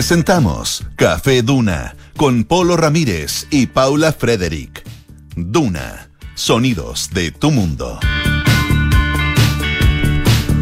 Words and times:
Presentamos 0.00 0.82
Café 0.96 1.42
Duna 1.42 1.94
con 2.16 2.44
Polo 2.44 2.78
Ramírez 2.78 3.46
y 3.50 3.66
Paula 3.66 4.14
Frederick. 4.14 4.82
Duna, 5.36 6.08
sonidos 6.34 7.10
de 7.12 7.30
tu 7.32 7.50
mundo. 7.50 8.00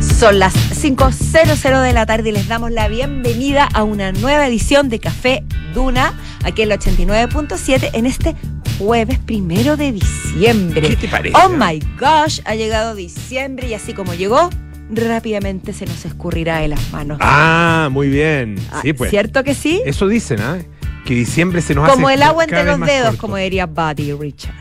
Son 0.00 0.40
las 0.40 0.56
5.00 0.56 1.82
de 1.82 1.92
la 1.92 2.04
tarde 2.04 2.30
y 2.30 2.32
les 2.32 2.48
damos 2.48 2.72
la 2.72 2.88
bienvenida 2.88 3.68
a 3.72 3.84
una 3.84 4.10
nueva 4.10 4.48
edición 4.48 4.88
de 4.88 4.98
Café 4.98 5.44
Duna, 5.72 6.14
aquí 6.42 6.62
en 6.62 6.72
el 6.72 6.80
89.7, 6.80 7.90
en 7.92 8.06
este 8.06 8.34
jueves 8.80 9.20
primero 9.20 9.76
de 9.76 9.92
diciembre. 9.92 10.80
¿Qué 10.88 10.96
te 10.96 11.06
parece? 11.06 11.36
Oh 11.38 11.48
my 11.48 11.78
gosh, 11.96 12.40
ha 12.44 12.56
llegado 12.56 12.96
diciembre 12.96 13.68
y 13.68 13.74
así 13.74 13.94
como 13.94 14.14
llegó, 14.14 14.50
rápidamente 14.90 15.72
se 15.72 15.86
nos 15.86 16.04
escurrirá 16.04 16.58
de 16.58 16.68
las 16.68 16.92
manos. 16.92 17.18
Ah, 17.20 17.88
muy 17.90 18.08
bien. 18.08 18.56
Ah, 18.72 18.80
Sí, 18.82 18.92
pues. 18.92 19.10
¿Cierto 19.10 19.44
que 19.44 19.54
sí? 19.54 19.82
Eso 19.84 20.08
dicen, 20.08 20.40
¿ah? 20.40 20.58
Que 21.04 21.14
diciembre 21.14 21.62
se 21.62 21.74
nos 21.74 21.84
hace 21.84 21.94
Como 21.94 22.10
el 22.10 22.22
agua 22.22 22.44
entre 22.44 22.64
los 22.64 22.80
dedos, 22.80 23.06
corto. 23.10 23.20
como 23.20 23.36
diría 23.36 23.66
Buddy 23.66 24.12
Richards. 24.12 24.56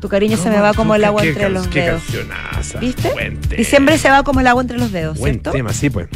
Tu 0.00 0.08
cariño 0.08 0.36
se 0.36 0.48
me 0.48 0.60
va 0.60 0.74
como 0.74 0.94
el 0.94 1.04
agua 1.04 1.24
entre 1.24 1.48
los 1.48 1.66
qué 1.66 1.82
dedos. 1.82 2.02
cancionaza. 2.04 2.78
¿Viste? 2.78 3.12
Diciembre 3.56 3.98
se 3.98 4.08
va 4.10 4.22
como 4.22 4.38
el 4.40 4.46
agua 4.46 4.62
entre 4.62 4.78
los 4.78 4.92
dedos, 4.92 5.18
Buen 5.18 5.34
¿cierto? 5.34 5.50
tema, 5.50 5.72
sí, 5.72 5.90
pues. 5.90 6.06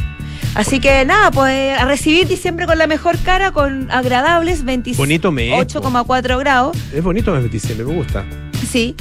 Así 0.54 0.78
que 0.80 1.04
nada, 1.04 1.30
pues 1.32 1.76
a 1.78 1.84
recibir 1.86 2.28
diciembre 2.28 2.66
con 2.66 2.78
la 2.78 2.86
mejor 2.86 3.18
cara, 3.18 3.50
con 3.52 3.90
agradables 3.90 4.64
28,4 4.64 4.96
Bonito 4.96 5.32
mes, 5.32 5.52
8,4 5.66 6.38
grados. 6.38 6.76
Es 6.94 7.02
bonito 7.02 7.32
mes 7.32 7.42
de 7.42 7.48
diciembre, 7.48 7.84
me 7.86 7.94
gusta. 7.94 8.24
Sí, 8.70 8.94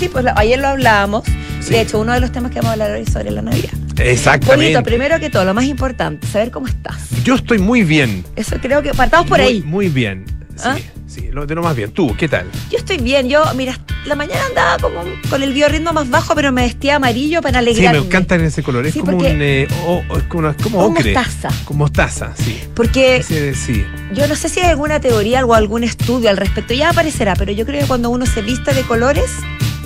sí, 0.00 0.08
pues 0.08 0.24
ayer 0.36 0.58
lo 0.58 0.68
hablábamos. 0.68 1.24
Sí. 1.60 1.74
De 1.74 1.82
hecho, 1.82 2.00
uno 2.00 2.12
de 2.14 2.20
los 2.20 2.32
temas 2.32 2.50
que 2.50 2.56
vamos 2.56 2.70
a 2.70 2.72
hablar 2.72 2.90
hoy 2.92 3.02
es 3.02 3.12
sobre 3.12 3.30
la 3.30 3.42
Navidad. 3.42 3.70
Exactamente. 3.98 4.56
Bonito, 4.72 4.82
primero 4.82 5.20
que 5.20 5.28
todo, 5.30 5.44
lo 5.44 5.52
más 5.54 5.64
importante, 5.66 6.26
saber 6.26 6.50
cómo 6.50 6.66
estás. 6.66 6.96
Yo 7.22 7.34
estoy 7.34 7.58
muy 7.58 7.82
bien. 7.82 8.24
Eso 8.34 8.56
creo 8.60 8.82
que 8.82 8.92
partamos 8.94 9.28
por 9.28 9.38
muy, 9.40 9.46
ahí. 9.46 9.62
Muy 9.62 9.88
bien. 9.88 10.24
Sí, 10.56 10.62
¿Ah? 10.64 10.76
sí, 11.06 11.28
lo 11.30 11.46
de 11.46 11.54
lo 11.54 11.62
más 11.62 11.76
bien. 11.76 11.90
¿Tú, 11.92 12.14
qué 12.16 12.28
tal? 12.28 12.46
Yo 12.70 12.78
estoy 12.78 12.96
bien, 12.98 13.28
yo, 13.28 13.42
mira, 13.56 13.78
la 14.06 14.14
mañana 14.14 14.40
andaba 14.46 14.78
como 14.78 15.00
con 15.28 15.42
el 15.42 15.52
biorritmo 15.52 15.92
más 15.92 16.08
bajo, 16.10 16.34
pero 16.34 16.50
me 16.52 16.62
vestía 16.62 16.96
amarillo 16.96 17.40
para 17.42 17.60
Sí, 17.60 17.68
alegrarme. 17.68 18.00
me 18.00 18.06
encanta 18.06 18.36
ese 18.36 18.62
color. 18.62 18.86
Es 18.86 18.94
Sí, 18.94 19.00
como 19.00 19.18
un. 19.18 19.24
eh, 19.26 19.62
es 19.64 20.22
como, 20.28 20.48
es 20.48 20.56
como 20.56 20.56
Como 20.62 20.80
ocre. 20.84 21.12
mostaza. 21.14 21.48
Como 21.66 21.78
mostaza, 21.80 22.32
sí. 22.36 22.58
Porque 22.74 23.22
sí. 23.22 23.84
yo 24.14 24.26
no 24.28 24.34
sé 24.34 24.48
si 24.48 24.60
hay 24.60 24.66
alguna 24.70 24.98
teoría 25.00 25.44
o 25.44 25.52
algún 25.54 25.84
estudio 25.84 26.30
al 26.30 26.36
respecto, 26.38 26.72
ya 26.74 26.90
aparecerá, 26.90 27.34
pero 27.36 27.52
yo 27.52 27.64
creo 27.66 27.80
que 27.82 27.86
cuando 27.86 28.08
uno 28.10 28.24
se 28.26 28.40
viste 28.42 28.72
de 28.74 28.82
colores, 28.82 29.30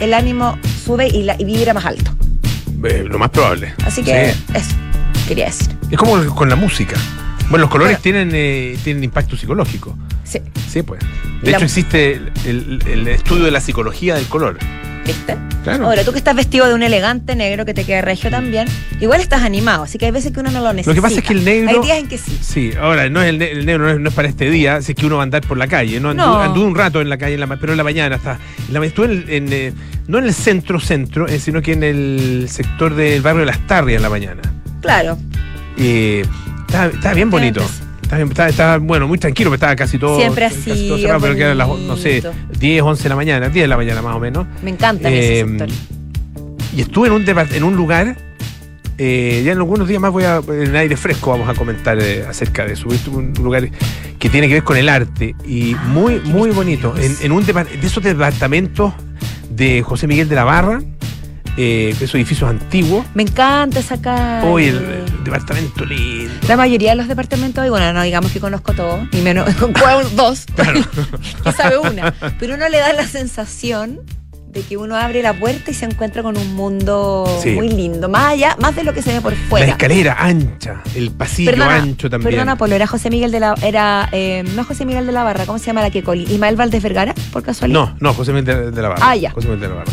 el 0.00 0.14
ánimo 0.14 0.58
sube 0.84 1.08
y, 1.08 1.22
la, 1.22 1.36
y 1.38 1.44
vibra 1.44 1.74
más 1.74 1.84
alto. 1.84 2.10
Eh, 2.84 3.04
lo 3.08 3.18
más 3.18 3.30
probable. 3.30 3.72
Así 3.84 4.02
que 4.02 4.32
Sí. 4.34 4.42
eso, 4.54 4.74
quería 5.28 5.46
decir. 5.46 5.68
Es 5.90 5.98
como 5.98 6.22
con 6.34 6.48
la 6.48 6.56
música. 6.56 6.96
Bueno, 7.50 7.62
los 7.64 7.70
colores 7.70 7.98
Bueno. 7.98 8.02
tienen, 8.02 8.30
eh, 8.34 8.76
tienen 8.84 9.04
impacto 9.04 9.36
psicológico. 9.36 9.96
Sí, 10.24 10.40
Sí, 10.68 10.82
pues. 10.82 11.00
De 11.42 11.50
la- 11.50 11.56
hecho, 11.58 11.66
existe 11.66 12.12
el, 12.14 12.32
el- 12.46 12.82
el 12.90 13.08
estudio 13.08 13.44
de 13.44 13.50
la 13.50 13.60
psicología 13.60 14.14
del 14.16 14.26
color. 14.26 14.58
¿Viste? 15.04 15.36
Claro. 15.62 15.86
Ahora, 15.86 16.04
tú 16.04 16.12
que 16.12 16.18
estás 16.18 16.36
vestido 16.36 16.66
de 16.68 16.74
un 16.74 16.82
elegante 16.82 17.34
negro 17.36 17.64
que 17.64 17.72
te 17.72 17.84
queda 17.84 18.02
regio 18.02 18.28
también, 18.30 18.68
igual 19.00 19.20
estás 19.22 19.42
animado, 19.42 19.84
así 19.84 19.96
que 19.96 20.04
hay 20.04 20.10
veces 20.10 20.30
que 20.30 20.40
uno 20.40 20.50
no 20.50 20.60
lo 20.60 20.72
necesita. 20.74 20.90
Lo 20.90 20.94
que 20.94 21.00
pasa 21.00 21.20
es 21.20 21.24
que 21.26 21.32
el 21.32 21.42
negro- 21.44 21.80
Hay 21.80 21.86
días 21.86 21.98
en 22.00 22.06
que 22.08 22.18
sí. 22.18 22.38
Sí, 22.42 22.72
ahora, 22.78 23.08
no 23.08 23.22
es 23.22 23.30
el, 23.30 23.38
ne- 23.38 23.50
el 23.52 23.64
negro 23.64 23.84
no 23.84 23.90
es, 23.90 23.98
no 24.00 24.08
es 24.10 24.14
para 24.14 24.28
este 24.28 24.50
día, 24.50 24.82
si 24.82 24.92
es 24.92 24.96
que 24.98 25.06
uno 25.06 25.16
va 25.16 25.22
a 25.22 25.24
andar 25.24 25.40
por 25.40 25.56
la 25.56 25.66
calle. 25.66 26.00
No, 26.00 26.12
No. 26.12 26.38
anduve 26.40 26.66
un 26.66 26.74
rato 26.74 27.00
en 27.00 27.08
la 27.08 27.16
calle, 27.16 27.34
en 27.34 27.40
la 27.40 27.46
pero 27.56 27.72
en 27.72 27.78
la 27.78 27.84
mañana 27.84 28.16
hasta. 28.16 28.38
en 28.68 28.74
la 28.74 28.84
estuve 28.84 29.06
en, 29.06 29.24
en, 29.28 29.52
eh, 29.52 29.72
no 30.06 30.18
en 30.18 30.24
el 30.24 30.34
centro-centro, 30.34 31.26
eh, 31.28 31.38
sino 31.38 31.62
que 31.62 31.72
en 31.72 31.82
el 31.82 32.46
sector 32.50 32.94
del 32.94 33.22
barrio 33.22 33.40
de 33.40 33.46
Las 33.46 33.66
Tarrias 33.66 33.96
en 33.96 34.02
la 34.02 34.10
mañana. 34.10 34.42
Claro. 34.82 35.16
Y 35.78 36.20
estaba, 36.66 36.86
estaba 36.92 37.14
bien 37.14 37.30
bonito. 37.30 37.62
Estaba, 38.04 38.18
bien- 38.18 38.28
estaba- 38.30 38.48
estaba, 38.48 38.78
bueno, 38.78 39.08
muy 39.08 39.18
tranquilo, 39.18 39.50
pero 39.50 39.54
estaba 39.56 39.76
casi 39.76 39.98
todo. 39.98 40.18
Siempre 40.18 40.44
casi 40.48 40.70
así, 40.70 40.88
todo 40.88 40.98
cerrado, 40.98 41.20
pero 41.20 41.34
que 41.34 41.40
eran 41.42 41.58
las, 41.58 41.68
no 41.68 41.96
sé, 41.96 42.20
bonito. 42.20 42.32
10, 42.58 42.82
11 42.82 43.02
de 43.02 43.08
la 43.08 43.16
mañana, 43.16 43.48
10 43.48 43.64
de 43.64 43.68
la 43.68 43.76
mañana 43.76 44.02
más 44.02 44.14
o 44.16 44.20
menos. 44.20 44.46
Me 44.62 44.70
encanta 44.70 45.10
Eh, 45.10 45.40
ese 45.40 45.48
sector. 45.48 45.68
Y 46.76 46.80
estuve 46.82 47.06
en 47.08 47.12
un, 47.14 47.24
en 47.28 47.64
un 47.64 47.76
lugar, 47.76 48.16
eh, 48.98 49.42
ya 49.44 49.52
en 49.52 49.58
algunos 49.58 49.88
días 49.88 50.00
más 50.00 50.12
voy 50.12 50.24
a, 50.24 50.40
en 50.48 50.76
aire 50.76 50.96
fresco 50.96 51.30
vamos 51.30 51.48
a 51.48 51.54
comentar 51.54 51.98
eh, 52.00 52.24
acerca 52.28 52.64
de 52.64 52.74
eso. 52.74 52.88
Estuve 52.92 53.22
en 53.22 53.28
un 53.38 53.44
lugar 53.44 53.68
que 54.18 54.28
tiene 54.28 54.48
que 54.48 54.54
ver 54.54 54.64
con 54.64 54.76
el 54.76 54.88
arte 54.88 55.34
y 55.46 55.74
muy, 55.86 56.20
qué 56.20 56.28
muy 56.28 56.50
bonito. 56.50 56.94
En, 56.96 57.16
en 57.22 57.32
un 57.32 57.44
de 57.46 57.86
esos 57.86 58.02
departamentos 58.02 58.92
de 59.50 59.82
José 59.82 60.06
Miguel 60.06 60.28
de 60.28 60.34
la 60.34 60.44
Barra, 60.44 60.80
eh, 61.56 61.90
esos 61.90 62.14
edificios 62.16 62.48
antiguos. 62.50 63.04
Me 63.14 63.22
encanta 63.22 63.80
esa 63.80 64.00
calle. 64.00 64.46
Hoy 64.46 64.64
el, 64.66 64.76
el 64.76 65.24
departamento 65.24 65.84
lindo. 65.84 66.32
La 66.48 66.56
mayoría 66.56 66.90
de 66.90 66.96
los 66.96 67.08
departamentos, 67.08 67.64
y 67.66 67.68
bueno, 67.68 67.92
no 67.92 68.02
digamos 68.02 68.32
que 68.32 68.40
conozco 68.40 68.72
todos, 68.72 69.00
ni 69.12 69.20
menos 69.20 69.48
con 69.60 69.72
dos, 70.16 70.46
que 71.44 71.52
sabe 71.52 71.78
una. 71.78 72.12
Pero 72.38 72.54
uno 72.54 72.68
le 72.68 72.78
da 72.78 72.92
la 72.92 73.06
sensación 73.06 74.00
de 74.48 74.62
que 74.62 74.76
uno 74.76 74.94
abre 74.96 75.20
la 75.20 75.32
puerta 75.32 75.72
y 75.72 75.74
se 75.74 75.84
encuentra 75.84 76.22
con 76.22 76.36
un 76.38 76.54
mundo 76.54 77.24
Sí. 77.42 77.50
muy 77.50 77.68
lindo, 77.68 78.08
más 78.08 78.34
allá, 78.34 78.56
más 78.60 78.76
de 78.76 78.84
lo 78.84 78.94
que 78.94 79.02
se 79.02 79.12
ve 79.12 79.20
por 79.20 79.32
La 79.32 79.38
fuera. 79.48 79.66
escalera 79.66 80.16
ancha, 80.16 80.80
el 80.94 81.10
pasillo 81.10 81.50
Perdona, 81.50 81.74
ancho 81.74 82.08
también. 82.08 82.30
perdona, 82.30 82.56
Polo, 82.56 82.76
era 82.76 82.86
José 82.86 83.10
Miguel 83.10 83.32
de 83.32 83.40
la. 83.40 83.54
Era, 83.62 84.08
eh, 84.12 84.44
no 84.54 84.62
José 84.62 84.84
Miguel 84.84 85.06
de 85.06 85.12
la 85.12 85.24
Barra, 85.24 85.44
¿cómo 85.44 85.58
se 85.58 85.66
llama 85.66 85.82
la 85.82 85.90
que 85.90 86.04
coli? 86.04 86.22
¿Ismael 86.32 86.54
Valdés 86.54 86.84
Vergara, 86.84 87.14
por 87.32 87.42
casualidad? 87.42 87.80
No, 87.80 87.96
no, 87.98 88.14
José 88.14 88.32
Miguel 88.32 88.44
de, 88.44 88.70
de 88.70 88.82
la 88.82 88.90
Barra. 88.90 89.04
Ah, 89.10 89.16
ya. 89.16 89.32
José 89.32 89.48
Miguel 89.48 89.60
de 89.62 89.68
la 89.70 89.74
Barra. 89.74 89.92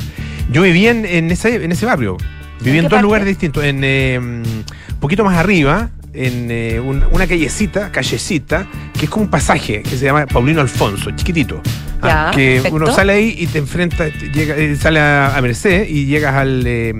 Yo 0.51 0.61
viví 0.63 0.87
en, 0.87 1.05
en 1.05 1.31
ese, 1.31 1.63
en 1.63 1.71
ese 1.71 1.85
barrio. 1.85 2.17
Viví 2.59 2.71
¿En 2.71 2.75
en, 2.77 2.83
dos 2.83 2.91
parte? 2.91 3.03
lugares 3.03 3.27
distintos. 3.27 3.63
En 3.63 3.81
eh, 3.83 4.19
un 4.19 4.65
poquito 4.99 5.23
más 5.23 5.37
arriba, 5.37 5.89
en 6.13 6.47
eh, 6.51 6.79
un- 6.79 7.03
una 7.11 7.25
callecita, 7.25 7.91
callecita, 7.91 8.67
que 8.97 9.05
es 9.05 9.09
como 9.09 9.25
un 9.25 9.31
pasaje 9.31 9.81
que 9.81 9.97
se 9.97 10.05
llama 10.05 10.25
Paulino 10.25 10.61
Alfonso, 10.61 11.11
chiquitito. 11.15 11.61
Ah, 12.01 12.31
que 12.33 12.53
perfecto. 12.55 12.75
uno 12.75 12.91
sale 12.91 13.13
ahí 13.13 13.35
y 13.37 13.47
te 13.47 13.59
enfrenta, 13.59 14.07
llega, 14.07 14.55
eh, 14.57 14.75
sale 14.75 14.99
a, 14.99 15.35
a 15.37 15.41
Merced 15.41 15.87
y 15.87 16.05
llegas 16.07 16.33
al, 16.35 16.63
eh, 16.65 16.93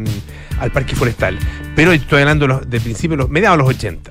al 0.59 0.71
parque 0.71 0.95
forestal. 0.95 1.37
Pero 1.75 1.91
estoy 1.91 2.21
hablando 2.21 2.47
de, 2.47 2.53
los, 2.53 2.69
de 2.69 2.79
principios, 2.79 3.17
los, 3.17 3.29
mediados 3.29 3.57
de 3.57 3.63
los 3.63 3.75
80. 3.75 4.09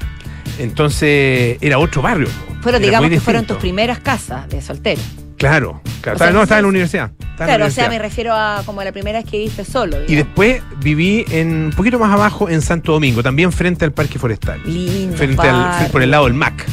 Entonces 0.58 1.56
era 1.60 1.78
otro 1.78 2.02
barrio. 2.02 2.28
Fueron, 2.60 2.82
digamos 2.82 3.08
que 3.08 3.20
fueron 3.20 3.46
tus 3.46 3.56
primeras 3.56 4.00
casas 4.00 4.48
de 4.48 4.60
soltero. 4.60 5.00
Claro, 5.40 5.80
claro. 6.02 6.16
O 6.16 6.18
sea, 6.18 6.26
Estaba- 6.28 6.30
no, 6.32 6.42
estaba 6.42 6.58
en 6.58 6.64
la 6.64 6.68
universidad. 6.68 7.10
la 7.38 7.46
Claro, 7.46 7.64
o 7.66 7.70
sea, 7.70 7.88
me 7.88 7.98
refiero 7.98 8.34
a 8.34 8.62
como 8.66 8.84
la 8.84 8.92
primera 8.92 9.20
vez 9.22 9.30
que 9.30 9.38
viste 9.38 9.64
solo. 9.64 9.96
Y 10.06 10.14
después 10.14 10.62
viví 10.82 11.24
en 11.30 11.64
un 11.64 11.72
poquito 11.74 11.98
más 11.98 12.12
abajo 12.12 12.50
en 12.50 12.60
Santo 12.60 12.92
Domingo, 12.92 13.22
también 13.22 13.50
frente 13.50 13.86
al 13.86 13.92
Parque 13.92 14.18
Forestal. 14.18 14.60
Lindo. 14.66 15.16
Frente 15.16 15.48
al, 15.48 15.86
por 15.90 16.02
el 16.02 16.10
lado 16.10 16.24
del 16.26 16.34
MAC. 16.34 16.66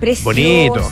Precioso. 0.00 0.24
bonito. 0.24 0.90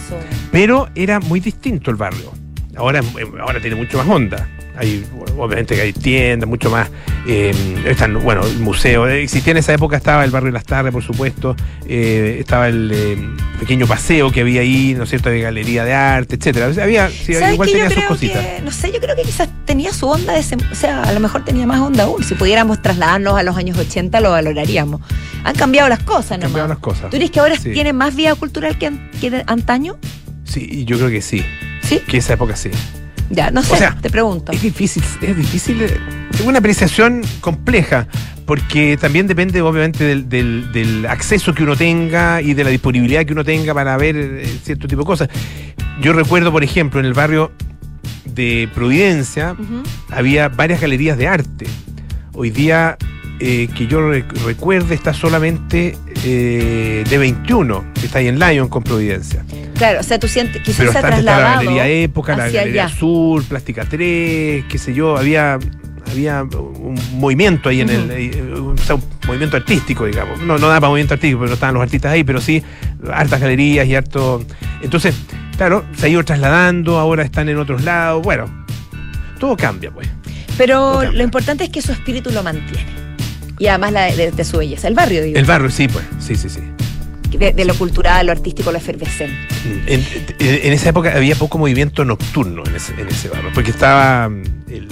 Pero 0.53 0.89
era 0.95 1.19
muy 1.19 1.41
distinto 1.41 1.91
el 1.91 1.97
barrio. 1.97 2.31
Ahora, 2.77 3.01
ahora 3.41 3.59
tiene 3.59 3.77
mucho 3.77 3.97
más 3.97 4.07
onda. 4.07 4.47
Hay, 4.77 5.07
obviamente 5.39 5.75
que 5.77 5.81
hay 5.81 5.93
tiendas, 5.95 6.47
mucho 6.47 6.69
más. 6.69 6.91
Eh, 7.27 7.55
están, 7.87 8.15
bueno, 8.23 8.43
el 8.45 8.59
museo. 8.59 9.09
eh, 9.09 9.23
Existía 9.23 9.53
en 9.53 9.57
esa 9.59 9.73
época, 9.73 9.97
estaba 9.97 10.25
el 10.25 10.31
barrio 10.31 10.49
de 10.49 10.53
Las 10.53 10.65
Tardes, 10.65 10.93
por 10.93 11.03
supuesto. 11.03 11.57
eh, 11.87 12.37
estaba 12.41 12.69
el 12.69 12.91
eh, 12.93 13.17
pequeño 13.61 13.87
paseo 13.87 14.31
que 14.31 14.41
había 14.43 14.61
ahí, 14.63 14.95
¿no 14.97 15.05
es 15.05 15.11
cierto? 15.11 15.31
De 15.31 15.41
galería 15.41 15.85
de 15.85 15.95
arte, 15.95 16.37
etcétera. 16.37 16.67
Había, 16.83 17.09
sí, 17.11 17.35
¿Sabes 17.35 17.55
igual 17.55 17.71
tenía 17.71 17.91
sus 17.91 18.05
cositas. 18.05 18.45
que, 18.45 18.63
no 18.63 18.71
sé, 18.71 18.93
yo 18.93 19.01
creo 19.01 19.17
que 19.17 19.23
quizás 19.23 19.49
tenía 19.65 19.93
su 19.93 20.07
onda, 20.09 20.33
de 20.35 20.41
ese- 20.41 20.57
o 20.57 20.75
sea, 20.75 21.03
a 21.03 21.13
lo 21.13 21.21
mejor 21.21 21.45
tenía 21.45 21.67
más 21.67 21.81
onda 21.81 22.05
aún. 22.05 22.23
Si 22.25 22.35
pudiéramos 22.35 22.81
trasladarnos 22.83 23.39
a 23.39 23.43
los 23.43 23.57
años 23.57 23.79
80, 23.79 24.21
lo 24.21 24.31
valoraríamos. 24.31 25.01
Han 25.45 25.55
cambiado 25.55 25.89
las 25.89 26.01
cosas, 26.03 26.33
Han 26.33 26.41
nomás. 26.41 26.51
cambiado 26.53 26.69
las 26.69 26.79
cosas. 26.79 27.11
¿Tú 27.11 27.17
dices 27.17 27.31
que 27.31 27.41
ahora 27.41 27.57
Sí. 27.59 27.73
tiene 27.73 27.93
más 27.93 28.15
vida 28.17 28.35
cultural 28.35 28.79
que, 28.79 28.87
an- 28.87 29.11
que 29.21 29.43
antaño? 29.47 29.97
Sí, 30.45 30.85
yo 30.85 30.97
creo 30.99 31.11
que 31.11 31.23
sí. 31.23 31.43
¿Sí? 31.83 32.01
Que 32.07 32.19
esa 32.19 32.35
época 32.35 32.57
sí. 32.57 32.71
Ya, 33.31 33.51
no 33.51 33.63
sé, 33.63 33.77
sea, 33.79 33.97
te 34.01 34.11
pregunto. 34.11 34.53
Es 34.53 34.63
difícil, 34.63 35.03
es 35.23 35.37
difícil. 35.37 35.83
eh, 35.83 35.99
Es 36.33 36.41
una 36.43 36.59
apreciación 36.59 37.23
compleja, 37.41 38.07
porque 38.45 38.97
también 39.01 39.27
depende, 39.27 39.63
obviamente, 39.63 40.05
del, 40.05 40.29
del- 40.29 40.73
del 40.73 41.07
acceso 41.07 41.55
que 41.55 41.63
uno 41.63 41.77
tenga 41.77 42.43
y 42.43 42.55
de 42.55 42.65
la 42.65 42.71
disponibilidad 42.71 43.25
que 43.25 43.33
uno 43.33 43.45
tenga 43.45 43.73
para 43.73 43.97
ver 43.97 44.17
eh, 44.17 44.59
cierto 44.63 44.87
tipo 44.89 45.03
de 45.03 45.07
cosas. 45.07 45.29
Yo 46.03 46.13
recuerdo, 46.13 46.51
por 46.53 46.65
ejemplo, 46.65 47.01
en 47.01 47.07
el 47.07 47.15
barrio 47.15 47.53
de 48.27 48.69
Providencia 48.75 49.55
había 50.11 50.49
varias 50.49 50.81
galerías 50.81 51.17
de 51.17 51.29
arte. 51.29 51.67
Hoy 52.35 52.51
día, 52.51 52.97
eh, 53.39 53.69
que 53.77 53.87
yo 53.87 54.11
re- 54.11 54.25
recuerde, 54.45 54.95
está 54.97 55.15
solamente 55.15 55.97
eh, 56.25 57.05
de 57.09 57.19
21, 57.19 57.85
que 57.95 58.07
está 58.07 58.19
ahí 58.19 58.29
en 58.29 58.39
Lyon 58.39 58.69
con 58.69 58.83
Providencia. 58.83 59.45
Claro, 59.77 60.01
o 60.01 60.03
sea, 60.03 60.19
tú 60.19 60.29
sientes, 60.29 60.63
quizás 60.63 60.79
Pero 60.79 60.93
se 60.93 60.99
ha 60.99 61.01
está, 61.01 61.17
está 61.17 61.23
la 61.23 61.33
trasladado 61.33 61.65
Galería 61.65 61.89
Época, 61.89 62.37
la 62.37 62.49
Galería 62.49 62.85
allá. 62.85 62.95
Sur, 62.97 63.45
Plástica 63.45 63.85
3, 63.85 64.65
qué 64.69 64.79
sé 64.79 64.95
yo, 64.95 65.17
había 65.17 65.59
había 66.11 66.43
un 66.43 66.99
movimiento 67.15 67.69
ahí 67.69 67.81
en 67.81 67.91
el 67.91 68.53
o 68.55 68.77
sea, 68.79 68.97
un 68.97 69.03
movimiento 69.27 69.57
artístico, 69.57 70.07
digamos. 70.07 70.41
No, 70.41 70.59
no 70.59 70.69
da 70.69 70.81
para 70.81 70.89
movimiento 70.89 71.15
artístico, 71.15 71.41
pero 71.41 71.49
no 71.49 71.55
estaban 71.55 71.75
los 71.75 71.83
artistas 71.83 72.13
ahí, 72.13 72.25
pero 72.25 72.41
sí 72.41 72.63
hartas 73.13 73.41
galerías 73.41 73.87
y 73.87 73.95
harto. 73.95 74.45
Entonces, 74.83 75.15
claro, 75.57 75.85
se 75.97 76.07
ha 76.07 76.09
ido 76.09 76.25
trasladando, 76.25 76.99
ahora 76.99 77.23
están 77.23 77.49
en 77.49 77.59
otros 77.59 77.83
lados. 77.83 78.23
Bueno, 78.23 78.47
todo 79.39 79.57
cambia, 79.57 79.91
pues. 79.91 80.09
Pero 80.57 81.01
cambia. 81.01 81.13
lo 81.13 81.25
importante 81.25 81.65
es 81.65 81.71
que 81.71 81.83
su 81.83 81.93
espíritu 81.93 82.31
lo 82.31 82.43
mantiene. 82.43 83.04
Y 83.59 83.67
además 83.69 83.93
la 83.93 84.03
de, 84.13 84.31
de 84.33 84.45
su 84.45 84.59
belleza. 84.59 84.89
El 84.89 84.95
barrio, 84.95 85.23
digo. 85.23 85.39
El 85.39 85.45
barrio, 85.45 85.71
sí, 85.71 85.87
pues. 85.89 86.05
Sí, 86.19 86.35
sí, 86.37 86.49
sí. 86.49 86.61
de, 87.39 87.53
de 87.53 87.65
lo 87.65 87.75
cultural, 87.75 88.27
lo 88.27 88.33
artístico, 88.33 88.71
lo 88.73 88.79
efervescente. 88.79 89.37
En, 89.87 90.05
en 90.41 90.73
esa 90.73 90.89
época 90.91 91.13
había 91.17 91.35
poco 91.37 91.59
movimiento 91.59 92.05
nocturno 92.05 92.63
en 92.67 92.75
ese, 92.77 92.93
en 93.01 93.09
ese 93.09 93.29
barrio, 93.29 93.51
porque 93.55 93.71
estaba 93.71 94.29
mm, 94.29 94.43
el. 94.71 94.89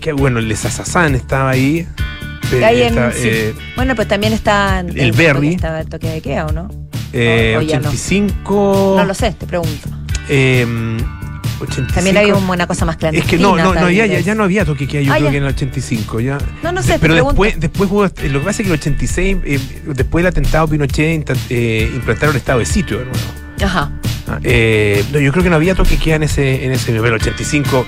Que 0.00 0.12
bueno, 0.12 0.38
el 0.38 0.56
Sazazán 0.56 1.14
estaba 1.14 1.50
ahí. 1.50 1.86
Ahí 2.64 2.82
en- 2.82 2.94
sí. 3.12 3.22
eh, 3.24 3.54
Bueno, 3.74 3.96
pues 3.96 4.06
también 4.06 4.32
está 4.32 4.78
El 4.80 5.10
Berry. 5.12 5.54
Estaba 5.54 5.80
el 5.80 5.88
toque 5.88 6.08
de 6.08 6.20
queda, 6.20 6.46
¿o 6.46 6.52
no? 6.52 6.68
eh, 7.12 7.54
O- 7.56 7.58
o 7.58 7.62
ya 7.62 7.80
no. 7.80 7.88
85. 7.88 8.94
No 8.98 9.04
lo 9.04 9.14
sé, 9.14 9.32
te 9.32 9.46
pregunto. 9.46 9.88
eh, 10.28 10.64
85. 11.60 11.94
También 11.94 12.16
había 12.16 12.34
un- 12.34 12.48
una 12.48 12.66
cosa 12.66 12.84
más 12.84 12.94
Es 12.96 12.98
clandestina. 13.00 13.30
que 13.30 13.38
no, 13.42 13.56
no, 13.56 13.74
no 13.74 13.90
ya, 13.90 14.06
ya 14.06 14.34
no 14.34 14.44
había 14.44 14.64
toque 14.64 14.86
que 14.86 15.04
yo 15.04 15.12
Ah, 15.12 15.16
creo 15.16 15.26
ya. 15.28 15.30
que 15.32 15.36
en 15.38 15.42
el 15.44 15.48
85. 15.50 16.20
Ya. 16.20 16.38
No, 16.62 16.72
no 16.72 16.82
sé, 16.82 16.98
Pero 16.98 17.14
después, 17.14 17.58
después 17.58 17.90
hubo, 17.90 18.02
lo 18.04 18.10
que 18.10 18.38
pasa 18.44 18.50
es 18.50 18.56
que 18.68 18.72
el 18.74 18.78
86, 18.78 19.36
eh, 19.44 19.58
después 19.86 20.22
del 20.22 20.30
atentado 20.30 20.68
Pinochet, 20.68 21.30
eh, 21.50 21.90
implantaron 21.94 22.34
el 22.34 22.38
estado 22.38 22.58
de 22.60 22.66
sitio 22.66 22.98
de 22.98 23.04
nuevo. 23.06 23.18
Ajá. 23.62 23.90
Ah, 24.28 24.38
eh, 24.42 25.04
no, 25.12 25.18
yo 25.20 25.30
creo 25.32 25.44
que 25.44 25.50
no 25.50 25.56
había 25.56 25.74
toque 25.74 25.96
que 25.98 26.12
en 26.14 26.24
ese, 26.24 26.64
en 26.66 26.72
ese 26.72 26.92
nivel. 26.92 27.12
El 27.12 27.20
85 27.20 27.86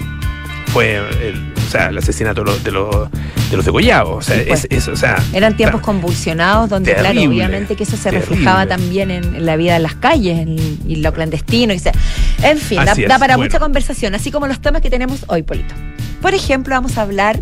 fue 0.79 1.29
el, 1.29 1.53
o 1.57 1.71
sea, 1.71 1.89
el 1.89 1.99
asesinato 1.99 2.43
de 2.45 2.51
los, 2.53 2.63
de 2.65 2.71
los, 2.71 3.11
de 3.51 3.57
los 3.57 3.65
degollados. 3.65 4.17
O 4.19 4.23
sea, 4.23 4.37
Sí, 4.39 4.45
pues. 4.47 4.67
es, 4.71 4.79
es- 4.79 4.89
o 4.89 4.97
sea, 4.97 5.23
Eran 5.33 5.57
tiempos 5.57 5.81
convulsionados 5.81 6.71
donde, 6.71 6.95
claro, 6.95 7.21
obviamente 7.21 7.75
que 7.77 7.83
eso 7.83 7.97
se 7.97 8.05
terrible. 8.05 8.27
reflejaba 8.27 8.67
también 8.67 9.11
en, 9.11 9.35
en 9.35 9.45
la 9.47 9.57
vida 9.57 9.75
de 9.75 9.81
las 9.81 9.95
calles 9.97 10.39
en- 10.39 10.79
y 10.87 10.97
lo 10.97 11.13
clandestino. 11.13 11.75
Y 11.75 11.81
en 12.43 12.59
fin, 12.59 12.79
da, 12.85 13.19
para 13.19 13.37
bueno. 13.37 13.49
mucha 13.51 13.59
conversación, 13.59 14.15
así 14.15 14.31
como 14.31 14.47
los 14.47 14.61
temas 14.61 14.81
que 14.83 14.91
tenemos 14.91 15.25
hoy, 15.27 15.43
Polito. 15.43 15.75
Por 16.23 16.35
ejemplo, 16.35 16.75
vamos 16.75 16.97
a 16.97 17.03
hablar 17.03 17.41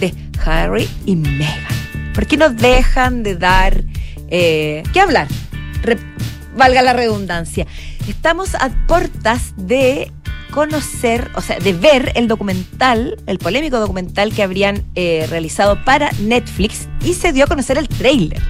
de 0.00 0.14
Harry 0.44 0.88
y 1.06 1.16
Meghan. 1.16 2.12
¿Por 2.14 2.26
qué 2.26 2.36
nos 2.36 2.56
dejan 2.56 3.22
de 3.22 3.36
dar... 3.36 3.82
Eh, 4.30 4.82
¿Qué 4.92 5.00
hablar? 5.00 5.28
Re- 5.82 5.98
valga 6.56 6.82
la 6.82 6.92
redundancia. 6.92 7.66
Estamos 8.08 8.54
a 8.54 8.70
portas 8.86 9.52
de 9.56 10.10
conocer, 10.50 11.30
o 11.34 11.40
sea, 11.40 11.58
de 11.58 11.72
ver 11.72 12.12
el 12.14 12.28
documental, 12.28 13.16
el 13.26 13.38
polémico 13.38 13.78
documental 13.78 14.32
que 14.32 14.42
habrían 14.42 14.84
eh, 14.94 15.26
realizado 15.28 15.84
para 15.84 16.10
Netflix 16.20 16.88
y 17.04 17.14
se 17.14 17.32
dio 17.32 17.44
a 17.44 17.46
conocer 17.46 17.78
el 17.78 17.88
tráiler. 17.88 18.42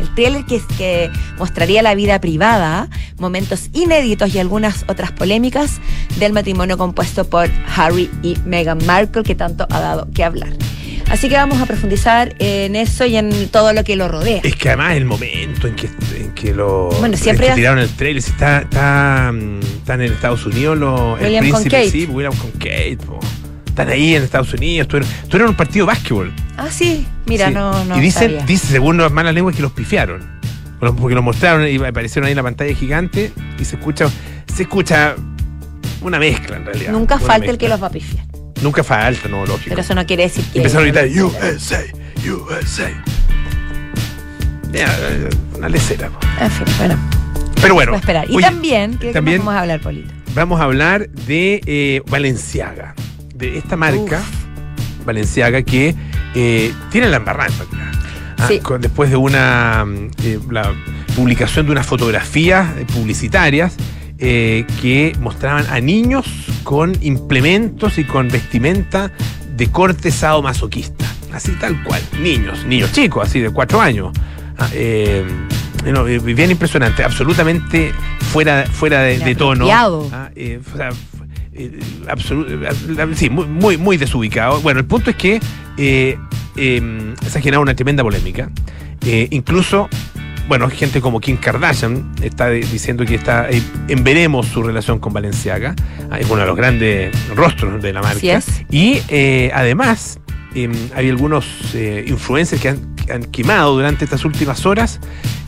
El 0.00 0.14
tráiler 0.14 0.44
que, 0.44 0.60
que 0.76 1.10
mostraría 1.38 1.82
la 1.82 1.94
vida 1.94 2.20
privada, 2.20 2.88
momentos 3.18 3.70
inéditos 3.72 4.34
y 4.34 4.38
algunas 4.38 4.84
otras 4.88 5.12
polémicas 5.12 5.80
del 6.18 6.32
matrimonio 6.32 6.76
compuesto 6.76 7.24
por 7.28 7.50
Harry 7.74 8.10
y 8.22 8.36
Meghan 8.44 8.84
Markle, 8.84 9.22
que 9.22 9.34
tanto 9.34 9.66
ha 9.70 9.80
dado 9.80 10.08
que 10.12 10.24
hablar. 10.24 10.52
Así 11.10 11.28
que 11.28 11.36
vamos 11.36 11.60
a 11.60 11.66
profundizar 11.66 12.34
en 12.40 12.74
eso 12.74 13.04
y 13.06 13.16
en 13.16 13.48
todo 13.48 13.72
lo 13.72 13.84
que 13.84 13.94
lo 13.96 14.08
rodea. 14.08 14.40
Es 14.42 14.56
que 14.56 14.68
además 14.70 14.96
el 14.96 15.04
momento 15.04 15.68
en 15.68 15.76
que, 15.76 15.88
en 16.18 16.32
que 16.34 16.52
lo 16.52 16.90
Bueno, 16.98 17.16
siempre 17.16 17.46
en 17.46 17.52
que 17.52 17.56
tiraron 17.60 17.78
el 17.78 17.88
trailer, 17.90 18.18
está, 18.18 18.58
está, 18.62 19.30
mm, 19.32 19.60
están 19.60 20.00
en 20.02 20.12
Estados 20.12 20.44
Unidos 20.46 20.76
los 20.76 21.18
el 21.20 21.26
William 21.26 21.50
con 21.50 21.60
príncipe, 21.62 21.76
Kate. 21.76 21.90
sí, 21.90 22.06
William 22.06 22.34
con 22.36 22.50
Kate, 22.52 22.98
po. 23.06 23.20
están 23.66 23.88
ahí 23.88 24.16
en 24.16 24.22
Estados 24.24 24.52
Unidos, 24.52 24.86
estuvieron, 24.86 25.08
estuvieron 25.16 25.46
en 25.46 25.50
un 25.50 25.56
partido 25.56 25.86
de 25.86 25.92
básquetbol. 25.92 26.32
Ah, 26.56 26.68
sí, 26.70 27.06
mira, 27.26 27.48
Sí. 27.48 27.54
no, 27.54 27.84
no 27.84 27.96
y 27.98 28.00
dicen, 28.00 28.30
sabía. 28.32 28.44
dice, 28.46 28.66
según 28.66 28.96
las 28.96 29.12
malas 29.12 29.32
lenguas, 29.34 29.54
que 29.54 29.62
los 29.62 29.72
pifiaron. 29.72 30.36
Porque 30.80 31.14
lo 31.14 31.22
mostraron 31.22 31.66
y 31.68 31.76
aparecieron 31.76 32.26
ahí 32.26 32.32
en 32.32 32.36
la 32.36 32.42
pantalla 32.42 32.74
gigante 32.74 33.32
y 33.58 33.64
se 33.64 33.76
escucha, 33.76 34.10
se 34.54 34.64
escucha 34.64 35.14
una 36.02 36.18
mezcla 36.18 36.56
en 36.56 36.66
realidad. 36.66 36.92
Nunca 36.92 37.18
falta 37.18 37.50
el 37.50 37.56
que 37.58 37.68
los 37.68 37.82
va 37.82 37.86
a 37.86 37.90
pifiar. 37.90 38.26
Nunca 38.62 38.82
falta, 38.82 39.28
no, 39.28 39.44
lógico. 39.46 39.68
Pero 39.70 39.80
eso 39.80 39.94
no 39.94 40.06
quiere 40.06 40.24
decir 40.24 40.44
que. 40.52 40.58
Empezaron 40.58 40.88
a 40.88 40.90
gritar 40.90 41.24
USA, 41.24 41.82
USA. 42.26 42.90
Eh, 44.72 45.28
una 45.56 45.68
lecera. 45.68 46.10
En 46.40 46.50
fin, 46.50 46.66
bueno, 46.78 46.98
Pero 47.60 47.74
bueno. 47.74 47.94
a 47.94 47.96
esperar. 47.96 48.30
Y 48.30 48.36
oye, 48.36 48.44
también, 48.46 48.98
¿qué 48.98 49.12
también- 49.12 49.38
vamos 49.38 49.54
a 49.54 49.60
hablar, 49.60 49.80
Polito? 49.80 50.12
vamos 50.34 50.60
a 50.60 50.64
hablar 50.64 51.08
de 51.08 51.60
eh, 51.66 52.02
Valenciaga, 52.08 52.94
de 53.34 53.56
esta 53.56 53.76
marca, 53.76 54.20
Valenciaga, 55.06 55.62
que 55.62 55.94
eh, 56.34 56.72
tiene 56.90 57.08
la 57.08 57.16
embarrada. 57.18 57.50
Ah, 58.38 58.46
Sí. 58.48 58.60
después 58.80 59.08
de 59.08 59.16
una 59.16 59.84
mm, 59.86 60.10
eh, 60.22 60.38
la 60.50 60.74
publicación 61.14 61.64
de 61.64 61.72
unas 61.72 61.86
fotografías 61.86 62.68
publicitarias 62.92 63.76
eh, 64.18 64.64
que 64.80 65.14
mostraban 65.20 65.66
a 65.68 65.80
niños 65.80 66.26
con 66.62 66.96
implementos 67.02 67.98
y 67.98 68.04
con 68.04 68.28
vestimenta 68.28 69.10
de 69.56 69.68
corte 69.70 70.10
sadomasoquista. 70.10 71.04
Así 71.32 71.52
tal 71.60 71.82
cual. 71.82 72.00
Niños, 72.20 72.64
niños 72.64 72.92
chicos, 72.92 73.28
así 73.28 73.40
de 73.40 73.50
cuatro 73.50 73.80
años. 73.80 74.12
Ah, 74.58 74.68
eh, 74.72 75.24
no, 75.84 76.06
eh, 76.08 76.18
bien 76.18 76.50
impresionante, 76.50 77.04
absolutamente 77.04 77.92
fuera, 78.32 78.64
fuera 78.66 79.02
de, 79.02 79.18
de 79.18 79.34
tono. 79.34 79.66
Ah, 80.12 80.30
eh, 80.34 80.60
o 80.72 80.76
sea, 80.76 80.90
absolu- 82.08 83.14
sí, 83.14 83.28
muy, 83.30 83.46
muy, 83.46 83.76
muy 83.76 83.96
desubicado. 83.96 84.60
Bueno, 84.60 84.80
el 84.80 84.86
punto 84.86 85.10
es 85.10 85.16
que 85.16 85.40
eh, 85.76 86.18
se 86.56 87.38
ha 87.38 87.40
generado 87.40 87.62
una 87.62 87.74
tremenda 87.74 88.02
polémica. 88.02 88.50
Incluso, 89.30 89.88
bueno, 90.48 90.68
gente 90.70 91.00
como 91.00 91.20
Kim 91.20 91.36
Kardashian 91.36 92.12
está 92.22 92.50
diciendo 92.50 93.04
que 93.04 93.16
está 93.16 93.50
eh, 93.50 93.62
en 93.88 94.04
veremos 94.04 94.46
su 94.46 94.62
relación 94.62 94.98
con 94.98 95.12
Valenciaga. 95.12 95.74
Ah, 96.10 96.18
es 96.18 96.30
uno 96.30 96.40
de 96.40 96.46
los 96.46 96.56
grandes 96.56 97.12
rostros 97.34 97.82
de 97.82 97.92
la 97.92 98.02
marca. 98.02 98.16
Así 98.16 98.30
es. 98.30 98.64
Y 98.70 99.02
eh, 99.08 99.50
además, 99.52 100.20
eh, 100.54 100.70
hay 100.94 101.10
algunos 101.10 101.74
eh, 101.74 102.04
influencers 102.06 102.62
que 102.62 102.70
han, 102.70 102.95
han 103.12 103.24
quemado 103.24 103.74
durante 103.74 104.04
estas 104.04 104.24
últimas 104.24 104.66
horas 104.66 105.00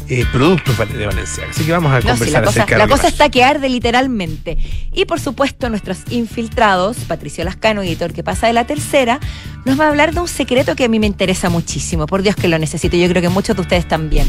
eh, 0.08 0.24
productos 0.32 0.78
de 0.78 1.06
Valenciaga. 1.06 1.50
Así 1.50 1.64
que 1.64 1.72
vamos 1.72 1.92
a 1.92 1.96
No, 1.96 2.00
sí, 2.00 2.08
conversar 2.08 2.40
la 2.40 2.46
cosa, 2.46 2.60
acerca 2.60 2.74
de 2.76 2.78
la 2.78 2.88
cosa 2.88 3.08
está 3.08 3.28
que 3.28 3.44
arde 3.44 3.68
literalmente. 3.68 4.56
Y 4.92 5.04
por 5.04 5.20
supuesto, 5.20 5.68
nuestros 5.68 5.98
infiltrados, 6.10 6.96
Patricio 7.06 7.44
Lascano, 7.44 7.82
editor 7.82 8.14
que 8.14 8.22
pasa 8.22 8.46
de 8.46 8.54
la 8.54 8.64
tercera, 8.64 9.20
nos 9.66 9.78
va 9.78 9.84
a 9.84 9.88
hablar 9.88 10.14
de 10.14 10.20
un 10.20 10.28
secreto 10.28 10.74
que 10.76 10.84
a 10.84 10.88
mí 10.88 10.98
me 10.98 11.06
interesa 11.06 11.50
muchísimo. 11.50 12.06
Por 12.06 12.22
Dios 12.22 12.36
que 12.36 12.48
lo 12.48 12.58
necesito. 12.58 12.96
Yo 12.96 13.06
creo 13.08 13.20
que 13.20 13.28
muchos 13.28 13.54
de 13.54 13.62
ustedes 13.62 13.86
también. 13.86 14.26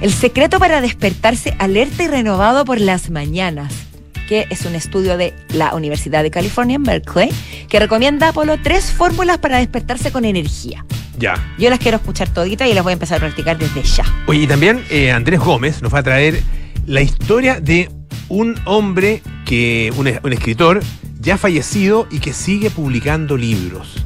El 0.00 0.12
secreto 0.12 0.58
para 0.58 0.80
despertarse 0.80 1.54
alerta 1.58 2.04
y 2.04 2.08
renovado 2.08 2.64
por 2.64 2.80
las 2.80 3.10
mañanas. 3.10 3.91
Que 4.32 4.46
es 4.48 4.64
un 4.64 4.74
estudio 4.74 5.18
de 5.18 5.34
la 5.52 5.74
Universidad 5.74 6.22
de 6.22 6.30
California 6.30 6.76
en 6.76 6.84
Berkeley 6.84 7.28
que 7.68 7.78
recomienda 7.78 8.28
Apolo 8.28 8.56
tres 8.62 8.90
fórmulas 8.90 9.36
para 9.36 9.58
despertarse 9.58 10.10
con 10.10 10.24
energía. 10.24 10.86
Ya. 11.18 11.34
Yo 11.58 11.68
las 11.68 11.78
quiero 11.78 11.98
escuchar 11.98 12.30
toditas 12.30 12.66
y 12.66 12.72
las 12.72 12.82
voy 12.82 12.92
a 12.92 12.94
empezar 12.94 13.18
a 13.18 13.20
practicar 13.20 13.58
desde 13.58 13.82
ya. 13.82 14.04
Oye, 14.26 14.40
y 14.40 14.46
también 14.46 14.82
eh, 14.88 15.12
Andrés 15.12 15.38
Gómez 15.38 15.82
nos 15.82 15.92
va 15.92 15.98
a 15.98 16.02
traer 16.02 16.42
la 16.86 17.02
historia 17.02 17.60
de 17.60 17.90
un 18.30 18.58
hombre 18.64 19.20
que, 19.44 19.92
un, 19.98 20.10
un 20.22 20.32
escritor 20.32 20.80
ya 21.20 21.36
fallecido 21.36 22.08
y 22.10 22.20
que 22.20 22.32
sigue 22.32 22.70
publicando 22.70 23.36
libros. 23.36 24.02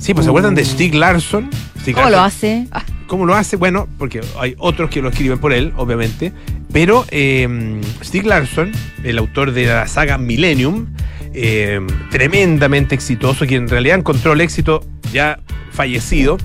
Sí, 0.00 0.12
pues 0.12 0.24
¿se 0.24 0.30
acuerdan 0.30 0.56
de 0.56 0.64
Stig 0.64 0.96
Larsson? 0.96 1.50
¿Cómo 1.94 2.10
lo 2.10 2.20
hace? 2.20 2.66
Ah, 2.72 2.82
¿Cómo 3.06 3.26
lo 3.26 3.34
hace? 3.36 3.56
Bueno, 3.56 3.86
porque 3.98 4.22
hay 4.40 4.56
otros 4.58 4.90
que 4.90 5.02
lo 5.02 5.10
escriben 5.10 5.38
por 5.38 5.52
él, 5.52 5.72
obviamente. 5.76 6.32
Pero 6.72 7.04
eh, 7.10 7.80
Stieg 8.02 8.26
Larsson, 8.26 8.72
el 9.04 9.18
autor 9.18 9.52
de 9.52 9.66
la 9.66 9.86
saga 9.86 10.18
Millennium, 10.18 10.86
eh, 11.34 11.80
tremendamente 12.10 12.94
exitoso, 12.94 13.46
quien 13.46 13.64
en 13.64 13.68
realidad 13.68 13.98
encontró 13.98 14.32
el 14.32 14.40
éxito 14.40 14.84
ya 15.12 15.38
fallecido, 15.70 16.38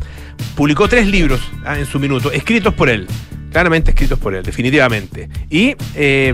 publicó 0.55 0.88
tres 0.88 1.07
libros 1.07 1.41
ah, 1.65 1.79
en 1.79 1.86
su 1.86 2.00
minuto, 2.00 2.31
escritos 2.31 2.74
por 2.74 2.89
él. 2.89 3.07
Claramente 3.51 3.91
escritos 3.91 4.19
por 4.19 4.36
él, 4.36 4.43
definitivamente. 4.43 5.29
Y 5.50 5.75
eh, 5.96 6.34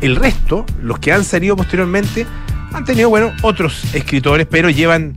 el 0.00 0.16
resto, 0.16 0.66
los 0.82 0.98
que 0.98 1.12
han 1.12 1.24
salido 1.24 1.56
posteriormente, 1.56 2.26
han 2.72 2.84
tenido, 2.84 3.08
bueno, 3.08 3.32
otros 3.42 3.94
escritores, 3.94 4.46
pero 4.50 4.70
llevan 4.70 5.14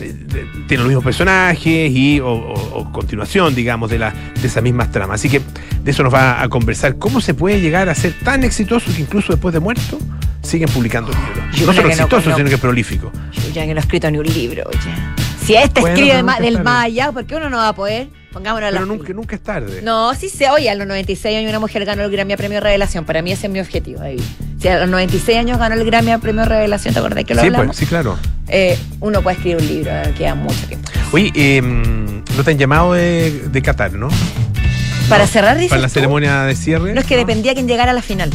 tienen 0.00 0.78
los 0.78 0.86
mismos 0.86 1.04
personajes 1.04 1.90
y 1.90 2.20
o, 2.20 2.26
o- 2.28 2.78
o 2.80 2.92
continuación, 2.92 3.54
digamos, 3.54 3.90
de, 3.90 3.98
la, 3.98 4.12
de 4.40 4.46
esas 4.46 4.62
mismas 4.62 4.90
tramas. 4.90 5.20
Así 5.20 5.28
que 5.28 5.40
de 5.82 5.90
eso 5.90 6.02
nos 6.02 6.12
va 6.12 6.42
a 6.42 6.48
conversar. 6.48 6.96
¿Cómo 6.98 7.20
se 7.20 7.34
puede 7.34 7.60
llegar 7.60 7.88
a 7.88 7.94
ser 7.94 8.12
tan 8.24 8.44
exitoso 8.44 8.92
que 8.94 9.02
incluso 9.02 9.32
después 9.32 9.52
de 9.52 9.60
muerto 9.60 9.98
siguen 10.42 10.68
publicando 10.70 11.10
libros? 11.12 11.56
Yo 11.56 11.66
no 11.66 11.72
solo 11.72 11.88
no 11.88 11.94
exitoso, 11.94 12.34
sino 12.36 12.48
que 12.48 12.58
prolífico. 12.58 13.12
Yo 13.32 13.50
ya 13.52 13.66
que 13.66 13.74
no 13.74 13.80
he 13.80 13.82
escrito 13.82 14.10
ni 14.10 14.18
un 14.18 14.26
libro, 14.26 14.64
oye. 14.66 14.78
Si 15.44 15.54
este 15.56 15.80
Bueno, 15.80 15.96
escribe 15.96 16.22
ma- 16.22 16.32
nunca 16.34 16.44
del 16.44 16.56
es 16.56 16.62
más 16.64 16.84
allá, 16.84 17.10
¿por 17.12 17.24
qué 17.24 17.34
uno 17.34 17.50
no 17.50 17.56
va 17.56 17.68
a 17.68 17.74
poder? 17.74 18.08
Pongámonos 18.32 18.70
Pero 18.70 18.80
la 18.80 18.86
nunca, 18.86 19.12
nunca 19.12 19.36
es 19.36 19.42
tarde. 19.42 19.82
No, 19.82 20.14
sí 20.14 20.28
sé. 20.30 20.48
Oye, 20.50 20.70
a 20.70 20.74
los 20.76 20.86
96 20.86 21.36
años 21.36 21.50
una 21.50 21.58
mujer 21.58 21.84
ganó 21.84 22.02
el 22.04 22.10
Grammy 22.10 22.32
a 22.32 22.36
Premio 22.38 22.60
Revelación. 22.60 23.04
Para 23.04 23.20
mí 23.22 23.32
ese 23.32 23.48
es 23.48 23.52
mi 23.52 23.60
objetivo. 23.60 24.00
Ahí. 24.00 24.16
Si 24.60 24.68
a 24.68 24.78
los 24.78 24.88
96 24.88 25.36
años 25.36 25.58
ganó 25.58 25.74
el 25.74 25.84
Grammy 25.84 26.12
a 26.12 26.18
Premio 26.18 26.44
Revelación, 26.44 26.94
¿te 26.94 27.00
acordás 27.00 27.24
que 27.24 27.34
lo 27.34 27.40
sí, 27.40 27.46
hablamos? 27.48 27.66
pues, 27.66 27.78
sí, 27.78 27.86
claro. 27.86 28.16
Eh, 28.54 28.78
uno 29.00 29.22
puede 29.22 29.36
escribir 29.36 29.62
un 29.62 29.66
libro, 29.66 29.90
eh, 29.90 30.14
queda 30.16 30.34
mucho 30.34 30.66
tiempo. 30.66 30.90
Oye, 31.12 31.32
eh, 31.34 31.62
no 31.62 32.44
te 32.44 32.50
han 32.50 32.58
llamado 32.58 32.92
de, 32.92 33.48
de 33.50 33.62
Qatar, 33.62 33.94
¿no? 33.94 34.08
Para 35.08 35.26
cerrar, 35.26 35.56
dices 35.56 35.70
Para 35.70 35.82
la 35.82 35.88
tú? 35.88 35.94
ceremonia 35.94 36.42
de 36.42 36.54
cierre. 36.54 36.92
No 36.92 37.00
es 37.00 37.06
que 37.06 37.16
dependía 37.16 37.54
quién 37.54 37.66
llegara 37.66 37.92
a 37.92 37.94
la 37.94 38.02
final. 38.02 38.30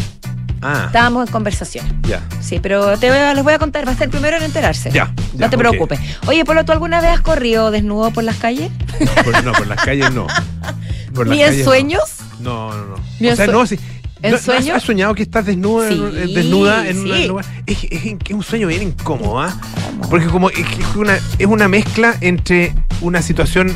Ah, 0.62 0.86
Estábamos 0.88 1.28
en 1.28 1.32
conversación. 1.32 1.86
ya. 2.02 2.20
Sí, 2.42 2.60
pero 2.60 2.98
te 2.98 3.10
voy 3.10 3.20
a- 3.20 3.34
les 3.36 3.44
voy 3.44 3.54
a 3.54 3.60
contar, 3.60 3.88
va 3.88 3.92
a 3.92 3.96
ser 3.96 4.06
el 4.06 4.10
primero 4.10 4.38
en 4.38 4.44
enterarse. 4.44 4.90
Ya, 4.92 5.14
ya, 5.36 5.46
no 5.46 5.50
te 5.52 5.58
preocupes. 5.58 6.00
Oye, 6.26 6.44
Polo, 6.46 6.66
¿tú 6.66 6.72
alguna 6.72 7.00
vez 7.00 7.12
has 7.12 7.22
corrido 7.22 7.70
desnudo 7.70 8.10
por 8.12 8.24
las 8.24 8.38
calles? 8.38 8.72
Por- 9.24 9.44
no, 9.44 9.52
por 9.54 9.68
las 9.68 9.84
calles 9.84 10.12
no. 10.14 10.26
Por 11.14 11.26
las 11.28 11.36
¿Ni 11.38 11.42
en 11.44 11.50
calles 11.50 11.66
no. 11.66 11.72
sueños? 11.72 12.02
No, 12.40 12.72
no, 12.74 12.86
no. 12.86 12.96
Ni 13.20 13.28
O 13.28 13.32
en 13.32 13.38
sea, 13.38 13.48
no, 13.48 13.66
sí. 13.66 13.80
¿En 14.22 14.32
¿No- 14.32 14.38
no 14.38 14.44
sueño? 14.44 14.74
¿Has 14.76 14.84
soñado 14.84 15.14
que 15.14 15.24
estás 15.24 15.46
desnuda, 15.46 15.90
en- 15.90 16.34
desnuda 16.34 16.88
en 16.88 16.96
sí. 17.04 17.10
un 17.12 17.28
lugar? 17.28 17.46
Es, 17.66 17.84
es- 17.84 18.04
es 18.28 18.34
un 18.34 18.44
sueño 18.44 18.68
bien 18.68 18.82
incómodo, 18.84 19.40
¿ah? 19.40 19.56
Porque 20.10 20.28
como 20.28 20.50
es, 20.50 20.58
es 20.60 20.96
una, 20.96 21.16
es 21.38 21.46
una 21.48 21.68
mezcla 21.68 22.16
entre 22.22 22.74
una 23.02 23.22
situación 23.22 23.76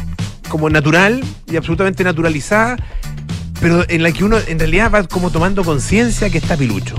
como 0.50 0.69
natural 0.69 1.24
y 1.50 1.55
absolutamente 1.57 2.03
naturalizada, 2.03 2.77
pero 3.62 3.86
en 3.88 4.03
la 4.03 4.12
que 4.12 4.24
uno 4.24 4.38
en 4.48 4.57
realidad 4.60 4.91
va 4.91 5.03
como 5.03 5.29
tomando 5.29 5.63
conciencia 5.63 6.29
que 6.29 6.39
está 6.39 6.57
pilucho. 6.57 6.95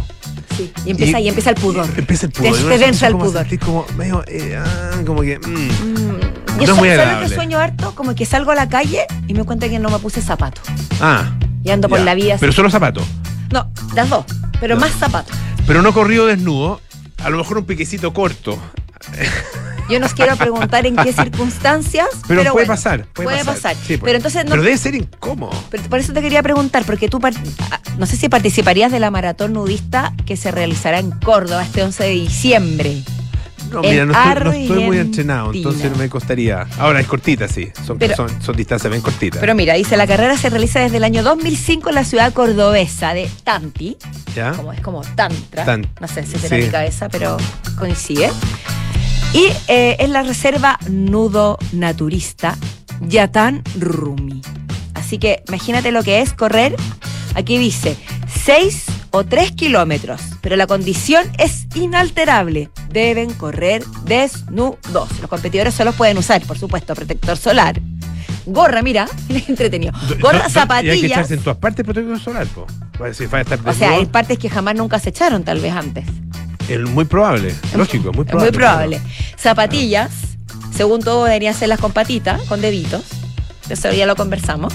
Sí, 0.57 0.71
y 0.85 0.91
empieza, 0.91 1.19
y, 1.19 1.29
empieza 1.29 1.51
el 1.51 1.57
pudor. 1.57 1.87
Empieza 1.97 2.27
el 2.27 2.33
pudor. 2.33 2.53
te 2.79 2.85
entra 2.87 3.09
el 3.09 3.17
pudor. 3.17 3.47
como 3.59 3.87
medio, 3.97 4.23
eh, 4.29 4.57
ah, 4.59 4.91
como 5.07 5.23
que... 5.23 5.39
mm. 5.39 5.43
Mm, 5.43 6.09
No 6.59 6.59
Yo 6.59 6.63
es 6.65 6.69
so- 6.69 6.77
muy 6.77 6.89
¿sabes 6.89 6.97
lo 6.97 7.03
agradable. 7.03 7.29
que 7.29 7.35
sueño 7.35 7.59
harto? 7.59 7.95
Como 7.95 8.15
que 8.15 8.27
salgo 8.27 8.51
a 8.51 8.55
la 8.55 8.69
calle 8.69 9.01
y 9.27 9.35
me 9.35 9.45
cuenta 9.45 9.69
que 9.71 9.79
no 9.79 9.89
me 9.89 9.99
puse 9.99 10.21
zapatos. 10.21 10.63
Ah. 11.01 11.33
Y 11.65 11.71
ando 11.71 11.89
por 11.89 12.01
la 12.01 12.15
vida 12.15 12.35
así. 12.35 12.41
Pero 12.41 12.53
solo 12.53 12.69
zapatos. 12.71 13.05
No, 13.53 13.71
las 13.95 14.09
dos, 14.09 14.25
pero 14.61 14.77
más 14.77 14.93
zapatos. 14.93 15.37
Pero 15.67 15.83
no 15.83 15.93
corrido 15.93 16.27
desnudo. 16.27 16.81
A 17.23 17.31
lo 17.31 17.39
mejor 17.39 17.59
un 17.59 17.65
piquecito 17.65 18.13
corto. 18.13 18.59
Yo 19.89 20.01
nos 20.01 20.15
quiero 20.15 20.37
preguntar 20.37 20.87
en 20.87 20.97
qué 20.97 21.13
circunstancias. 21.13 22.09
Pero, 22.27 22.41
Pero, 22.41 22.53
puede 22.53 22.53
bueno, 22.53 22.67
pasar. 22.67 23.07
Puede, 23.13 23.45
pasar. 23.45 23.77
Sí, 23.77 23.97
pues. 23.97 24.01
pero 24.01 24.17
entonces 24.17 24.45
no. 24.45 24.51
Pero 24.53 24.63
debe 24.63 24.79
ser 24.79 24.95
incómodo. 24.95 25.53
pero 25.71 25.83
por 25.85 25.99
eso 25.99 26.13
te 26.13 26.23
quería 26.23 26.43
preguntar, 26.43 26.85
porque 26.85 27.09
tú, 27.09 27.21
ah, 27.23 27.81
no 27.99 28.07
sé 28.07 28.17
si 28.17 28.29
participarías 28.29 28.91
de 28.91 29.01
la 29.01 29.11
maratón 29.11 29.53
nudista 29.53 30.15
que 30.25 30.37
se 30.37 30.51
realizará 30.51 30.99
en 30.99 31.11
Córdoba 31.11 31.63
este 31.63 31.83
11 31.83 32.05
de 32.05 32.11
diciembre. 32.11 33.03
No, 33.73 33.81
mira, 33.83 34.05
no 34.05 34.13
estoy, 34.13 34.45
no 34.45 34.53
estoy 34.53 34.85
muy 34.85 34.99
entrenado, 34.99 35.53
entonces 35.53 35.91
no 35.91 35.97
me 35.97 36.09
costaría. 36.09 36.67
Ahora 36.79 37.01
es 37.01 37.07
cortita, 37.07 37.49
sí. 37.49 37.71
Son, 37.87 37.99
Pero- 37.99 38.15
son, 38.17 38.43
son 38.43 38.57
distancias 38.57 38.91
bien 38.91 39.03
cortitas. 39.03 39.41
Pero 39.41 39.55
mira, 39.55 39.75
dice, 39.75 39.97
la 39.97 40.07
carrera 40.07 40.37
se 40.37 40.51
realiza 40.51 40.81
desde 40.81 40.99
el 40.99 41.05
año 41.05 41.23
2005 41.23 41.89
en 41.89 41.95
la 41.95 42.05
ciudad 42.05 42.33
cordobesa 42.33 43.15
de 43.15 43.29
Tanti, 43.45 43.97
¿Ya? 44.35 44.53
como 44.53 44.73
es 44.73 44.81
como 44.81 45.01
tantra, 45.03 45.65
Tan- 45.65 45.89
no 46.01 46.09
sé 46.09 46.25
si 46.25 46.33
sí. 46.33 46.39
será 46.49 46.57
mi 46.65 46.71
cabeza, 46.71 47.09
pero 47.09 47.37
coincide. 47.79 48.31
Y 49.33 49.47
eh, 49.69 49.97
es 49.99 50.11
la 50.11 50.23
reserva 50.23 50.79
nudo 50.91 51.59
naturista 51.73 52.57
Yatán 53.01 53.63
Rumi. 53.79 54.43
Así 54.95 55.19
que 55.19 55.43
imagínate 55.49 55.91
lo 55.93 56.03
que 56.03 56.21
es 56.21 56.35
correr. 56.35 56.77
Aquí 57.35 57.57
dice 57.57 57.97
6 58.45 58.85
o 59.13 59.25
3 59.25 59.53
kilómetros, 59.53 60.21
pero 60.41 60.57
la 60.57 60.67
condición 60.67 61.25
es 61.39 61.67
inalterable. 61.75 62.71
Deben 62.91 63.33
correr 63.35 63.85
desnudos. 64.05 65.09
Los 65.21 65.29
competidores 65.29 65.75
solo 65.75 65.93
pueden 65.93 66.19
usar, 66.19 66.43
por 66.43 66.59
supuesto, 66.59 66.95
protector 66.95 67.37
solar. 67.37 67.81
Gorra, 68.47 68.83
mira, 68.83 69.07
entretenido. 69.49 69.93
Do- 69.93 70.15
do- 70.15 70.21
Gorra, 70.21 70.39
do- 70.39 70.39
Y 70.39 70.41
hay 70.41 70.47
que 70.49 70.51
zapatillas. 70.53 71.05
echarse 71.13 71.35
en 71.35 71.41
todas 71.41 71.59
partes 71.59 71.85
protector 71.85 72.19
solar, 72.19 72.47
po. 72.49 72.67
Va 73.01 73.07
a 73.07 73.11
estar 73.41 73.59
O 73.67 73.73
sea, 73.73 73.93
hay 73.93 74.07
partes 74.07 74.39
que 74.39 74.49
jamás 74.49 74.75
nunca 74.75 74.99
se 74.99 75.11
echaron, 75.11 75.45
tal 75.45 75.61
vez 75.61 75.73
antes. 75.73 76.05
Es 76.69 76.81
muy 76.81 77.05
probable, 77.05 77.55
lógico, 77.77 78.11
es 78.11 78.17
muy 78.17 78.25
Es 78.25 78.31
probable. 78.31 78.51
muy 78.51 78.59
probable. 78.59 79.01
Zapatillas, 79.37 80.11
según 80.75 81.01
todo, 81.01 81.25
deberían 81.25 81.55
ser 81.55 81.69
las 81.69 81.81
con 81.81 81.93
patitas, 81.93 82.41
con 82.43 82.61
deditos. 82.61 83.03
Eso 83.69 83.91
ya 83.93 84.07
lo 84.07 84.17
conversamos. 84.17 84.73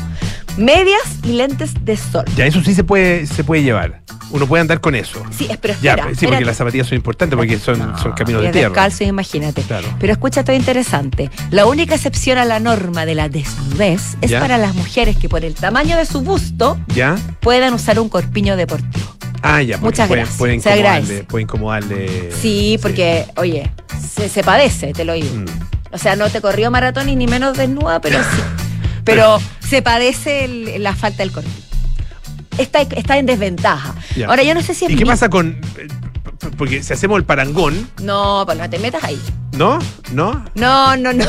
Medias 0.57 1.01
y 1.23 1.33
lentes 1.33 1.73
de 1.85 1.95
sol. 1.97 2.25
Ya, 2.35 2.45
eso 2.45 2.61
sí 2.63 2.73
se 2.73 2.83
puede, 2.83 3.25
se 3.27 3.43
puede 3.43 3.63
llevar. 3.63 4.01
Uno 4.31 4.45
puede 4.45 4.61
andar 4.61 4.81
con 4.81 4.93
eso. 4.95 5.23
Sí, 5.31 5.47
pero 5.61 5.73
Ya, 5.81 5.93
espera. 5.93 6.15
sí, 6.15 6.27
porque 6.27 6.43
las 6.43 6.57
zapatillas 6.57 6.87
son 6.87 6.97
importantes 6.97 7.37
porque 7.37 7.57
son, 7.59 7.79
No, 7.79 7.97
son 7.97 8.11
caminos 8.13 8.41
de 8.41 8.49
tierra. 8.49 8.69
descalzo, 8.69 9.03
imagínate. 9.05 9.61
Claro. 9.61 9.87
Pero 9.99 10.11
escucha 10.11 10.41
esto 10.41 10.51
interesante. 10.51 11.29
La 11.51 11.65
única 11.65 11.95
excepción 11.95 12.37
a 12.37 12.43
la 12.43 12.59
norma 12.59 13.05
de 13.05 13.15
la 13.15 13.29
desnudez 13.29 14.17
es 14.21 14.31
Ya. 14.31 14.39
para 14.41 14.57
las 14.57 14.75
mujeres 14.75 15.15
que 15.17 15.29
por 15.29 15.45
el 15.45 15.53
tamaño 15.55 15.95
de 15.95 16.05
su 16.05 16.21
busto 16.21 16.77
¿Ya? 16.93 17.15
puedan 17.39 17.73
usar 17.73 17.99
un 17.99 18.09
corpiño 18.09 18.57
deportivo. 18.57 19.05
Ah, 19.43 19.61
ya, 19.61 19.77
Muchas 19.77 20.07
pueden, 20.07 20.23
gracias, 20.25 20.37
pueden 20.39 20.55
incomodarle, 20.55 21.23
puede 21.23 21.43
incomodarle. 21.43 22.31
Sí, 22.41 22.79
porque, 22.81 23.25
oye, 23.37 23.71
se, 24.13 24.27
se 24.27 24.43
padece, 24.43 24.91
te 24.93 25.05
lo 25.05 25.13
digo. 25.13 25.33
Mm. 25.33 25.45
O 25.93 25.97
sea, 25.97 26.15
no 26.17 26.29
te 26.29 26.41
corrió 26.41 26.69
maratón 26.71 27.07
y 27.07 27.15
ni 27.15 27.27
menos 27.27 27.55
desnuda, 27.55 28.01
pero 28.01 28.19
sí. 28.23 28.41
Pero 29.07 29.39
se 29.67 29.81
padece 29.81 30.45
el- 30.45 30.83
la 30.83 30.95
falta 30.95 31.19
del 31.23 31.31
corpiño. 31.31 31.55
Está, 32.57 32.81
está 32.81 33.17
en 33.17 33.25
desventaja. 33.25 33.95
Ya. 34.15 34.27
Ahora, 34.27 34.43
yo 34.43 34.53
no 34.53 34.61
sé 34.61 34.73
si 34.73 34.85
es 34.85 34.91
¿Y 34.91 34.95
qué 34.95 35.03
mi- 35.05 35.09
pasa 35.09 35.29
con.? 35.29 35.59
eh, 35.77 35.87
Porque 36.57 36.81
si 36.83 36.93
hacemos 36.93 37.17
el 37.17 37.23
parangón, 37.25 37.89
No, 38.01 38.43
pues 38.45 38.57
no 38.57 38.69
te 38.69 38.79
metas 38.79 39.03
ahí. 39.03 39.19
¿no? 39.53 39.79
¿No? 40.11 40.45
No, 40.55 40.95
no, 40.97 41.13
no. 41.13 41.25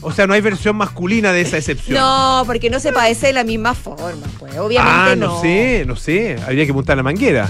O 0.00 0.12
sea, 0.12 0.26
no 0.26 0.34
hay 0.34 0.40
versión 0.42 0.76
masculina 0.76 1.32
de 1.32 1.40
esa 1.40 1.56
excepción. 1.56 1.98
No, 1.98 2.42
porque 2.46 2.68
no 2.68 2.78
se 2.80 2.92
padece 2.92 3.28
de 3.28 3.32
la 3.32 3.44
misma 3.44 3.74
forma, 3.74 4.26
pues. 4.38 4.56
Obviamente 4.58 5.12
ah, 5.12 5.16
no, 5.16 5.40
sé, 5.40 5.84
no 5.86 5.96
sé. 5.96 6.36
Habría 6.44 6.66
que 6.66 6.72
montar 6.72 6.96
la 6.96 7.02
manguera. 7.02 7.48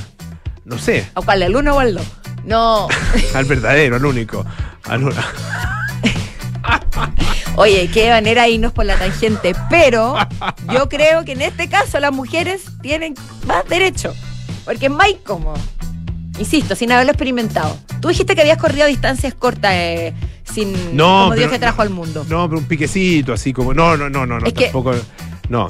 No 0.64 0.78
sé. 0.78 1.09
¿O 1.14 1.23
cuál, 1.23 1.43
el 1.43 1.57
uno 1.57 1.75
o 1.75 1.81
el 1.83 1.95
dos? 1.95 2.07
No. 2.45 2.87
Al 3.35 3.45
verdadero, 3.47 3.97
al 3.97 4.04
único. 4.04 4.45
Al- 4.85 5.02
Oye, 7.57 7.89
qué 7.93 8.11
manera 8.11 8.49
irnos 8.49 8.73
por 8.73 8.85
la 8.85 8.97
tangente. 8.97 9.55
Pero 9.71 10.17
yo 10.73 10.89
creo 10.89 11.25
que 11.25 11.33
en 11.33 11.43
este 11.43 11.69
caso 11.69 12.01
las 12.01 12.13
mujeres 12.13 12.63
tienen 12.83 13.15
más 13.47 13.65
derecho. 13.69 14.13
Porque 14.65 14.87
es 14.87 14.93
más 14.93 15.09
incómodo. 15.11 15.57
Insisto, 16.39 16.75
sin 16.75 16.91
haberlo 16.91 17.13
experimentado. 17.13 17.79
Tú 18.01 18.09
dijiste 18.09 18.35
que 18.35 18.41
habías 18.41 18.59
corrido 18.59 18.87
distancias 18.89 19.35
cortas 19.35 19.73
eh, 19.75 20.13
sin 20.53 20.97
No, 20.97 21.25
como 21.25 21.35
Dios 21.37 21.51
te 21.51 21.59
trajo 21.61 21.83
al 21.83 21.91
mundo. 21.91 22.25
No, 22.29 22.49
pero 22.49 22.59
un 22.59 22.67
piquecito, 22.67 23.33
así 23.33 23.53
como. 23.53 23.73
No, 23.73 23.97
no, 23.97 24.11
no, 24.11 24.27
no, 24.27 24.41
no 24.41 24.47
Es 24.47 24.53
que- 24.53 24.65
tampoco. 24.65 24.95
No. 25.49 25.69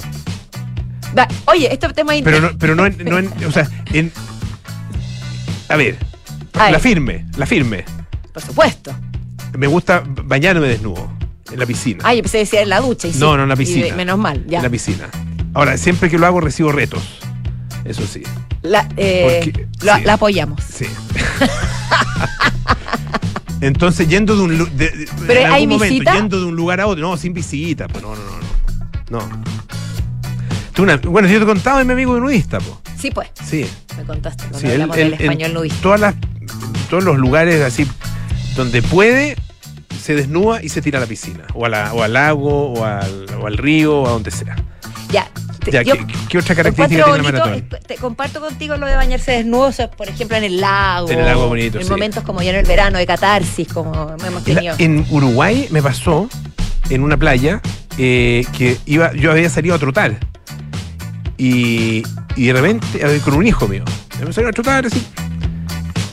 Va, 1.17 1.27
Oye, 1.45 1.71
este 1.71 1.87
tema 1.93 2.15
es 2.15 2.23
Pero 2.23 2.41
no, 2.41 2.49
pero 2.57 2.75
no 2.75 2.85
en, 2.87 2.97
no 3.05 3.19
en- 3.19 3.31
O 3.47 3.51
sea, 3.51 3.69
en. 3.93 4.11
A 5.69 5.75
ver. 5.75 5.97
A 6.53 6.63
ver. 6.63 6.71
La 6.71 6.79
firme, 6.79 7.25
la 7.37 7.45
firme. 7.45 7.85
Por 8.33 8.41
supuesto. 8.41 8.91
Me 9.57 9.67
gusta 9.67 10.03
bañarme 10.05 10.67
desnudo. 10.67 11.09
En 11.51 11.59
la 11.59 11.65
piscina. 11.65 11.99
Ay, 12.03 12.17
yo 12.17 12.23
pensé 12.23 12.39
decir 12.39 12.59
en 12.59 12.69
la 12.69 12.79
ducha. 12.81 13.07
Y 13.07 13.13
sí. 13.13 13.19
No, 13.19 13.37
no, 13.37 13.43
en 13.43 13.49
la 13.49 13.55
Y 13.55 13.57
de- 13.59 13.63
piscina. 13.65 13.95
menos 13.95 14.17
mal, 14.17 14.43
ya. 14.47 14.57
En 14.57 14.63
la 14.63 14.69
piscina. 14.69 15.09
Ahora, 15.53 15.77
siempre 15.77 16.09
que 16.09 16.17
lo 16.17 16.25
hago 16.25 16.41
recibo 16.41 16.71
retos. 16.71 17.01
Eso 17.85 18.05
sí. 18.07 18.23
La, 18.63 18.87
eh, 18.97 19.41
Porque- 19.43 19.67
la- 19.85 19.97
sí. 19.99 20.03
la 20.05 20.13
apoyamos. 20.13 20.61
Sí. 20.63 20.85
Entonces, 23.61 24.07
yendo 24.07 24.35
de 24.35 24.41
un 24.41 24.57
de- 24.77 24.89
de- 24.89 25.09
Pero 25.27 25.39
en 25.41 25.45
¿hay 25.47 25.53
algún 25.63 25.69
momento, 25.77 25.93
visita? 25.93 26.13
yendo 26.15 26.39
de 26.39 26.45
un 26.45 26.55
lugar 26.55 26.81
a 26.81 26.87
otro, 26.87 27.01
no, 27.07 27.15
sin 27.17 27.33
visita, 27.33 27.87
pues 27.87 28.03
no, 28.03 28.15
no, 28.15 28.21
no, 29.09 29.19
no. 29.19 29.27
No. 29.27 29.43
Tú 30.73 30.83
una- 30.83 30.97
bueno, 30.97 31.27
yo 31.27 31.39
te 31.39 31.45
contaba 31.45 31.79
de 31.79 31.85
mi 31.85 31.93
amigo 31.93 32.19
nudista, 32.19 32.59
pues. 32.59 32.75
Sí, 32.99 33.11
pues. 33.11 33.29
Sí. 33.43 33.65
Me 33.97 34.03
contaste 34.03 34.43
cuando 34.43 34.59
sí 34.59 34.67
hablamos 34.71 34.97
él- 34.97 35.03
del 35.11 35.13
en 35.13 35.21
español 35.21 35.53
nudista. 35.53 35.77
todas 35.81 35.99
las, 36.01 36.15
todos 36.89 37.03
los 37.03 37.17
lugares 37.17 37.61
así 37.61 37.87
donde 38.55 38.81
puede, 38.81 39.35
se 40.05 40.13
desnuda 40.15 40.61
y 40.61 40.69
se 40.69 40.81
tira 40.83 40.99
a 40.99 41.01
la 41.01 41.07
piscina. 41.07 41.45
O, 41.55 41.65
a 41.65 41.69
la- 41.69 41.93
o 41.93 42.03
al 42.03 42.13
lago, 42.13 42.73
o 42.73 42.85
al, 42.85 43.25
o 43.41 43.47
al 43.47 43.57
río, 43.57 44.01
o 44.01 44.07
a 44.07 44.11
donde 44.11 44.29
sea. 44.29 44.55
Ya. 45.11 45.27
Ya, 45.71 45.81
yo 45.81 45.95
¿qué, 45.95 46.05
qué 46.29 46.37
otra 46.37 46.53
característica 46.53 47.05
tiene 47.05 47.31
la 47.31 47.39
bonito, 47.43 47.75
eh, 47.75 47.79
te 47.87 47.95
comparto 47.95 48.39
contigo 48.39 48.77
lo 48.77 48.85
de 48.85 48.95
bañarse 48.95 49.31
desnudo, 49.31 49.63
o 49.63 49.71
sea, 49.71 49.89
por 49.89 50.07
ejemplo, 50.07 50.37
en 50.37 50.43
el 50.43 50.61
lago. 50.61 51.09
En 51.09 51.17
el 51.17 51.25
lago 51.25 51.47
bonito, 51.47 51.79
En 51.79 51.85
sí. 51.85 51.89
momentos 51.89 52.23
como 52.23 52.43
ya 52.43 52.51
en 52.51 52.57
el 52.57 52.65
verano 52.67 52.99
de 52.99 53.07
catarsis, 53.07 53.67
como 53.73 53.91
hemos 54.27 54.47
En, 54.47 54.55
tenido. 54.55 54.75
en 54.77 55.03
Uruguay 55.09 55.67
me 55.71 55.81
pasó 55.81 56.29
en 56.91 57.01
una 57.01 57.17
playa 57.17 57.61
eh, 57.97 58.45
que 58.55 58.77
iba, 58.85 59.11
yo 59.13 59.31
había 59.31 59.49
salido 59.49 59.73
a 59.73 59.79
trotar. 59.79 60.19
Y, 61.37 62.03
y 62.35 62.45
de 62.45 62.53
repente, 62.53 62.85
ver, 63.03 63.19
con 63.21 63.33
un 63.33 63.47
hijo 63.47 63.67
mío, 63.67 63.83
me 64.23 64.31
salió 64.33 64.49
a 64.49 64.53
trotar 64.53 64.85
así. 64.85 65.03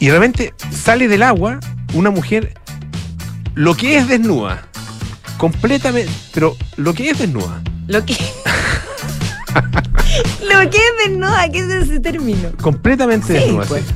Y 0.01 0.07
de 0.07 0.13
repente 0.13 0.55
sale 0.71 1.09
del 1.09 1.23
agua 1.23 1.61
una 1.93 2.09
mujer, 2.11 2.55
lo 3.55 3.75
que 3.77 3.97
es 3.99 4.09
desnuda, 4.09 4.63
completamente, 5.37 6.11
pero 6.33 6.57
lo 6.77 6.95
que 6.95 7.11
es 7.11 7.19
desnuda, 7.19 7.63
Lo 7.89 8.05
que. 8.05 8.15
lo 9.55 10.71
que 10.71 10.79
es 10.79 10.93
desnuda, 11.09 11.49
¿qué 11.51 11.59
es 11.59 11.69
ese 11.71 12.01
término? 12.01 12.51
completamente 12.61 13.27
Sí, 13.27 13.33
desnuda. 13.35 13.67
pues. 13.67 13.85
sí. 13.87 13.95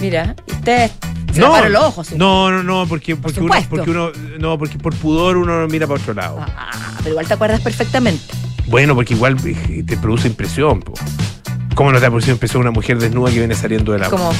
Mira, 0.00 0.34
usted 0.50 0.90
se 1.32 1.40
No, 1.40 1.68
los 1.68 1.82
ojos. 1.84 2.06
¿sí? 2.08 2.14
no, 2.16 2.50
no, 2.50 2.62
no, 2.62 2.86
porque, 2.88 3.14
porque, 3.16 3.40
uno, 3.40 3.54
porque 3.70 3.90
uno, 3.90 4.10
no, 4.38 4.58
porque 4.58 4.78
por 4.78 4.94
pudor 4.96 5.36
uno 5.36 5.66
mira 5.68 5.86
para 5.86 6.00
otro 6.00 6.14
lado. 6.14 6.38
Ah, 6.40 6.70
pero 6.98 7.10
igual 7.10 7.26
te 7.26 7.34
acuerdas 7.34 7.60
perfectamente. 7.60 8.22
Bueno, 8.66 8.94
porque 8.94 9.14
igual 9.14 9.36
eh, 9.44 9.84
te 9.86 9.96
produce 9.96 10.28
impresión, 10.28 10.80
po. 10.80 10.94
¿Cómo 11.74 11.90
no 11.90 11.98
te 12.00 12.06
producido 12.06 12.34
impresión 12.34 12.60
una 12.62 12.70
mujer 12.70 12.98
desnuda 12.98 13.30
que 13.30 13.38
viene 13.38 13.54
saliendo 13.54 13.92
del 13.92 14.02
agua? 14.04 14.18
Como, 14.18 14.32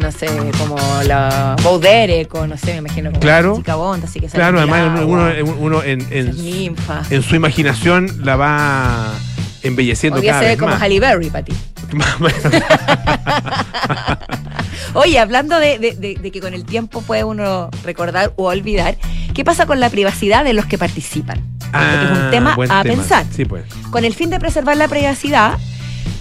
no 0.00 0.12
sé, 0.12 0.26
como 0.58 0.76
la 1.04 1.54
Baudere, 1.62 2.28
o 2.32 2.46
no 2.46 2.56
sé, 2.56 2.72
me 2.72 2.78
imagino. 2.78 3.10
Como 3.10 3.20
Claro. 3.20 3.56
Chica 3.56 3.76
Bond, 3.76 4.04
así 4.04 4.18
que 4.20 4.28
sale 4.28 4.42
Claro, 4.42 4.58
además 4.58 5.00
uno, 5.04 5.20
agua, 5.24 5.34
uno- 5.44 5.56
uno 5.60 5.82
en, 5.82 7.22
su 7.22 7.36
imaginación 7.36 8.24
la 8.24 8.36
va 8.36 9.14
embelleciendo 9.62 10.16
Podría 10.16 10.32
cada 10.32 10.42
ser 10.42 10.50
vez 10.52 10.58
como 10.58 10.72
más. 10.72 10.82
Halle 10.82 11.00
Berry 11.00 11.30
para 11.30 11.44
ti. 11.44 11.52
Oye, 14.94 15.18
hablando 15.20 15.58
de, 15.58 15.78
de- 15.78 15.94
de- 15.94 16.14
de 16.20 16.30
que 16.32 16.40
con 16.40 16.52
el 16.54 16.64
tiempo 16.64 17.02
puede 17.02 17.22
uno 17.22 17.70
recordar 17.84 18.32
o 18.36 18.48
olvidar, 18.48 18.96
¿qué 19.34 19.44
pasa 19.44 19.66
con 19.66 19.78
la 19.78 19.88
privacidad 19.90 20.44
de 20.44 20.52
los 20.54 20.66
que 20.66 20.78
participan? 20.78 21.40
Porque 21.70 22.04
es 22.12 22.18
un 22.18 22.30
tema 22.32 22.52
Ah, 22.52 22.56
buen 22.56 22.72
a 22.72 22.82
pensar. 22.82 23.24
Sí, 23.32 23.44
pues. 23.44 23.64
Con 23.92 24.04
el 24.04 24.14
fin 24.14 24.30
de 24.30 24.40
preservar 24.40 24.76
la 24.76 24.88
privacidad, 24.88 25.56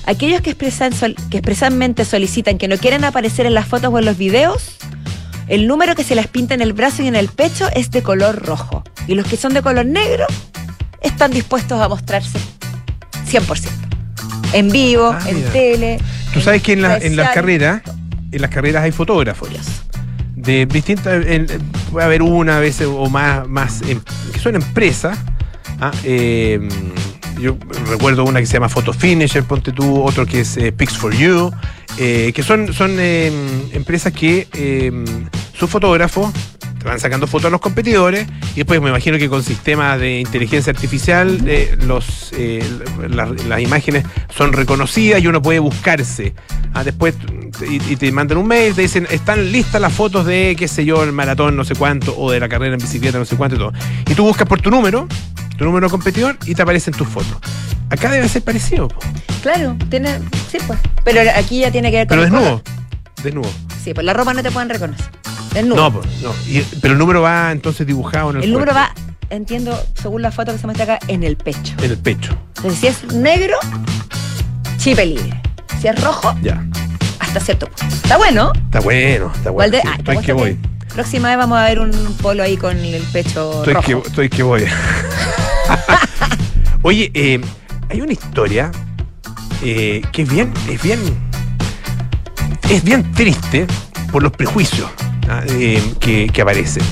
Aquellos 0.06 0.42
que, 0.42 0.52
expresan, 0.52 0.92
que 1.30 1.38
expresamente 1.38 2.04
solicitan 2.06 2.58
que 2.58 2.68
no 2.68 2.78
quieren 2.78 3.04
aparecer 3.04 3.46
en 3.46 3.54
las 3.54 3.68
fotos 3.68 3.94
o 3.94 4.00
en 4.00 4.06
los 4.06 4.18
videos, 4.18 4.76
el 5.48 5.68
número 5.68 5.96
que 5.96 6.04
se 6.04 6.16
les 6.16 6.28
pinta 6.28 6.54
en 6.54 6.62
el 6.62 6.74
brazo 6.74 7.04
y 7.04 7.08
en 7.08 7.16
el 7.16 7.28
pecho 7.30 7.68
es 7.76 7.92
de 7.92 8.02
color 8.04 8.44
rojo. 8.46 8.84
Y 9.08 9.16
los 9.16 9.26
que 9.28 9.38
son 9.38 9.54
de 9.54 9.62
color 9.62 9.86
negro 9.86 10.26
están 11.02 11.32
dispuestos 11.32 11.80
a 11.82 11.88
mostrarse 11.88 12.40
100%. 13.30 13.68
En 14.54 14.70
vivo, 14.72 15.12
Ah, 15.14 15.20
en 15.30 15.36
mira. 15.38 15.52
tele. 15.52 16.00
Tú 16.34 16.42
sabes 16.42 16.62
que 16.64 16.74
en, 16.74 16.82
la- 16.82 16.98
en 16.98 17.16
las 17.16 17.30
carreras, 17.32 17.82
en 18.32 18.42
las 18.42 18.50
carreras 18.50 18.84
hay 18.84 18.92
fotógrafos 18.92 19.48
sociales. 19.50 19.82
de 20.36 20.66
distintas, 20.66 21.24
puede 21.92 22.06
haber 22.06 22.22
una 22.22 22.58
a 22.58 22.60
veces 22.62 22.88
o 22.90 23.10
más, 23.10 23.46
más 23.48 23.82
em- 23.82 24.02
que 24.32 24.40
son 24.40 24.56
empresas. 24.56 25.18
ah, 25.82 25.92
eh, 26.04 26.60
yo 27.40 27.58
recuerdo 27.90 28.24
una 28.26 28.40
que 28.40 28.46
se 28.46 28.54
llama 28.54 28.70
Photo 28.70 28.94
Finisher, 28.94 29.44
ponte 29.44 29.72
tú, 29.72 30.02
otro 30.04 30.26
que 30.26 30.42
es 30.42 30.58
eh, 30.58 30.72
Pics 30.72 30.98
for 30.98 31.14
You, 31.16 31.52
eh, 31.98 32.32
que 32.34 32.44
son, 32.44 32.74
son 32.74 32.96
eh, 33.00 33.32
empresas 33.74 34.14
que 34.14 34.48
eh, 34.54 34.92
sus 35.54 35.70
fotógrafos 35.70 36.32
van 36.86 36.98
sacando 37.00 37.28
fotos 37.28 37.48
a 37.48 37.50
los 37.50 37.60
competidores 37.60 38.26
y 38.54 38.58
después 38.60 38.80
me 38.82 38.88
imagino 38.88 39.18
que 39.18 39.28
con 39.28 39.44
sistemas 39.44 40.00
de 40.00 40.22
inteligencia 40.22 40.72
artificial 40.72 41.42
eh, 41.46 41.76
los, 41.86 42.32
eh, 42.38 42.64
la- 43.10 43.26
las 43.50 43.60
imágenes 43.62 44.06
son 44.36 44.54
reconocidas 44.54 45.22
y 45.22 45.28
uno 45.28 45.42
puede 45.42 45.60
buscarse. 45.60 46.34
Ah, 46.74 46.84
después 46.86 47.16
y 47.68 47.96
te 47.98 48.12
mandan 48.14 48.38
un 48.38 48.48
mail, 48.48 48.74
te 48.76 48.84
dicen, 48.84 49.08
están 49.12 49.52
listas 49.52 49.82
las 49.82 49.92
fotos 49.92 50.26
de, 50.26 50.56
qué 50.58 50.68
sé 50.70 50.86
yo, 50.86 51.04
el 51.04 51.12
maratón 51.12 51.58
no 51.58 51.66
sé 51.66 51.76
cuánto 51.76 52.16
o 52.18 52.32
de 52.32 52.40
la 52.40 52.48
carrera 52.48 52.76
en 52.76 52.80
bicicleta 52.80 53.18
no 53.18 53.26
sé 53.26 53.36
cuánto 53.36 53.56
y 53.56 53.60
todo. 53.60 53.74
Y 54.10 54.14
tú 54.14 54.24
buscas 54.24 54.48
por 54.48 54.62
tu 54.62 54.70
número, 54.70 55.06
tu 55.60 55.66
número 55.66 55.88
de 55.88 55.92
competidor 55.92 56.38
y 56.46 56.56
te 56.56 56.62
aparecen 56.64 56.94
tus 56.96 57.08
fotos. 57.08 57.38
Acá 57.92 58.10
debe 58.10 58.28
ser 58.30 58.42
parecido, 58.44 58.88
po. 58.88 59.00
Claro, 59.44 59.76
tiene, 59.90 60.20
sí 60.52 60.58
pues. 60.66 60.80
Pero 61.04 61.22
aquí 61.36 61.60
ya 61.60 61.72
tiene 61.72 61.92
que 61.92 61.98
ver 61.98 62.08
con 62.08 62.18
pero 62.18 62.22
desnudo. 62.24 62.64
Desnudo. 63.24 63.50
Sí, 63.84 63.94
pues 63.94 64.06
la 64.06 64.14
ropa 64.14 64.34
no 64.34 64.42
te 64.42 64.52
pueden 64.52 64.70
reconocer. 64.70 65.06
Desnudo. 65.54 65.76
No, 65.76 65.94
po, 65.94 66.02
no. 66.22 66.34
Y- 66.48 66.62
pero 66.82 66.94
el 66.94 66.98
número 67.00 67.22
va 67.22 67.52
entonces 67.52 67.86
dibujado 67.86 68.32
en 68.32 68.38
el 68.38 68.44
el 68.46 68.54
número 68.54 68.74
va, 68.74 68.94
entiendo, 69.30 69.78
según 70.02 70.22
la 70.22 70.32
foto 70.32 70.52
que 70.54 70.60
se 70.60 70.66
muestra 70.68 70.84
acá, 70.96 71.00
en 71.08 71.24
el 71.24 71.36
pecho. 71.36 71.74
en 71.80 71.92
el 71.92 71.98
pecho. 71.98 72.38
Entonces, 72.58 72.80
si 72.80 72.88
es 72.88 73.14
negro, 73.14 73.58
chipe 74.78 75.06
libre. 75.06 75.42
Si 75.82 75.88
es 75.88 76.02
rojo, 76.04 76.36
Ya. 76.42 76.64
hasta 77.20 77.40
cierto 77.40 77.68
punto. 77.68 77.96
Está 77.96 78.18
bueno. 78.18 78.52
Está 78.66 78.80
bueno, 78.82 79.32
está 79.36 79.50
bueno. 79.50 79.78
Sí, 79.78 79.84
ah, 79.88 79.96
estoy 79.98 80.18
que 80.20 80.34
voy. 80.34 80.58
Próxima 80.94 81.30
vez 81.30 81.38
vamos 81.38 81.58
a 81.58 81.64
ver 81.66 81.80
un 81.80 81.92
polo 82.22 82.44
ahí 82.44 82.58
con 82.58 82.78
el 82.78 83.02
pecho 83.04 83.60
Estoy 83.64 83.74
rojo. 83.74 84.02
que, 84.04 84.08
estoy 84.10 84.30
que 84.30 84.44
voy. 84.44 84.66
Oye, 86.82 87.12
eh, 87.14 87.42
hay 87.90 88.02
una 88.02 88.14
historia 88.14 88.72
eh, 89.64 90.02
que 90.12 90.22
es 90.24 90.30
bien, 90.30 90.54
es 90.70 90.82
bien, 90.82 91.00
es 92.70 92.84
bien 92.84 93.12
triste 93.14 93.68
por 94.12 94.24
los 94.24 94.32
prejuicios 94.32 94.90
ah, 95.30 95.44
eh, 95.48 95.82
que, 96.00 96.28
que 96.28 96.42
aparecen. 96.42 96.84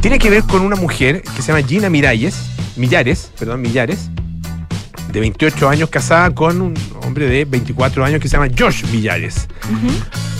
Tiene 0.00 0.18
que 0.18 0.30
ver 0.30 0.42
con 0.44 0.62
una 0.62 0.76
mujer 0.76 1.22
que 1.22 1.42
se 1.42 1.52
llama 1.52 1.66
Gina 1.66 1.88
Miralles, 1.88 2.36
Millares, 2.76 3.30
perdón, 3.38 3.62
Millares, 3.62 4.10
de 5.14 5.20
28 5.20 5.68
años, 5.68 5.88
casada 5.88 6.34
con 6.34 6.60
un 6.60 6.74
hombre 7.02 7.26
de 7.26 7.44
24 7.44 8.04
años 8.04 8.20
que 8.20 8.28
se 8.28 8.36
llama 8.36 8.52
Josh 8.58 8.84
Millares. 8.90 9.46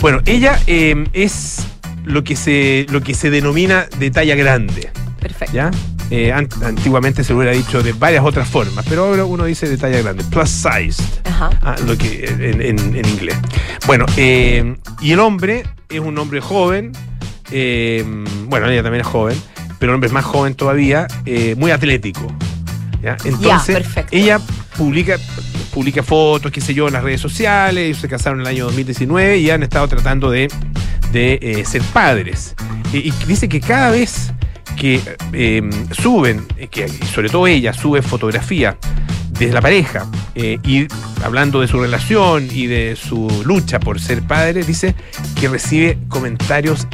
Bueno, 0.00 0.20
ella 0.26 0.60
eh, 0.66 1.04
es 1.12 1.66
lo 2.04 2.24
que 2.24 2.36
se 2.36 2.86
lo 2.90 3.00
que 3.00 3.14
se 3.14 3.30
denomina 3.30 3.86
de 3.98 4.10
talla 4.10 4.34
grande. 4.34 4.90
Perfecto. 5.20 5.54
¿ya? 5.54 5.70
Eh, 6.10 6.32
an- 6.32 6.48
antiguamente 6.62 7.24
se 7.24 7.32
lo 7.32 7.38
hubiera 7.38 7.54
dicho 7.56 7.82
de 7.82 7.92
varias 7.92 8.24
otras 8.24 8.46
formas, 8.48 8.84
pero 8.88 9.06
ahora 9.06 9.24
uno 9.24 9.44
dice 9.46 9.68
de 9.68 9.76
talla 9.78 10.02
grande, 10.02 10.22
plus 10.24 10.50
sized, 10.50 11.02
Ajá. 11.24 11.50
ah, 11.62 11.76
lo 11.86 11.96
que, 11.96 12.24
en, 12.26 12.60
en- 12.60 12.96
en 12.96 13.08
inglés. 13.08 13.36
Bueno, 13.86 14.04
eh, 14.16 14.76
y 15.00 15.12
el 15.12 15.20
hombre 15.20 15.64
es 15.88 16.00
un 16.00 16.16
hombre 16.18 16.40
joven, 16.40 16.92
eh, 17.50 18.04
bueno, 18.48 18.68
ella 18.68 18.82
también 18.82 19.00
es 19.00 19.06
joven, 19.06 19.40
pero 19.78 19.92
el 19.92 19.94
hombre 19.94 20.08
es 20.08 20.12
más 20.12 20.24
joven 20.24 20.54
todavía, 20.54 21.06
muy 21.56 21.70
atlético. 21.70 22.26
¿ya? 23.02 23.16
Entonces, 23.24 23.86
ella 24.10 24.40
publica, 24.76 25.16
publica 25.72 26.02
fotos, 26.02 26.52
qué 26.52 26.60
sé 26.60 26.74
yo, 26.74 26.86
en 26.86 26.92
las 26.94 27.02
redes 27.02 27.20
sociales, 27.20 27.84
ellos 27.86 27.98
se 27.98 28.08
casaron 28.08 28.40
en 28.40 28.46
el 28.46 28.52
año 28.54 28.64
2019 28.66 29.38
y 29.38 29.50
han 29.50 29.62
estado 29.62 29.88
tratando 29.88 30.30
de, 30.30 30.48
de, 31.12 31.64
ser 31.66 31.82
padres. 31.82 32.54
Y, 32.92 32.98
y 33.08 33.12
dice 33.26 33.48
que 33.48 33.60
cada 33.60 33.90
vez 33.90 34.32
que 34.76 35.00
eh, 35.32 35.62
suben, 35.92 36.46
eh, 36.56 36.68
que 36.68 36.88
sobre 36.88 37.28
todo 37.28 37.46
ella 37.46 37.72
sube 37.72 38.02
fotografía 38.02 38.76
de 39.38 39.48
la 39.52 39.60
pareja 39.60 40.06
eh, 40.34 40.58
y 40.64 40.86
hablando 41.24 41.60
de 41.60 41.66
su 41.68 41.80
relación 41.80 42.48
y 42.52 42.66
de 42.66 42.96
su 42.96 43.28
lucha 43.44 43.80
por 43.80 44.00
ser 44.00 44.22
padre, 44.22 44.62
dice 44.62 44.94
que 45.40 45.48
recibe 45.48 45.98
comentarios 46.08 46.86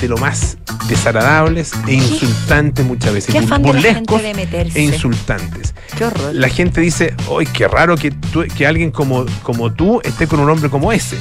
de 0.00 0.08
lo 0.08 0.16
más 0.18 0.56
desagradables 0.88 1.72
e 1.86 1.94
insultantes 1.94 2.84
muchas 2.84 3.12
veces, 3.12 3.34
Qué 3.34 3.40
burlescos 3.42 4.22
de 4.22 4.34
meterse. 4.34 4.78
e 4.78 4.82
insultantes. 4.82 5.74
Qué 5.96 6.04
horror. 6.04 6.34
La 6.34 6.48
gente 6.48 6.80
dice, 6.80 7.14
¡ay, 7.38 7.46
qué 7.52 7.68
raro 7.68 7.96
que, 7.96 8.10
tú- 8.10 8.44
que 8.56 8.66
alguien 8.66 8.90
como, 8.90 9.24
como 9.42 9.72
tú 9.72 10.00
esté 10.02 10.26
con 10.26 10.40
un 10.40 10.48
hombre 10.50 10.68
como 10.70 10.90
ese! 10.92 11.16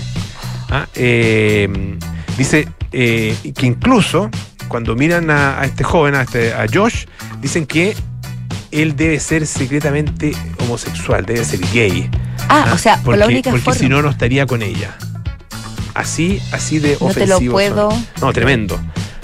Ah, 0.69 0.87
eh, 0.95 1.67
dice 2.37 2.67
eh, 2.91 3.35
que 3.55 3.65
incluso 3.65 4.29
cuando 4.69 4.95
miran 4.95 5.29
a, 5.29 5.59
a 5.59 5.65
este 5.65 5.83
joven, 5.83 6.15
a, 6.15 6.21
este, 6.21 6.53
a 6.53 6.65
Josh, 6.73 7.05
dicen 7.41 7.65
que 7.65 7.95
él 8.71 8.95
debe 8.95 9.19
ser 9.19 9.45
secretamente 9.47 10.31
homosexual, 10.59 11.25
debe 11.25 11.43
ser 11.43 11.59
gay. 11.73 12.09
ah, 12.47 12.69
o 12.73 12.77
sea, 12.77 12.95
por 12.97 13.03
porque, 13.05 13.19
la 13.19 13.25
única 13.27 13.49
porque 13.49 13.63
forma. 13.65 13.79
si 13.79 13.89
no, 13.89 14.01
no 14.01 14.09
estaría 14.09 14.45
con 14.45 14.61
ella. 14.61 14.95
Así, 15.95 16.39
así 16.51 16.79
de 16.79 16.97
No 17.01 17.09
te 17.11 17.25
lo 17.27 17.35
ofensivo. 17.37 17.51
puedo- 17.53 17.89
No, 18.21 18.31
tremendo, 18.31 18.79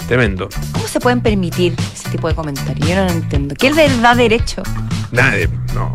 tremendo. 0.08 0.48
¿Cómo 0.72 0.86
se 0.88 1.00
pueden 1.00 1.20
permitir 1.20 1.74
ese 1.94 2.10
tipo 2.10 2.28
de 2.28 2.34
comentarios? 2.34 2.86
Yo 2.88 2.96
no 2.96 3.04
lo 3.04 3.10
entiendo. 3.12 3.54
¿Qué 3.54 3.70
les 3.70 4.00
da 4.02 4.14
derecho? 4.14 4.62
Nada 5.12 5.30
de. 5.30 5.48
No. 5.74 5.94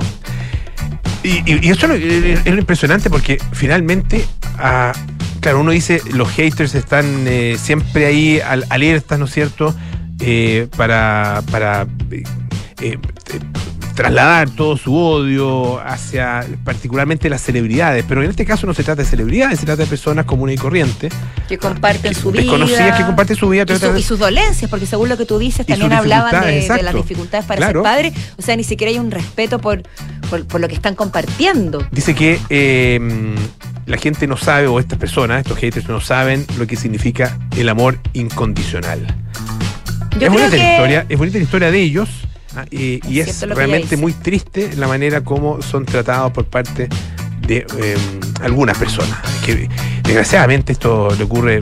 Y, 1.24 1.30
y- 1.46 1.60
y 1.68 1.70
eso 1.70 1.86
es 1.86 1.90
lo- 2.02 2.40
es 2.40 2.46
lo 2.46 2.58
impresionante 2.60 3.10
porque 3.10 3.38
finalmente, 3.52 4.26
ah, 4.58 4.92
claro, 5.42 5.60
uno 5.60 5.72
dice, 5.72 6.02
los 6.14 6.30
haters 6.30 6.74
están 6.76 7.26
eh, 7.28 7.58
siempre 7.60 8.06
ahí 8.06 8.40
al- 8.40 8.66
alertas, 8.70 9.20
¿no 9.20 9.26
es 9.26 9.32
cierto? 9.34 9.76
Eh, 10.20 10.68
para, 10.78 11.42
para 11.52 11.88
eh, 12.12 12.24
eh, 12.82 12.98
trasladar 13.96 14.50
todo 14.50 14.78
su 14.78 14.96
odio 14.96 15.80
hacia 15.82 16.46
particularmente 16.64 17.30
las 17.30 17.42
celebridades. 17.42 18.06
Pero 18.08 18.24
en 18.24 18.30
este 18.30 18.46
caso 18.46 18.66
no 18.68 18.74
se 18.74 18.84
trata 18.84 19.04
de 19.04 19.08
celebridades, 19.10 19.60
se 19.60 19.66
trata 19.66 19.84
de 19.84 19.88
personas 19.88 20.26
comunes 20.26 20.56
y 20.56 20.58
corrientes. 20.58 21.14
Que 21.48 21.58
comparten 21.58 22.14
su 22.16 22.32
vida. 22.32 22.42
Desconocidas 22.44 22.98
que 22.98 23.06
comparten 23.06 23.36
su 23.36 23.50
vida. 23.50 23.66
Y, 23.68 23.78
su- 23.78 23.98
y 23.98 24.04
sus 24.04 24.20
dolencias, 24.20 24.70
porque 24.70 24.86
según 24.86 25.10
lo 25.10 25.18
que 25.18 25.26
tú 25.26 25.38
dices, 25.40 25.66
también 25.66 25.94
hablaban 25.94 26.32
de, 26.46 26.68
las 26.84 26.94
dificultades 26.96 27.46
para 27.46 27.58
Claro. 27.58 27.84
ser 27.84 27.92
padre. 27.92 28.14
O 28.38 28.42
sea, 28.42 28.56
ni 28.56 28.64
siquiera 28.64 28.92
hay 28.92 29.00
un 29.00 29.12
respeto 29.12 29.60
por, 29.60 29.84
por, 30.30 30.46
por 30.48 30.62
lo 30.62 30.68
que 30.68 30.76
están 30.76 30.96
compartiendo. 30.96 31.86
Dice 31.92 32.16
que 32.16 32.40
eh, 32.50 33.00
la 33.86 33.98
gente 33.98 34.28
no 34.28 34.38
sabe, 34.38 34.68
o 34.68 34.80
estas 34.80 34.98
personas, 34.98 35.42
estos 35.42 35.58
haters, 35.58 35.88
no 35.90 36.00
saben 36.02 36.46
lo 36.58 36.66
que 36.68 36.76
significa 36.76 37.38
el 37.58 37.70
amor 37.70 38.00
incondicional. 38.14 39.06
Yo 39.06 39.08
es, 39.08 40.18
creo 40.18 40.32
bonita 40.32 40.58
la 40.58 40.72
historia, 40.72 41.06
es 41.10 41.18
bonita 41.18 41.38
la 41.38 41.44
historia 41.44 41.72
de 41.72 41.80
ellos 41.82 42.10
ah, 42.56 42.66
eh, 42.72 43.00
y 43.08 43.20
Es 43.20 43.42
realmente 43.42 43.98
muy 43.98 44.14
triste 44.14 44.72
la 44.76 44.88
manera 44.88 45.22
como 45.24 45.62
son 45.62 45.86
tratados 45.86 46.32
por 46.32 46.46
parte 46.46 46.90
de 47.48 47.66
eh, 47.80 47.98
algunas 48.42 48.78
personas. 48.78 49.18
Que 49.46 49.70
desgraciadamente 50.04 50.72
esto 50.74 51.14
le 51.18 51.24
ocurre, 51.24 51.60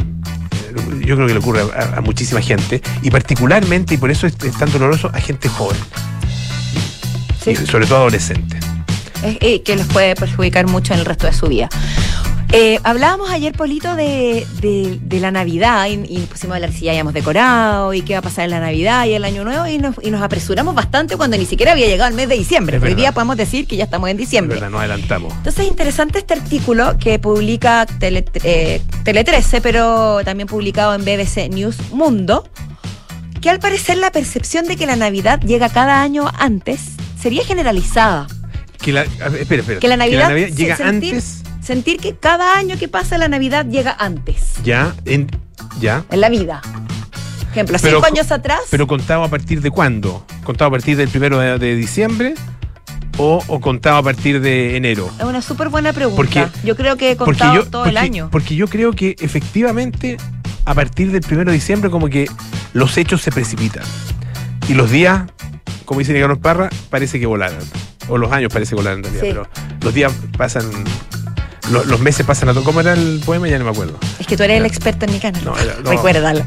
yo 1.06 1.16
creo 1.16 1.28
que 1.28 1.34
le 1.34 1.40
ocurre 1.40 1.62
a, 1.62 1.98
a 1.98 2.02
muchísima 2.02 2.42
gente 2.42 2.82
y 3.02 3.10
particularmente, 3.12 3.94
y 3.96 3.98
por 3.98 4.12
eso 4.12 4.28
es, 4.28 4.36
es 4.44 4.58
tan 4.58 4.72
doloroso, 4.72 5.10
a 5.14 5.20
gente 5.20 5.48
joven, 5.50 5.78
sí, 7.44 7.52
y 7.52 7.56
sobre 7.66 7.86
todo 7.86 7.98
adolescentes. 8.00 8.60
es- 9.24 9.38
eh, 9.42 9.62
que 9.64 9.76
los 9.76 9.88
puede 9.88 10.16
perjudicar 10.16 10.68
mucho 10.68 10.94
en 10.94 11.00
el 11.00 11.06
resto 11.06 11.28
de 11.28 11.34
su 11.34 11.48
vida. 11.48 11.70
Eh, 12.52 12.80
hablábamos 12.84 13.30
ayer, 13.30 13.54
Polito, 13.54 13.96
de, 13.96 14.46
de- 14.60 14.98
de 15.04 15.20
la 15.20 15.30
Navidad 15.30 15.86
y, 15.88 15.94
y 16.10 16.18
pusimos 16.26 16.54
a 16.54 16.56
hablar 16.56 16.74
si 16.74 16.86
ya 16.86 16.92
habíamos 16.92 17.14
decorado 17.14 17.94
y 17.94 18.02
qué 18.02 18.14
va 18.14 18.20
a 18.20 18.22
pasar 18.24 18.46
en 18.46 18.50
la 18.52 18.60
Navidad 18.60 19.06
y 19.06 19.14
el 19.14 19.24
Año 19.24 19.44
Nuevo 19.44 19.68
y 19.68 19.78
nos, 19.78 19.96
y 20.02 20.10
nos 20.10 20.24
apresuramos 20.24 20.74
bastante 20.74 21.16
cuando 21.16 21.38
ni 21.38 21.46
siquiera 21.46 21.74
había 21.74 21.86
llegado 21.86 22.10
el 22.10 22.16
mes 22.16 22.28
de 22.28 22.36
diciembre. 22.36 22.78
Es 22.78 22.84
Hoy 22.84 22.96
día 22.96 23.12
podemos 23.12 23.38
decir 23.38 23.68
que 23.68 23.76
ya 23.76 23.84
estamos 23.84 24.10
en 24.10 24.16
Es 24.16 24.22
diciembre. 24.22 24.56
verdad, 24.56 24.72
nos 24.72 24.80
adelantamos. 24.80 25.32
Entonces 25.34 25.64
es 25.64 25.70
interesante 25.70 26.18
este 26.18 26.34
artículo 26.34 26.98
que 26.98 27.20
publica 27.20 27.86
Tele, 27.86 28.26
eh, 28.44 28.82
Tele 29.04 29.24
13, 29.24 29.62
pero 29.62 30.22
también 30.26 30.48
publicado 30.48 30.96
en 30.96 31.02
BBC 31.06 31.50
News 31.50 31.78
Mundo, 31.92 32.50
que 33.42 33.52
al 33.52 33.60
parecer 33.60 33.98
la 34.00 34.12
percepción 34.12 34.66
de 34.66 34.76
que 34.76 34.88
la 34.88 34.96
Navidad 34.96 35.40
llega 35.42 35.70
cada 35.70 36.02
año 36.02 36.26
antes 36.40 36.80
sería 37.22 37.44
generalizada. 37.46 38.26
Que 38.82 38.92
la, 38.92 39.04
espera, 39.04 39.62
espera. 39.62 39.80
Que 39.80 39.88
la 39.88 39.98
Navidad, 39.98 40.30
se- 40.30 40.52
llega 40.52 40.76
sentir, 40.78 41.14
antes, 41.16 41.44
sentir 41.70 42.00
que 42.00 42.16
cada 42.16 42.58
año 42.58 42.80
que 42.80 42.88
pasa 42.88 43.20
la 43.20 43.28
Navidad 43.28 43.64
llega 43.68 43.96
antes 44.00 44.54
ya, 44.64 44.96
en, 45.06 45.28
ya, 45.80 46.04
en 46.10 46.20
la 46.20 46.30
vida. 46.30 46.62
Ejemplo, 47.52 47.78
Pero 47.80 47.98
cinco 47.98 48.02
co- 48.02 48.08
años 48.08 48.32
atrás. 48.32 48.62
pero 48.72 48.88
contado 48.88 49.24
a 49.24 49.28
partir 49.28 49.62
de 49.62 49.70
cuándo? 49.70 50.26
Contado 50.44 50.70
a 50.70 50.72
partir 50.72 50.98
del 50.98 51.10
primero 51.10 51.38
de, 51.38 51.60
de 51.60 51.76
diciembre 51.76 52.34
o, 53.18 53.44
o 53.48 53.60
contado 53.62 53.98
a 53.98 54.04
partir 54.04 54.42
de 54.42 54.78
enero? 54.78 55.12
Es 55.20 55.26
una 55.26 55.44
súper 55.44 55.70
buena 55.70 55.94
pregunta. 55.94 56.16
Porque- 56.16 56.48
yo 56.68 56.76
creo 56.76 56.98
que 56.98 57.12
he 57.12 57.16
Porque 57.16 57.38
contado 57.40 57.56
yo, 57.56 57.70
todo 57.70 57.84
porque, 57.84 57.90
el 57.92 57.98
año. 57.98 58.30
porque 58.32 58.56
yo 58.56 58.68
creo 58.68 58.94
que 58.94 59.16
efectivamente 59.20 60.18
a 60.66 60.74
partir 60.74 61.12
del 61.12 61.24
1 61.30 61.46
de 61.46 61.52
diciembre 61.54 61.92
como 61.92 62.08
que 62.10 62.28
los 62.74 62.98
hechos 62.98 63.22
se 63.22 63.32
precipitan. 63.32 63.84
Y 64.68 64.74
los 64.74 64.90
días, 64.90 65.24
como 65.86 66.00
dice 66.00 66.14
Nicanor 66.14 66.40
Parra, 66.40 66.70
parece 66.90 67.20
que 67.20 67.28
volaran. 67.28 67.60
O 68.08 68.18
los 68.18 68.32
años 68.32 68.52
parece 68.52 68.72
que 68.72 68.76
volaran 68.78 69.00
en 69.00 69.04
realidad, 69.04 69.24
Sí. 69.24 69.30
pero 69.30 69.48
los 69.84 69.94
días 69.94 70.12
pasan, 70.36 70.66
lo- 71.70 71.84
los 71.86 72.00
meses 72.00 72.26
pasan 72.26 72.50
a 72.50 72.54
todo. 72.54 72.64
¿Cómo 72.64 72.82
era 72.82 72.94
el 72.94 73.22
poema? 73.26 73.48
Ya 73.48 73.58
no 73.60 73.66
me 73.66 73.72
acuerdo. 73.72 73.98
Es 74.20 74.28
que 74.28 74.36
tú 74.38 74.44
eres 74.44 74.58
el 74.60 74.66
experto 74.66 75.06
en 75.06 75.12
mi 75.14 75.20
canal. 75.20 75.44
No, 75.44 75.58
era- 75.58 75.76
no. 75.84 75.90
Recuérdalo. 75.90 76.46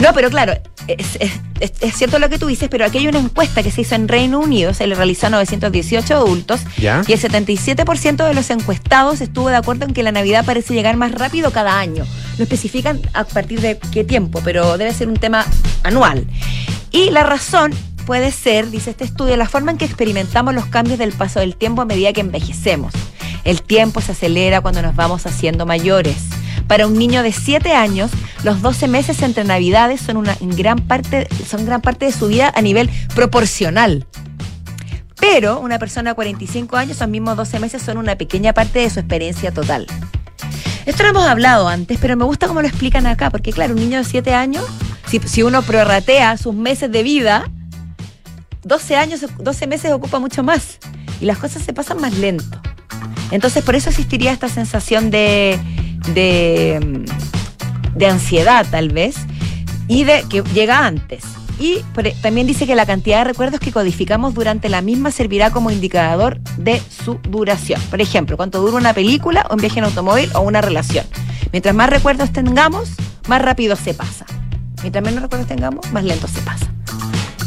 No, 0.00 0.12
pero 0.14 0.28
claro, 0.30 0.52
es, 0.86 1.16
es- 1.20 1.32
es- 1.60 1.72
es 1.80 1.94
cierto 1.96 2.18
lo 2.18 2.28
que 2.28 2.38
tú 2.38 2.46
dices, 2.46 2.68
pero 2.70 2.84
aquí 2.84 2.98
hay 2.98 3.08
una 3.08 3.18
encuesta 3.18 3.62
que 3.62 3.70
se 3.70 3.80
hizo 3.80 3.94
en 3.94 4.08
Reino 4.08 4.38
Unido, 4.38 4.74
se 4.74 4.86
le 4.86 4.94
realizó 4.94 5.28
a 5.28 5.30
918 5.30 6.14
adultos 6.14 6.60
¿Ya? 6.76 7.02
y 7.06 7.12
el 7.14 7.18
77% 7.18 8.24
de 8.26 8.34
los 8.34 8.50
encuestados 8.50 9.20
estuvo 9.22 9.48
de 9.48 9.56
acuerdo 9.56 9.86
en 9.86 9.94
que 9.94 10.02
la 10.02 10.12
Navidad 10.12 10.44
parece 10.44 10.74
llegar 10.74 10.96
más 10.96 11.12
rápido 11.12 11.50
cada 11.50 11.78
año. 11.78 12.04
No 12.36 12.42
especifican 12.42 13.00
a 13.14 13.24
partir 13.24 13.60
de 13.60 13.78
qué 13.90 14.04
tiempo, 14.04 14.42
pero 14.44 14.76
debe 14.76 14.92
ser 14.92 15.08
un 15.08 15.16
tema 15.16 15.46
anual. 15.82 16.26
Y 16.92 17.10
la 17.10 17.22
razón 17.22 17.72
puede 18.06 18.30
ser, 18.30 18.70
dice 18.70 18.90
este 18.90 19.04
estudio, 19.04 19.36
la 19.36 19.48
forma 19.48 19.72
en 19.72 19.78
que 19.78 19.84
experimentamos 19.84 20.54
los 20.54 20.64
cambios 20.66 20.98
del 20.98 21.12
paso 21.12 21.40
del 21.40 21.56
tiempo 21.56 21.82
a 21.82 21.84
medida 21.84 22.12
que 22.14 22.22
envejecemos. 22.22 22.94
El 23.44 23.62
tiempo 23.62 24.00
se 24.00 24.12
acelera 24.12 24.62
cuando 24.62 24.80
nos 24.80 24.96
vamos 24.96 25.26
haciendo 25.26 25.66
mayores. 25.66 26.16
Para 26.68 26.86
un 26.86 26.94
niño 26.94 27.22
de 27.22 27.32
7 27.32 27.72
años, 27.72 28.10
los 28.44 28.62
12 28.62 28.88
meses 28.88 29.20
entre 29.22 29.44
Navidades 29.44 30.00
son 30.00 30.16
una 30.16 30.36
gran 30.40 30.78
parte, 30.78 31.28
son 31.46 31.66
gran 31.66 31.82
parte 31.82 32.06
de 32.06 32.12
su 32.12 32.28
vida 32.28 32.52
a 32.54 32.62
nivel 32.62 32.88
proporcional. 33.14 34.06
Pero 35.20 35.60
una 35.60 35.78
persona 35.78 36.10
de 36.10 36.14
45 36.14 36.76
años, 36.76 36.96
esos 36.96 37.08
mismos 37.08 37.36
12 37.36 37.58
meses 37.58 37.82
son 37.82 37.98
una 37.98 38.16
pequeña 38.16 38.52
parte 38.52 38.78
de 38.78 38.90
su 38.90 39.00
experiencia 39.00 39.52
total. 39.52 39.86
Esto 40.86 41.02
lo 41.02 41.08
hemos 41.10 41.26
hablado 41.26 41.68
antes, 41.68 41.98
pero 42.00 42.16
me 42.16 42.24
gusta 42.24 42.46
cómo 42.46 42.62
lo 42.62 42.68
explican 42.68 43.06
acá, 43.06 43.30
porque 43.30 43.52
claro, 43.52 43.74
un 43.74 43.80
niño 43.80 43.98
de 43.98 44.04
7 44.04 44.32
años, 44.32 44.64
si, 45.08 45.18
si 45.20 45.42
uno 45.42 45.62
prorratea 45.62 46.36
sus 46.36 46.54
meses 46.54 46.92
de 46.92 47.02
vida, 47.02 47.50
12 48.66 48.96
años, 48.96 49.24
12 49.38 49.66
meses 49.68 49.92
ocupa 49.92 50.18
mucho 50.18 50.42
más 50.42 50.78
y 51.20 51.24
las 51.24 51.38
cosas 51.38 51.62
se 51.62 51.72
pasan 51.72 52.00
más 52.00 52.14
lento. 52.18 52.60
Entonces, 53.30 53.62
por 53.64 53.74
eso 53.76 53.90
existiría 53.90 54.32
esta 54.32 54.48
sensación 54.48 55.10
de, 55.10 55.58
de, 56.14 57.04
mm, 57.96 58.04
ansiedad, 58.04 58.66
tal 58.70 58.88
vez, 58.90 59.16
y 59.88 60.04
de 60.04 60.24
que 60.28 60.42
llega 60.52 60.84
antes. 60.86 61.22
Y 61.58 61.78
por- 61.94 62.10
también 62.22 62.46
dice 62.46 62.66
que 62.66 62.74
la 62.74 62.84
cantidad 62.86 63.18
de 63.18 63.24
recuerdos 63.24 63.60
que 63.60 63.72
codificamos 63.72 64.34
durante 64.34 64.68
la 64.68 64.82
misma 64.82 65.10
servirá 65.10 65.50
como 65.50 65.70
indicador 65.70 66.38
de 66.58 66.82
su 67.04 67.14
duración. 67.28 67.80
Por 67.88 68.00
ejemplo, 68.00 68.36
cuánto 68.36 68.60
dura 68.60 68.76
una 68.76 68.92
película 68.94 69.46
un 69.50 69.56
viaje 69.58 69.78
en 69.78 69.84
automóvil 69.86 70.28
o 70.34 70.40
una 70.40 70.60
relación. 70.60 71.06
Mientras 71.52 71.74
más 71.74 71.88
recuerdos 71.88 72.32
tengamos, 72.32 72.90
más 73.28 73.40
rápido 73.40 73.76
se 73.76 73.94
pasa. 73.94 74.26
Mientras 74.82 75.02
menos 75.04 75.22
recuerdos 75.22 75.48
tengamos, 75.48 75.90
más 75.92 76.04
lento 76.04 76.26
se 76.28 76.40
pasa. 76.42 76.66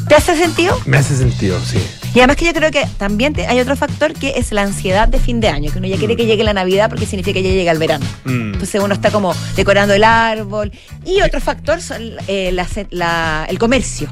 ¿Te 0.09 0.15
hace 0.15 0.35
sentido? 0.35 0.75
Me 0.85 0.97
hace 0.97 1.15
sentido, 1.15 1.59
sí. 1.63 1.77
Y 2.15 2.19
además 2.19 2.35
que 2.37 2.45
yo 2.45 2.53
creo 2.53 2.71
que 2.71 2.83
también 2.97 3.33
te- 3.33 3.45
hay 3.45 3.59
otro 3.59 3.75
factor 3.77 4.13
que 4.13 4.33
es 4.37 4.51
la 4.51 4.63
ansiedad 4.63 5.07
de 5.07 5.19
fin 5.19 5.39
de 5.39 5.49
año, 5.49 5.71
que 5.71 5.77
uno 5.77 5.87
ya 5.87 5.97
quiere 5.97 6.15
que 6.15 6.25
llegue 6.25 6.43
la 6.43 6.53
Navidad 6.53 6.89
porque 6.89 7.05
significa 7.05 7.35
que 7.35 7.43
ya 7.43 7.51
llega 7.51 7.71
el 7.71 7.77
verano. 7.77 8.03
Mm. 8.25 8.53
Entonces 8.53 8.81
uno 8.83 8.93
está 8.95 9.11
como 9.11 9.35
decorando 9.55 9.93
el 9.93 10.03
árbol. 10.03 10.71
Y 11.05 11.21
otro 11.21 11.39
factor 11.39 11.79
son 11.81 12.01
eh, 12.27 12.49
la 12.51 12.67
se- 12.67 12.87
la- 12.89 13.45
el 13.47 13.59
comercio. 13.59 14.11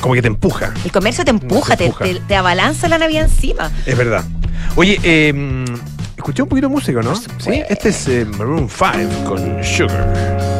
Como 0.00 0.14
que 0.14 0.22
te 0.22 0.28
empuja. 0.28 0.74
El 0.84 0.90
comercio 0.90 1.24
te 1.24 1.30
empuja, 1.30 1.76
Te 1.76 1.84
te, 1.84 1.84
empuja. 1.86 2.04
te- 2.06 2.20
te 2.20 2.34
abalanza 2.36 2.88
la 2.88 2.98
Navidad 2.98 3.24
encima. 3.24 3.70
Es 3.86 3.96
verdad. 3.96 4.24
Oye, 4.74 4.98
eh, 5.04 5.64
escuché 6.16 6.42
un 6.42 6.48
poquito 6.48 6.66
de 6.68 6.74
música, 6.74 7.00
¿no? 7.02 7.14
Sí, 7.14 7.62
este 7.68 7.90
es 7.90 8.08
eh, 8.08 8.24
Maroon 8.24 8.68
5 8.68 9.24
con 9.24 9.62
Sugar. 9.62 10.59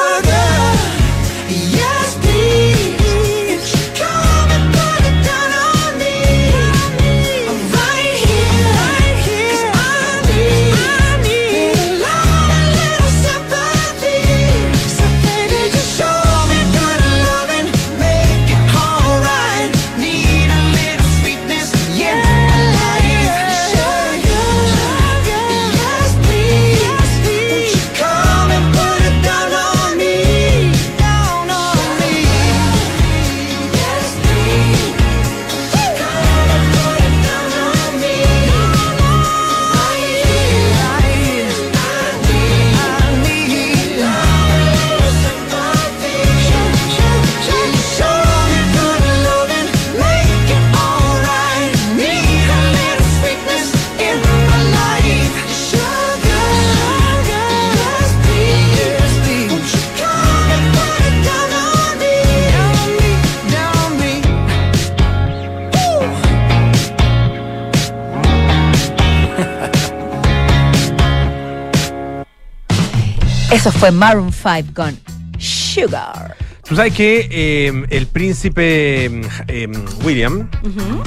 Eso 73.51 73.71
fue 73.71 73.91
Maroon 73.91 74.31
5 74.31 74.73
con 74.73 74.97
Sugar. 75.37 76.35
Tú 76.67 76.75
sabes 76.75 76.93
que 76.93 77.27
eh, 77.29 77.85
el 77.89 78.07
príncipe 78.07 79.05
eh, 79.47 79.67
William, 80.03 80.49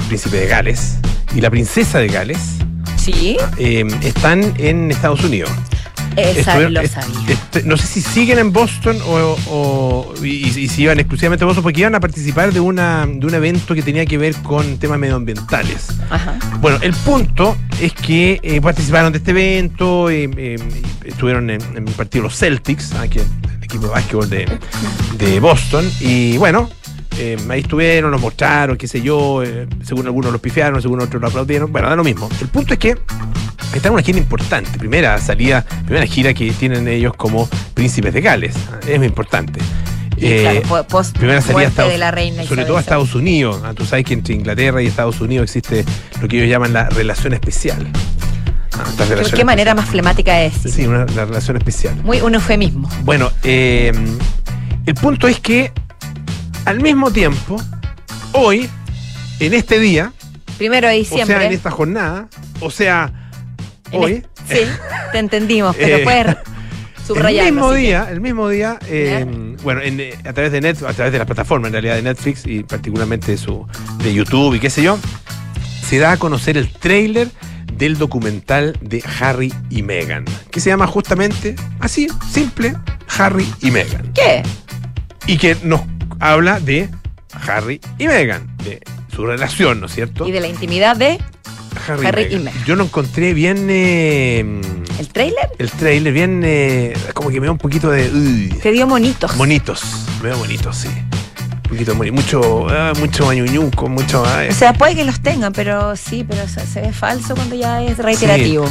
príncipe 0.07 0.37
de 0.37 0.47
Gales, 0.47 0.97
y 1.35 1.41
la 1.41 1.49
princesa 1.49 1.99
de 1.99 2.07
Gales 2.07 2.39
Sí, 3.05 3.37
eh, 3.59 3.85
están 4.01 4.53
en 4.57 4.89
Estados 4.89 5.23
Unidos. 5.23 5.51
Esa 6.17 6.39
Estuvieron- 6.51 6.73
lo 6.73 6.81
est- 6.81 6.93
sabía. 6.93 7.31
est- 7.31 7.65
no 7.65 7.77
sé 7.77 7.87
si 7.87 8.01
siguen 8.01 8.39
en 8.39 8.51
Boston 8.53 8.97
o, 9.05 9.37
o- 9.47 10.13
y, 10.23 10.47
y 10.47 10.67
si 10.67 10.83
iban 10.83 10.99
exclusivamente 10.99 11.43
a 11.43 11.47
Boston, 11.47 11.63
porque 11.63 11.81
iban 11.81 11.95
a 11.95 11.99
participar 11.99 12.51
de, 12.53 12.59
una, 12.59 13.05
de 13.05 13.25
un 13.25 13.33
evento 13.33 13.73
que 13.75 13.81
tenía 13.81 14.05
que 14.05 14.17
ver 14.17 14.35
con 14.37 14.77
temas 14.77 14.99
medioambientales. 14.99 15.87
Ajá. 16.09 16.37
Bueno, 16.59 16.77
el 16.81 16.93
punto 16.93 17.57
es 17.81 17.93
que 17.93 18.39
eh, 18.43 18.61
participaron 18.61 19.11
de 19.11 19.17
este 19.19 19.31
evento, 19.31 20.09
eh, 20.09 20.29
eh, 20.37 20.55
estuvieron 21.05 21.49
en, 21.49 21.61
en 21.75 21.87
el 21.87 21.93
partido 21.93 22.23
los 22.23 22.35
Celtics, 22.37 22.93
ah, 22.93 23.05
el 23.05 23.63
equipo 23.63 23.85
de 23.87 23.91
básquetbol 23.91 24.29
de, 24.29 24.45
de 25.17 25.39
Boston, 25.39 25.89
y 25.99 26.37
bueno, 26.37 26.69
eh, 27.17 27.37
ahí 27.49 27.61
estuvieron, 27.61 28.11
los 28.11 28.21
mostraron, 28.21 28.77
qué 28.77 28.87
sé 28.87 29.01
yo, 29.01 29.43
eh, 29.43 29.67
según 29.83 30.05
algunos 30.05 30.31
los 30.31 30.41
pifiaron, 30.41 30.81
según 30.81 31.01
otros 31.01 31.21
lo 31.21 31.27
aplaudieron, 31.27 31.71
bueno, 31.71 31.89
da 31.89 31.95
lo 31.95 32.03
mismo. 32.03 32.29
El 32.41 32.47
punto 32.47 32.73
es 32.73 32.79
que 32.79 32.95
está 33.73 33.87
en 33.89 33.93
una 33.93 34.03
gira 34.03 34.17
importante, 34.17 34.77
primera 34.77 35.17
salida, 35.19 35.65
primera 35.85 36.05
gira 36.05 36.33
que 36.33 36.49
tienen 36.51 36.87
ellos 36.87 37.13
como 37.15 37.47
príncipes 37.73 38.13
de 38.13 38.21
Gales, 38.21 38.55
es 38.87 38.97
muy 38.97 39.07
importante. 39.07 39.59
Eh, 40.17 40.61
claro, 40.61 40.61
po- 40.83 40.87
post 40.87 41.17
primera 41.17 41.41
salida 41.41 41.67
Estados 41.67 41.91
de 41.91 41.97
la 41.97 42.09
reina 42.09 42.43
sobre 42.45 42.63
todo 42.63 42.77
a. 42.77 42.79
Estados 42.79 43.13
Unidos. 43.15 43.61
Ah, 43.65 43.73
Tú 43.73 43.85
sabes 43.85 44.05
que 44.05 44.13
entre 44.13 44.33
Inglaterra 44.33 44.81
y 44.81 44.87
Estados 44.87 45.19
Unidos 45.19 45.43
existe 45.43 45.83
lo 46.21 46.27
que 46.29 46.37
ellos 46.37 46.49
llaman 46.49 46.71
la 46.71 46.87
relación 46.89 47.33
especial. 47.33 47.85
Ah, 48.71 48.83
¿Qué, 48.97 49.05
relación 49.05 49.37
qué 49.37 49.43
manera 49.43 49.75
más 49.75 49.89
flemática 49.89 50.41
especial. 50.41 50.73
Sí, 50.73 50.87
una, 50.87 51.05
la 51.15 51.25
relación 51.25 51.57
especial. 51.57 51.95
Muy 52.03 52.21
un 52.21 52.33
eufemismo. 52.35 52.87
Bueno, 53.03 53.29
eh, 53.43 53.91
el 54.85 54.95
punto 54.95 55.27
es 55.27 55.41
que 55.41 55.73
al 56.65 56.79
mismo 56.81 57.11
tiempo, 57.11 57.61
hoy, 58.33 58.69
en 59.39 59.53
este 59.53 59.79
día, 59.79 60.11
Primero 60.57 60.87
de 60.87 60.95
o 60.95 60.97
diciembre. 60.97 61.37
sea, 61.37 61.47
en 61.47 61.53
esta 61.53 61.71
jornada, 61.71 62.27
o 62.61 62.71
sea, 62.71 63.11
en 63.91 64.03
hoy, 64.03 64.11
es- 64.13 64.59
Sí, 64.59 64.65
te 65.11 65.19
entendimos, 65.19 65.75
pero 65.75 65.97
Eh, 65.97 66.03
puedes 66.03 66.25
el 67.37 67.53
mismo 67.53 67.71
que- 67.71 67.77
día, 67.77 68.07
el 68.11 68.21
mismo 68.21 68.49
día, 68.49 68.79
eh, 68.87 69.25
bueno, 69.63 69.81
en, 69.81 69.99
eh, 69.99 70.13
a 70.25 70.33
través 70.33 70.51
de 70.51 70.61
Net, 70.61 70.81
a 70.83 70.93
través 70.93 71.11
de 71.13 71.19
la 71.19 71.25
plataforma 71.25 71.67
en 71.67 71.73
realidad 71.73 71.95
de 71.95 72.01
Netflix 72.03 72.45
y 72.45 72.63
particularmente 72.63 73.31
de 73.31 73.37
su 73.37 73.65
de 74.03 74.13
YouTube 74.13 74.55
y 74.55 74.59
qué 74.59 74.69
sé 74.69 74.81
yo, 74.83 74.97
se 75.87 75.99
da 75.99 76.13
a 76.13 76.17
conocer 76.17 76.57
el 76.57 76.71
tráiler 76.71 77.29
del 77.73 77.97
documental 77.97 78.77
de 78.81 79.03
Harry 79.19 79.53
y 79.69 79.81
Meghan, 79.83 80.25
que 80.49 80.59
se 80.59 80.69
llama 80.69 80.87
justamente 80.87 81.55
así, 81.79 82.07
simple, 82.31 82.75
Harry 83.17 83.47
y 83.61 83.69
Meghan, 83.71 84.11
¿Qué? 84.13 84.41
y 85.27 85.37
que 85.37 85.57
nos 85.63 85.81
habla 86.31 86.59
de 86.59 86.89
Harry 87.47 87.79
y 87.97 88.07
Meghan, 88.07 88.55
de 88.63 88.81
su 89.13 89.25
relación, 89.25 89.79
¿no 89.79 89.85
es 89.87 89.93
cierto? 89.93 90.27
Y 90.27 90.31
de 90.31 90.39
la 90.39 90.47
intimidad 90.47 90.95
de 90.95 91.19
Harry 91.87 92.27
y 92.33 92.37
Meghan. 92.37 92.63
Yo 92.65 92.75
lo 92.75 92.83
encontré 92.85 93.33
bien 93.33 93.67
eh, 93.69 94.39
el 94.99 95.07
tráiler. 95.09 95.49
el 95.59 95.69
trailer 95.71 96.13
bien 96.13 96.41
eh, 96.45 96.93
como 97.13 97.29
que 97.29 97.39
me 97.39 97.45
da 97.47 97.51
un 97.51 97.57
poquito 97.57 97.89
de 97.91 98.49
Te 98.61 98.71
dio 98.71 98.87
monitos. 98.87 99.35
Monitos, 99.35 99.83
me 100.21 100.29
veo 100.29 100.37
bonitos, 100.37 100.77
sí. 100.77 100.87
Un 100.87 101.69
poquito 101.69 101.95
moni- 101.95 102.11
mucho, 102.11 102.67
ah, 102.69 102.93
mucho 102.99 103.25
mañuñuco, 103.25 103.89
mucho. 103.89 104.23
ah, 104.25 104.45
eh. 104.45 104.49
O 104.51 104.53
sea, 104.53 104.73
puede 104.73 104.95
que 104.95 105.03
los 105.03 105.19
tengan, 105.21 105.51
pero 105.51 105.95
sí, 105.95 106.23
pero 106.27 106.47
se, 106.47 106.65
se 106.67 106.81
ve 106.81 106.93
falso 106.93 107.35
cuando 107.35 107.55
ya 107.55 107.81
es 107.83 107.97
reiterativo. 107.97 108.69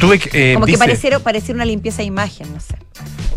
tuve 0.00 0.18
que, 0.18 0.52
eh, 0.52 0.54
Como 0.54 0.66
dice, 0.66 0.78
que 0.78 0.84
pareciera, 0.86 1.18
pareciera 1.18 1.54
una 1.56 1.64
limpieza 1.66 1.98
de 1.98 2.04
imagen, 2.04 2.52
no 2.52 2.60
sé. 2.60 2.74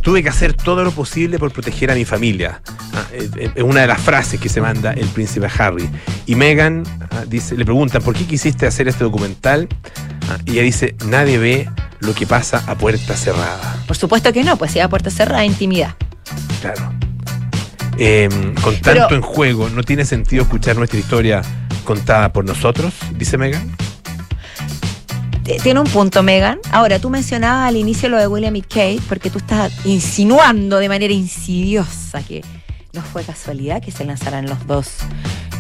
Tuve 0.08 0.24
que 0.24 0.30
hacer 0.30 0.54
todo 0.54 0.86
lo 0.86 0.91
posible 0.93 1.38
por 1.38 1.52
proteger 1.52 1.91
a 1.91 1.93
mi 1.93 2.06
familia. 2.06 2.62
Ah, 2.93 3.06
Es 3.13 3.62
una 3.62 3.82
de 3.82 3.88
las 3.88 4.00
frases 4.00 4.39
que 4.39 4.48
se 4.48 4.62
manda 4.62 4.93
el 4.93 5.06
príncipe 5.10 5.50
Harry. 5.60 5.89
Y 6.26 6.36
Meghan 6.36 6.84
ah, 7.12 7.26
dice, 7.28 7.58
le 7.58 7.65
preguntan, 7.65 8.02
¿por 8.02 8.15
qué 8.15 8.24
quisiste 8.24 8.65
hacer 8.65 8.88
este 8.88 9.04
documental? 9.04 9.67
Ah, 10.30 10.38
y 10.46 10.52
ella 10.54 10.62
dice, 10.62 10.96
nadie 11.08 11.38
ve 11.39 11.70
lo 12.00 12.15
que 12.15 12.26
pasa 12.26 12.63
a 12.67 12.76
puerta 12.76 13.17
cerrada. 13.17 13.84
Por 13.86 13.98
supuesto 13.98 14.32
que 14.32 14.46
no, 14.46 14.56
pues 14.56 14.72
si 14.72 14.80
a 14.80 14.88
puerta 14.88 15.10
cerrada, 15.10 15.43
intimidad. 15.43 15.96
Claro. 16.62 16.89
Eh, 17.98 18.30
con 18.63 18.76
Pero- 18.82 19.02
tanto 19.02 19.15
en 19.15 19.22
juego, 19.22 19.67
¿no 19.67 19.84
tiene 19.84 20.06
sentido 20.06 20.43
escuchar 20.43 20.78
nuestra 20.78 20.98
historia 20.98 21.41
contada 21.84 22.32
por 22.32 22.46
nosotros? 22.46 22.93
Dice 23.17 23.38
Meghan. 23.38 23.76
T- 25.48 25.58
Tiene 25.64 25.80
un 25.80 25.88
punto, 25.88 26.22
Megan. 26.24 26.60
Ahora, 26.72 27.00
tú 27.00 27.10
mencionabas 27.10 27.70
al 27.70 27.78
inicio 27.78 28.10
lo 28.10 28.18
de 28.18 28.28
William 28.28 28.56
y 28.56 28.62
Kate, 28.62 29.00
porque 29.08 29.30
tú 29.30 29.38
estás 29.40 29.72
insinuando 29.86 30.78
de 30.78 30.90
manera 30.90 31.14
insidiosa 31.14 32.22
que 32.22 32.44
no 32.94 33.02
fue 33.02 33.24
casualidad 33.24 33.82
que 33.82 33.92
se 33.92 34.04
lanzaran 34.06 34.46
los 34.48 34.68
dos 34.68 34.98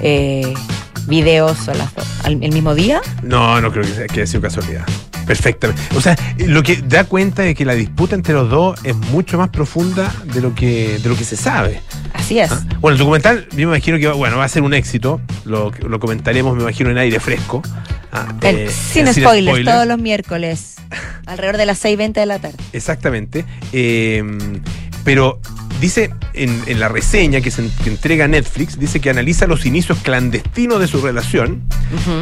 eh, 0.01 0.53
videos 1.07 1.57
el 2.25 2.37
mismo 2.51 2.75
día. 2.75 3.01
No, 3.23 3.61
no 3.61 3.71
creo 3.71 3.83
que, 3.85 3.91
sea, 3.93 4.07
que 4.07 4.21
haya 4.21 4.41
casualidad. 4.41 4.85
Perfectamente. 5.27 5.81
O 5.95 6.01
sea, 6.01 6.15
lo 6.37 6.63
que 6.63 6.77
da 6.77 7.03
cuenta 7.03 7.41
de 7.43 7.53
que 7.53 7.65
la 7.65 7.75
disputa 7.75 8.15
entre 8.15 8.33
los 8.33 8.49
dos 8.49 8.79
es 8.83 8.95
mucho 8.95 9.37
más 9.37 9.49
profunda 9.49 10.11
de 10.33 10.39
lo 10.41 10.55
que, 10.55 10.99
de 10.99 11.09
lo 11.09 11.15
que 11.17 11.25
se 11.25 11.35
sabe. 11.35 11.81
Así 12.13 12.39
es. 12.39 12.51
¿ah? 12.51 12.65
Bueno, 12.79 12.93
el 12.93 12.99
documental, 12.99 13.47
yo 13.51 13.57
me 13.57 13.63
imagino 13.75 13.97
que 13.99 14.07
va, 14.07 14.13
bueno, 14.13 14.37
va 14.37 14.45
a 14.45 14.49
ser 14.49 14.63
un 14.63 14.73
éxito. 14.73 15.19
Lo, 15.45 15.71
lo 15.85 15.99
comentaremos, 15.99 16.55
me 16.55 16.61
imagino, 16.63 16.89
en 16.89 16.97
aire 16.97 17.19
fresco. 17.19 17.61
Ah, 18.11 18.33
El- 18.41 18.55
eh, 18.55 18.69
sin 18.69 19.05
spoilers, 19.13 19.65
todos 19.65 19.85
los 19.85 19.99
miércoles, 19.99 20.75
alrededor 21.25 21.57
de 21.57 21.65
las 21.65 21.83
6.20 21.83 22.13
de 22.13 22.25
la 22.25 22.39
tarde. 22.39 22.55
Exactamente. 22.71 23.45
Eh, 23.73 24.23
pero 25.03 25.39
dice 25.79 26.13
en, 26.33 26.61
en 26.67 26.79
la 26.79 26.87
reseña 26.89 27.41
que, 27.41 27.51
se, 27.51 27.69
que 27.83 27.89
entrega 27.89 28.27
Netflix, 28.27 28.79
dice 28.79 28.99
que 28.99 29.09
analiza 29.09 29.47
los 29.47 29.65
inicios 29.65 29.99
clandestinos 29.99 30.79
de 30.79 30.87
su 30.87 31.01
relación 31.01 31.63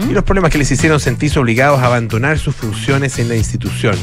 y 0.09 0.13
los 0.13 0.23
problemas 0.23 0.51
que 0.51 0.57
les 0.57 0.71
hicieron 0.71 0.99
sentirse 0.99 1.39
obligados 1.39 1.79
a 1.79 1.85
abandonar 1.85 2.39
sus 2.39 2.55
funciones 2.55 3.19
en 3.19 3.29
la 3.29 3.35
institución. 3.35 3.95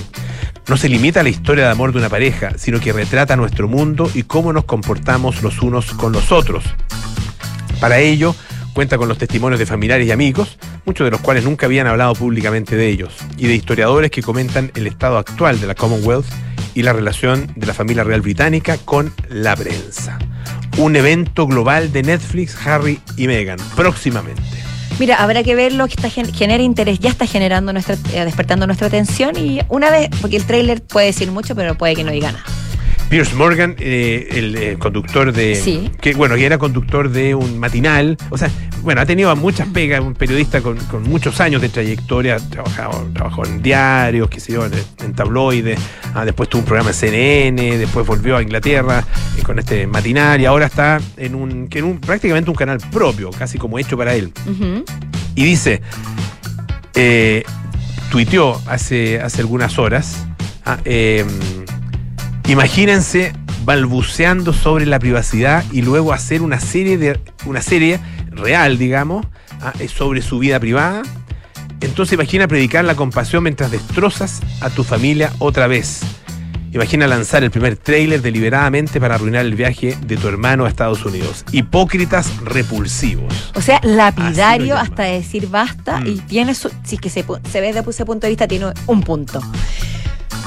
No 0.68 0.76
se 0.76 0.88
limita 0.88 1.20
a 1.20 1.22
la 1.22 1.28
historia 1.28 1.64
de 1.64 1.70
amor 1.70 1.92
de 1.92 1.98
una 1.98 2.08
pareja, 2.08 2.52
sino 2.56 2.80
que 2.80 2.92
retrata 2.92 3.36
nuestro 3.36 3.68
mundo 3.68 4.10
y 4.14 4.22
cómo 4.22 4.52
nos 4.52 4.64
comportamos 4.64 5.42
los 5.42 5.60
unos 5.60 5.86
con 5.92 6.12
los 6.12 6.30
otros. 6.30 6.64
Para 7.80 7.98
ello, 7.98 8.34
cuenta 8.72 8.96
con 8.96 9.08
los 9.08 9.18
testimonios 9.18 9.58
de 9.58 9.66
familiares 9.66 10.06
y 10.06 10.12
amigos, 10.12 10.58
muchos 10.84 11.04
de 11.04 11.10
los 11.10 11.20
cuales 11.20 11.44
nunca 11.44 11.66
habían 11.66 11.88
hablado 11.88 12.14
públicamente 12.14 12.76
de 12.76 12.88
ellos, 12.88 13.12
y 13.36 13.48
de 13.48 13.54
historiadores 13.54 14.10
que 14.10 14.22
comentan 14.22 14.70
el 14.76 14.86
estado 14.86 15.18
actual 15.18 15.60
de 15.60 15.66
la 15.66 15.74
Commonwealth 15.74 16.26
y 16.74 16.82
la 16.82 16.92
relación 16.92 17.52
de 17.56 17.66
la 17.66 17.74
familia 17.74 18.04
real 18.04 18.20
británica 18.20 18.78
con 18.84 19.12
la 19.28 19.54
prensa. 19.56 20.18
Un 20.78 20.96
evento 20.96 21.46
global 21.46 21.92
de 21.92 22.02
Netflix, 22.02 22.56
Harry 22.66 23.00
y 23.16 23.26
Meghan, 23.26 23.58
próximamente. 23.76 24.42
Mira, 24.98 25.16
habrá 25.22 25.42
que 25.42 25.54
ver 25.54 25.72
lo 25.72 25.86
que 25.86 25.94
está 25.94 26.08
gen- 26.10 26.32
genera 26.32 26.62
interés, 26.62 26.98
ya 26.98 27.10
está 27.10 27.26
generando 27.26 27.72
nuestra, 27.72 27.96
eh, 28.12 28.24
despertando 28.24 28.66
nuestra 28.66 28.86
atención 28.88 29.36
y 29.36 29.60
una 29.68 29.90
vez, 29.90 30.08
porque 30.20 30.36
el 30.36 30.44
tráiler 30.44 30.82
puede 30.82 31.06
decir 31.06 31.30
mucho, 31.30 31.54
pero 31.54 31.76
puede 31.76 31.94
que 31.94 32.04
no 32.04 32.12
diga 32.12 32.32
nada. 32.32 32.44
Pierce 33.12 33.34
Morgan, 33.34 33.76
eh, 33.78 34.26
el 34.30 34.56
eh, 34.56 34.76
conductor 34.78 35.34
de. 35.34 35.54
Sí. 35.54 35.90
Que, 36.00 36.14
bueno, 36.14 36.34
que 36.34 36.46
era 36.46 36.56
conductor 36.56 37.10
de 37.10 37.34
un 37.34 37.58
matinal. 37.58 38.16
O 38.30 38.38
sea, 38.38 38.50
bueno, 38.80 39.02
ha 39.02 39.04
tenido 39.04 39.36
muchas 39.36 39.68
pegas, 39.68 40.00
un 40.00 40.14
periodista 40.14 40.62
con, 40.62 40.78
con 40.86 41.02
muchos 41.02 41.38
años 41.38 41.60
de 41.60 41.68
trayectoria. 41.68 42.38
Trabajado, 42.38 43.10
trabajó 43.12 43.44
en 43.44 43.60
diarios, 43.60 44.30
qué 44.30 44.40
sé 44.40 44.54
yo, 44.54 44.64
en, 44.64 44.72
en 45.04 45.12
tabloides. 45.12 45.78
Ah, 46.14 46.24
después 46.24 46.48
tuvo 46.48 46.60
un 46.60 46.64
programa 46.64 46.88
en 46.88 46.94
CNN. 46.94 47.76
Después 47.76 48.06
volvió 48.06 48.38
a 48.38 48.42
Inglaterra 48.42 49.04
eh, 49.36 49.42
con 49.42 49.58
este 49.58 49.86
matinal. 49.86 50.40
Y 50.40 50.46
ahora 50.46 50.64
está 50.64 50.98
en 51.18 51.34
un, 51.34 51.68
que 51.68 51.80
en 51.80 51.84
un. 51.84 51.98
prácticamente 52.00 52.48
un 52.48 52.56
canal 52.56 52.78
propio, 52.90 53.28
casi 53.30 53.58
como 53.58 53.78
hecho 53.78 53.98
para 53.98 54.14
él. 54.14 54.32
Y 55.34 55.44
dice, 55.44 55.82
eh, 56.94 57.42
tuiteó 58.10 58.58
hace, 58.64 59.20
hace 59.20 59.42
algunas 59.42 59.78
horas, 59.78 60.26
ah, 60.64 60.78
eh, 60.86 61.26
imagínense 62.48 63.32
balbuceando 63.64 64.52
sobre 64.52 64.86
la 64.86 64.98
privacidad 64.98 65.64
y 65.72 65.82
luego 65.82 66.12
hacer 66.12 66.42
una 66.42 66.60
serie, 66.60 66.98
de, 66.98 67.20
una 67.46 67.62
serie 67.62 68.00
real, 68.30 68.78
digamos, 68.78 69.26
ah, 69.60 69.72
eh, 69.78 69.88
sobre 69.88 70.22
su 70.22 70.38
vida 70.38 70.58
privada. 70.58 71.02
Entonces 71.80 72.12
imagina 72.14 72.46
predicar 72.48 72.84
la 72.84 72.94
compasión 72.94 73.42
mientras 73.42 73.70
destrozas 73.70 74.40
a 74.60 74.70
tu 74.70 74.84
familia 74.84 75.32
otra 75.38 75.66
vez. 75.66 76.00
Imagina 76.72 77.06
lanzar 77.06 77.44
el 77.44 77.50
primer 77.50 77.76
tráiler 77.76 78.22
deliberadamente 78.22 78.98
para 78.98 79.16
arruinar 79.16 79.44
el 79.44 79.54
viaje 79.54 79.94
de 80.06 80.16
tu 80.16 80.26
hermano 80.26 80.64
a 80.64 80.70
Estados 80.70 81.04
Unidos. 81.04 81.44
Hipócritas 81.52 82.32
repulsivos. 82.44 83.52
O 83.54 83.60
sea, 83.60 83.78
lapidario 83.82 84.78
hasta 84.78 85.02
decir 85.02 85.48
basta 85.48 86.00
Mm. 86.00 86.06
y 86.06 86.18
tiene 86.20 86.54
su, 86.54 86.70
si 86.84 86.94
es 86.94 87.00
que 87.00 87.10
se, 87.10 87.26
se 87.50 87.60
ve 87.60 87.74
desde 87.74 87.90
ese 87.90 88.06
punto 88.06 88.26
de 88.26 88.30
vista, 88.30 88.48
tiene 88.48 88.72
un 88.86 89.02
punto. 89.02 89.40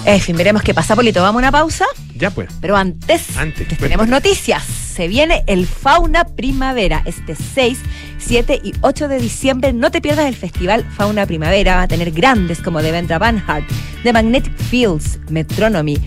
En 0.06 0.20
fin, 0.22 0.36
veremos 0.38 0.62
qué 0.62 0.74
pasa, 0.74 0.96
Polito. 0.96 1.22
Vamos 1.22 1.40
a 1.40 1.40
una 1.40 1.52
pausa, 1.52 1.86
Ya 2.16 2.30
pues. 2.30 2.50
pero 2.62 2.76
antes, 2.78 3.36
Antes, 3.38 3.68
les 3.70 3.80
tenemos 3.80 4.08
noticias. 4.08 4.64
Se 4.64 5.08
viene 5.08 5.44
el 5.48 5.66
Fauna 5.66 6.24
Primavera 6.26 7.02
este 7.06 7.36
6, 7.36 7.80
7 8.20 8.62
y 8.64 8.74
8 8.82 9.08
de 9.08 9.20
diciembre. 9.20 9.74
No 9.74 9.90
te 9.92 10.02
pierdas 10.02 10.28
el 10.28 10.36
festival 10.36 10.86
Fauna 10.96 11.26
Primavera. 11.26 11.76
Va 11.76 11.82
a 11.84 11.88
tener 11.88 12.12
grandes 12.12 12.62
como 12.62 12.82
Devendra 12.84 13.18
Banhart, 13.18 13.66
The 14.04 14.14
Magnetic 14.14 14.56
Fields, 14.58 15.20
Metronomy, 15.30 15.98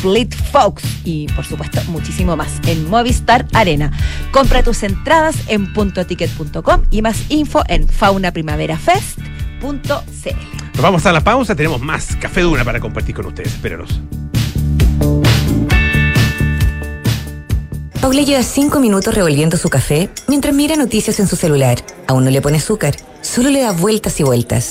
Fleet 0.00 0.32
Fox 0.52 0.82
y 1.04 1.26
por 1.34 1.44
supuesto 1.44 1.82
muchísimo 1.88 2.36
más 2.36 2.60
en 2.66 2.88
Movistar 2.88 3.44
Arena. 3.52 3.90
Compra 4.30 4.62
tus 4.62 4.84
entradas 4.84 5.34
en 5.48 5.72
puntoticket.com 5.72 6.82
y 6.92 7.02
más 7.02 7.28
info 7.28 7.64
en 7.66 7.88
Nos 10.74 10.82
vamos 10.82 11.06
a 11.06 11.12
la 11.12 11.22
pausa, 11.22 11.54
tenemos 11.54 11.80
más 11.80 12.16
Café 12.16 12.42
Duna 12.42 12.64
para 12.64 12.80
compartir 12.80 13.14
con 13.14 13.26
ustedes. 13.26 13.54
Espérenos. 13.54 14.00
Paula 18.00 18.22
lleva 18.22 18.42
cinco 18.42 18.78
minutos 18.78 19.12
revolviendo 19.14 19.56
su 19.56 19.68
café 19.68 20.08
mientras 20.28 20.54
mira 20.54 20.76
noticias 20.76 21.18
en 21.18 21.26
su 21.26 21.36
celular. 21.36 21.78
Aún 22.06 22.24
no 22.24 22.30
le 22.30 22.40
pone 22.40 22.58
azúcar, 22.58 22.94
solo 23.20 23.50
le 23.50 23.60
da 23.60 23.72
vueltas 23.72 24.20
y 24.20 24.22
vueltas. 24.22 24.70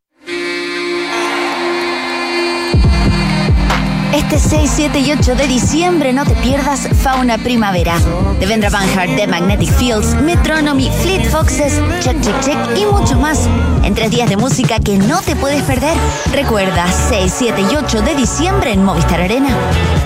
Este 4.13 4.39
6, 4.39 4.69
7 4.75 4.99
y 4.99 5.13
8 5.13 5.35
de 5.35 5.47
diciembre 5.47 6.11
no 6.11 6.25
te 6.25 6.35
pierdas 6.35 6.89
Fauna 7.01 7.37
Primavera. 7.37 7.97
De 8.39 8.45
Vendra 8.45 8.69
Banhart, 8.69 9.15
The 9.15 9.25
Magnetic 9.25 9.71
Fields, 9.77 10.15
Metronomy, 10.21 10.91
Fleet 11.01 11.23
Foxes, 11.29 11.79
Check 12.01 12.19
Check 12.21 12.37
Check 12.41 12.57
y 12.77 12.83
mucho 12.85 13.17
más. 13.17 13.47
En 13.83 13.95
tres 13.95 14.11
días 14.11 14.29
de 14.29 14.35
música 14.35 14.79
que 14.79 14.97
no 14.97 15.21
te 15.21 15.37
puedes 15.37 15.63
perder. 15.63 15.95
Recuerda, 16.33 16.85
6, 17.09 17.33
7 17.33 17.61
y 17.71 17.75
8 17.75 18.01
de 18.01 18.15
diciembre 18.15 18.73
en 18.73 18.83
Movistar 18.83 19.21
Arena. 19.21 19.47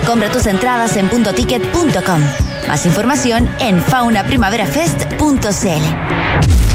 Compra 0.05 0.31
tus 0.31 0.45
entradas 0.45 0.97
en 0.97 1.09
puntoticket.com. 1.09 2.21
Más 2.67 2.85
información 2.85 3.49
en 3.59 3.81
faunaprimaverafest.cl. 3.81 6.74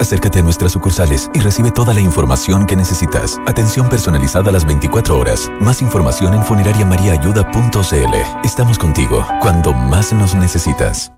Acércate 0.00 0.38
a 0.38 0.42
nuestras 0.42 0.72
sucursales 0.72 1.30
y 1.34 1.40
recibe 1.40 1.72
toda 1.72 1.92
la 1.92 2.00
información 2.00 2.66
que 2.66 2.76
necesitas. 2.76 3.40
Atención 3.46 3.88
personalizada 3.88 4.50
a 4.50 4.52
las 4.52 4.64
24 4.64 5.18
horas. 5.18 5.50
Más 5.60 5.82
información 5.82 6.34
en 6.34 6.44
funerariamariaayuda.cl. 6.44 8.44
Estamos 8.44 8.78
contigo 8.78 9.26
cuando 9.40 9.72
más 9.72 10.12
nos 10.12 10.34
necesitas. 10.34 11.12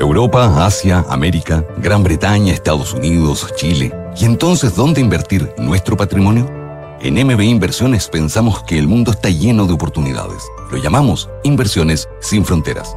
Europa, 0.00 0.66
Asia, 0.66 1.04
América, 1.08 1.64
Gran 1.78 2.02
Bretaña, 2.02 2.52
Estados 2.52 2.94
Unidos, 2.94 3.52
Chile. 3.56 3.94
¿Y 4.16 4.24
entonces 4.24 4.74
dónde 4.74 5.00
invertir 5.00 5.52
nuestro 5.58 5.96
patrimonio? 5.96 6.50
En 7.00 7.14
MB 7.14 7.40
Inversiones 7.42 8.08
pensamos 8.08 8.62
que 8.64 8.78
el 8.78 8.88
mundo 8.88 9.12
está 9.12 9.28
lleno 9.28 9.66
de 9.66 9.74
oportunidades. 9.74 10.42
Lo 10.70 10.78
llamamos 10.78 11.28
Inversiones 11.44 12.08
sin 12.20 12.44
Fronteras. 12.44 12.96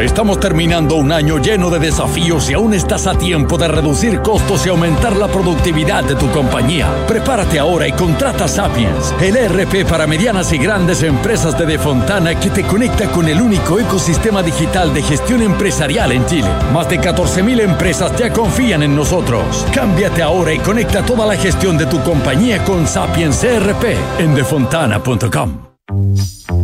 Estamos 0.00 0.38
terminando 0.38 0.94
un 0.94 1.10
año 1.10 1.38
lleno 1.38 1.70
de 1.70 1.80
desafíos 1.80 2.48
y 2.48 2.54
aún 2.54 2.72
estás 2.72 3.08
a 3.08 3.18
tiempo 3.18 3.58
de 3.58 3.66
reducir 3.66 4.20
costos 4.20 4.64
y 4.64 4.68
aumentar 4.68 5.16
la 5.16 5.26
productividad 5.26 6.04
de 6.04 6.14
tu 6.14 6.30
compañía. 6.30 6.88
Prepárate 7.08 7.58
ahora 7.58 7.88
y 7.88 7.92
contrata 7.92 8.46
Sapiens, 8.46 9.12
el 9.20 9.36
ERP 9.36 9.88
para 9.88 10.06
medianas 10.06 10.52
y 10.52 10.58
grandes 10.58 11.02
empresas 11.02 11.58
de 11.58 11.66
Defontana 11.66 12.38
que 12.38 12.50
te 12.50 12.62
conecta 12.62 13.10
con 13.10 13.26
el 13.26 13.40
único 13.40 13.80
ecosistema 13.80 14.40
digital 14.40 14.94
de 14.94 15.02
gestión 15.02 15.42
empresarial 15.42 16.12
en 16.12 16.24
Chile. 16.26 16.48
Más 16.72 16.88
de 16.88 17.00
14.000 17.00 17.60
empresas 17.60 18.16
ya 18.16 18.32
confían 18.32 18.84
en 18.84 18.94
nosotros. 18.94 19.66
Cámbiate 19.74 20.22
ahora 20.22 20.52
y 20.52 20.60
conecta 20.60 21.04
toda 21.04 21.26
la 21.26 21.34
gestión 21.34 21.76
de 21.76 21.86
tu 21.86 22.00
compañía 22.04 22.64
con 22.64 22.86
Sapiens 22.86 23.42
ERP 23.42 23.84
en 24.20 24.36
defontana.com. 24.36 26.57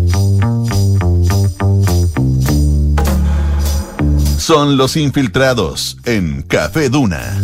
Son 4.44 4.76
los 4.76 4.98
infiltrados 4.98 5.96
en 6.04 6.42
Café 6.42 6.90
Duna. 6.90 7.40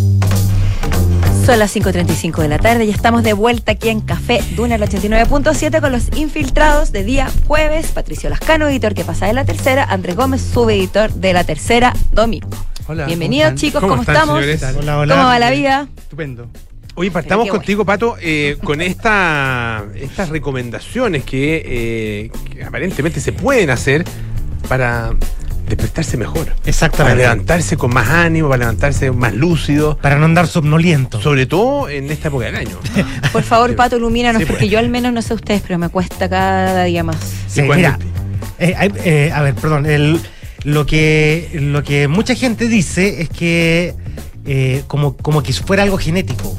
Son 1.46 1.58
las 1.58 1.74
5.35 1.74 2.42
de 2.42 2.48
la 2.48 2.58
tarde 2.58 2.84
y 2.84 2.90
estamos 2.90 3.22
de 3.22 3.32
vuelta 3.32 3.72
aquí 3.72 3.88
en 3.88 4.02
Café 4.02 4.44
Duna 4.54 4.74
el 4.74 4.82
89.7 4.82 5.80
con 5.80 5.92
los 5.92 6.14
infiltrados 6.14 6.92
de 6.92 7.02
día 7.02 7.30
jueves. 7.46 7.92
Patricio 7.92 8.28
Lascano, 8.28 8.68
editor 8.68 8.92
que 8.92 9.02
pasa 9.02 9.24
de 9.24 9.32
la 9.32 9.46
tercera. 9.46 9.84
Andrés 9.84 10.14
Gómez, 10.14 10.42
subeditor 10.42 11.10
de 11.14 11.32
la 11.32 11.42
tercera, 11.42 11.94
domingo. 12.12 12.50
Hola. 12.86 13.06
Bienvenidos 13.06 13.54
chicos, 13.54 13.80
¿cómo, 13.80 14.02
están, 14.02 14.16
estamos? 14.16 14.82
Hola, 14.82 14.98
hola. 14.98 15.14
¿Cómo 15.14 15.26
va 15.26 15.38
la 15.38 15.50
vida? 15.50 15.88
Estupendo. 15.96 16.50
Oye, 16.96 17.10
partamos 17.10 17.48
contigo, 17.48 17.86
Pato, 17.86 18.16
eh, 18.20 18.58
con 18.62 18.82
esta, 18.82 19.86
estas 19.94 20.28
recomendaciones 20.28 21.24
que, 21.24 21.62
eh, 21.64 22.30
que 22.52 22.62
aparentemente 22.62 23.22
se 23.22 23.32
pueden 23.32 23.70
hacer 23.70 24.04
para 24.68 25.14
despertarse 25.70 26.16
mejor. 26.16 26.46
Para 26.46 26.60
Exactamente. 26.66 27.18
levantarse 27.22 27.76
con 27.76 27.92
más 27.94 28.08
ánimo, 28.08 28.48
para 28.48 28.58
levantarse 28.60 29.10
más 29.10 29.34
lúcido. 29.34 29.96
Para 30.02 30.16
no 30.16 30.26
andar 30.26 30.46
somnoliento. 30.46 31.20
Sobre 31.20 31.46
todo 31.46 31.88
en 31.88 32.10
esta 32.10 32.28
época 32.28 32.46
del 32.46 32.56
año. 32.56 32.78
Por 33.32 33.42
favor, 33.42 33.74
Pato, 33.76 33.96
ilumínanos, 33.96 34.40
Sí, 34.42 34.46
porque 34.46 34.60
pues. 34.64 34.70
yo 34.72 34.78
al 34.78 34.88
menos 34.90 35.12
no 35.12 35.22
sé 35.22 35.34
ustedes, 35.34 35.62
pero 35.66 35.78
me 35.78 35.88
cuesta 35.88 36.28
cada 36.28 36.84
día 36.84 37.02
más. 37.02 37.16
Sí, 37.48 37.62
¿Y 37.62 37.66
cuándo 37.66 37.76
mira, 37.76 37.98
eh, 38.58 38.74
eh, 39.04 39.32
a 39.34 39.42
ver, 39.42 39.54
perdón. 39.54 39.86
el- 39.86 40.20
lo, 40.64 40.84
que, 40.84 41.48
lo 41.54 41.82
que 41.82 42.06
mucha 42.06 42.34
gente 42.34 42.68
dice 42.68 43.22
es 43.22 43.30
que 43.30 43.94
eh, 44.44 44.82
como, 44.86 45.16
como 45.16 45.42
que 45.42 45.52
fuera 45.54 45.82
algo 45.84 45.96
genético. 45.96 46.56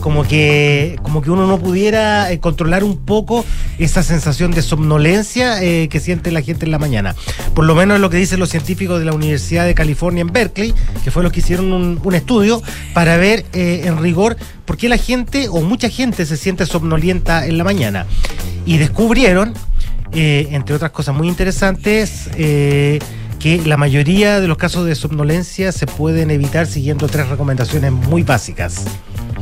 Como 0.00 0.24
que, 0.24 0.98
como 1.02 1.22
que 1.22 1.30
uno 1.30 1.46
no 1.46 1.58
pudiera 1.58 2.32
eh, 2.32 2.40
controlar 2.40 2.84
un 2.84 2.96
poco 2.96 3.44
esa 3.78 4.02
sensación 4.02 4.50
de 4.50 4.62
somnolencia 4.62 5.62
eh, 5.62 5.88
que 5.88 6.00
siente 6.00 6.32
la 6.32 6.42
gente 6.42 6.64
en 6.64 6.70
la 6.70 6.78
mañana. 6.78 7.14
Por 7.54 7.64
lo 7.64 7.74
menos 7.74 7.96
es 7.96 8.00
lo 8.00 8.10
que 8.10 8.16
dicen 8.16 8.40
los 8.40 8.50
científicos 8.50 8.98
de 8.98 9.04
la 9.04 9.12
Universidad 9.12 9.66
de 9.66 9.74
California 9.74 10.22
en 10.22 10.32
Berkeley, 10.32 10.74
que 11.04 11.10
fue 11.10 11.22
los 11.22 11.32
que 11.32 11.40
hicieron 11.40 11.72
un, 11.72 12.14
estudio 12.14 12.60
para 12.92 13.16
ver 13.16 13.46
eh, 13.52 13.82
en 13.84 13.98
rigor 13.98 14.36
por 14.64 14.76
qué 14.76 14.88
la 14.88 14.96
gente 14.96 15.48
o 15.48 15.60
mucha 15.60 15.88
gente 15.88 16.26
se 16.26 16.36
siente 16.36 16.66
somnolienta 16.66 17.46
en 17.46 17.56
la 17.56 17.64
mañana. 17.64 18.06
Y 18.66 18.78
descubrieron, 18.78 19.54
entre 20.12 20.74
otras 20.74 20.90
cosas 20.90 21.14
muy 21.14 21.28
interesantes, 21.28 22.28
que 23.40 23.62
la 23.64 23.78
mayoría 23.78 24.38
de 24.38 24.46
los 24.46 24.58
casos 24.58 24.84
de 24.84 24.94
somnolencia 24.94 25.72
se 25.72 25.86
pueden 25.86 26.30
evitar 26.30 26.66
siguiendo 26.66 27.08
tres 27.08 27.28
recomendaciones 27.28 27.90
muy 27.90 28.22
básicas. 28.22 28.84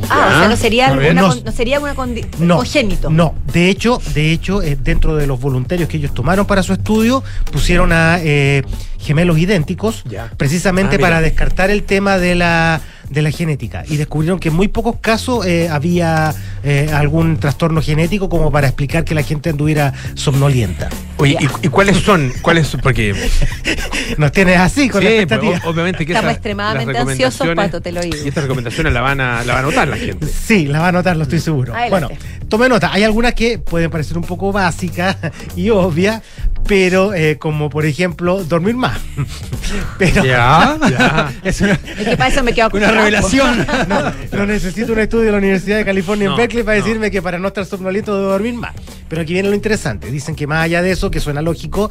Ah, 0.09 0.31
o 0.35 0.39
sea, 0.39 0.47
no 0.49 0.55
sería, 0.55 0.87
alguna 0.87 1.13
No. 1.13 1.27
con- 1.29 1.43
no 1.43 1.51
sería 1.51 1.79
una 1.79 1.95
condi- 1.95 2.25
No, 2.39 2.57
congénito. 2.57 3.09
No, 3.09 3.35
de 3.53 3.69
hecho, 3.69 4.01
de 4.13 4.31
hecho, 4.31 4.61
eh, 4.61 4.77
dentro 4.81 5.15
de 5.15 5.27
los 5.27 5.39
voluntarios 5.39 5.89
que 5.89 5.97
ellos 5.97 6.13
tomaron 6.13 6.45
para 6.45 6.63
su 6.63 6.73
estudio, 6.73 7.23
pusieron 7.51 7.91
a 7.91 8.19
eh, 8.21 8.63
gemelos 8.99 9.37
idénticos, 9.37 10.03
precisamente 10.37 10.95
Ah, 10.97 10.99
para 10.99 11.21
descartar 11.21 11.69
el 11.71 11.83
tema 11.83 12.17
de 12.17 12.35
la 12.35 12.81
de 13.09 13.23
la 13.23 13.31
genética 13.31 13.83
y 13.89 13.97
descubrieron 13.97 14.37
que 14.39 14.49
en 14.49 14.55
muy 14.55 14.67
pocos 14.67 14.97
casos 15.01 15.43
eh, 15.43 15.67
había 15.67 16.31
eh, 16.63 16.91
algún 16.93 17.37
trastorno 17.37 17.81
genético 17.81 18.29
como 18.29 18.51
para 18.51 18.67
explicar 18.67 19.03
que 19.03 19.15
la 19.15 19.23
gente 19.23 19.49
anduviera 19.49 19.93
somnolienta. 20.13 20.89
Oye, 21.19 21.37
¿y, 21.39 21.67
y 21.67 21.69
cuáles 21.69 21.97
son? 21.97 22.31
¿Cuáles 22.41 22.67
son? 22.67 22.79
Porque. 22.81 23.13
Nos 24.17 24.31
tienes 24.31 24.57
así 24.59 24.89
con 24.89 25.01
Sí, 25.01 25.05
la 25.07 25.11
pues, 25.11 25.21
expectativa. 25.23 25.61
o- 25.65 25.69
obviamente 25.71 26.05
que 26.05 26.13
Estamos 26.13 26.29
esas- 26.29 26.37
extremadamente 26.37 26.93
las 26.93 27.07
ansiosos, 27.07 27.47
Pato, 27.55 27.81
te 27.81 27.91
lo 27.91 28.01
digo. 28.01 28.15
Y 28.23 28.27
estas 28.29 28.43
recomendaciones 28.43 28.91
la 28.93 29.01
van 29.01 29.21
a, 29.21 29.43
la 29.43 29.53
van 29.53 29.63
a 29.65 29.67
notar 29.67 29.87
la 29.87 29.97
gente. 29.97 30.25
Sí, 30.27 30.65
la 30.65 30.79
va 30.79 30.87
a 30.87 30.91
notar, 30.91 31.15
lo 31.17 31.23
estoy 31.23 31.39
seguro. 31.39 31.75
Adelante. 31.75 32.15
Bueno, 32.15 32.47
tome 32.49 32.69
nota. 32.69 32.91
Hay 32.91 33.03
algunas 33.03 33.33
que 33.33 33.59
pueden 33.59 33.91
parecer 33.91 34.17
un 34.17 34.23
poco 34.23 34.51
básicas 34.51 35.17
y 35.55 35.69
obvias, 35.69 36.21
pero 36.67 37.13
eh, 37.13 37.37
como 37.37 37.69
por 37.69 37.85
ejemplo 37.85 38.43
dormir 38.43 38.75
más. 38.75 38.97
Pero 39.99 40.23
Ya, 40.23 40.77
ya. 40.89 41.31
es 41.43 41.61
una, 41.61 41.73
Es 41.73 42.07
que 42.07 42.17
para 42.17 42.29
eso 42.29 42.43
me 42.43 42.53
quedo 42.53 42.69
con 42.71 42.79
una 42.79 42.87
trapo. 42.89 43.05
revelación. 43.05 43.67
No, 43.87 44.11
no 44.31 44.45
necesito 44.45 44.93
un 44.93 44.99
estudio 44.99 45.25
de 45.25 45.31
la 45.33 45.37
Universidad 45.37 45.77
de 45.77 45.85
California 45.85 46.25
No, 46.27 46.31
en 46.33 46.37
Berkeley 46.37 46.63
para 46.63 46.77
no. 46.79 46.83
decirme 46.85 47.11
que 47.11 47.21
para 47.21 47.37
no 47.37 47.49
estar 47.49 47.65
somnoliento 47.65 48.15
debo 48.17 48.29
dormir 48.31 48.53
más. 48.55 48.73
Pero 49.09 49.23
aquí 49.23 49.33
viene 49.33 49.49
lo 49.49 49.55
interesante. 49.55 50.11
Dicen 50.11 50.35
que 50.35 50.47
más 50.47 50.63
allá 50.63 50.81
de 50.81 50.91
eso, 50.91 51.11
que 51.11 51.19
suena 51.19 51.41
lógico, 51.41 51.89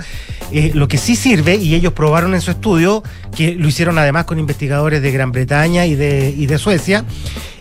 eh, 0.53 0.71
lo 0.75 0.89
que 0.89 0.99
sí 0.99 1.17
sirve, 1.17 1.57
y 1.57 1.75
ellos 1.75 1.93
probaron 1.93 2.35
en 2.35 2.41
su 2.41 2.51
estudio, 2.51 3.03
que 3.37 3.55
lo 3.55 3.69
hicieron 3.69 3.99
además 3.99 4.25
con 4.25 4.39
investigadores 4.39 5.03
de 5.03 5.11
Gran 5.11 5.33
Bretaña 5.33 5.85
y 5.87 5.95
de, 5.95 6.35
y 6.37 6.47
de 6.47 6.59
Suecia, 6.59 7.05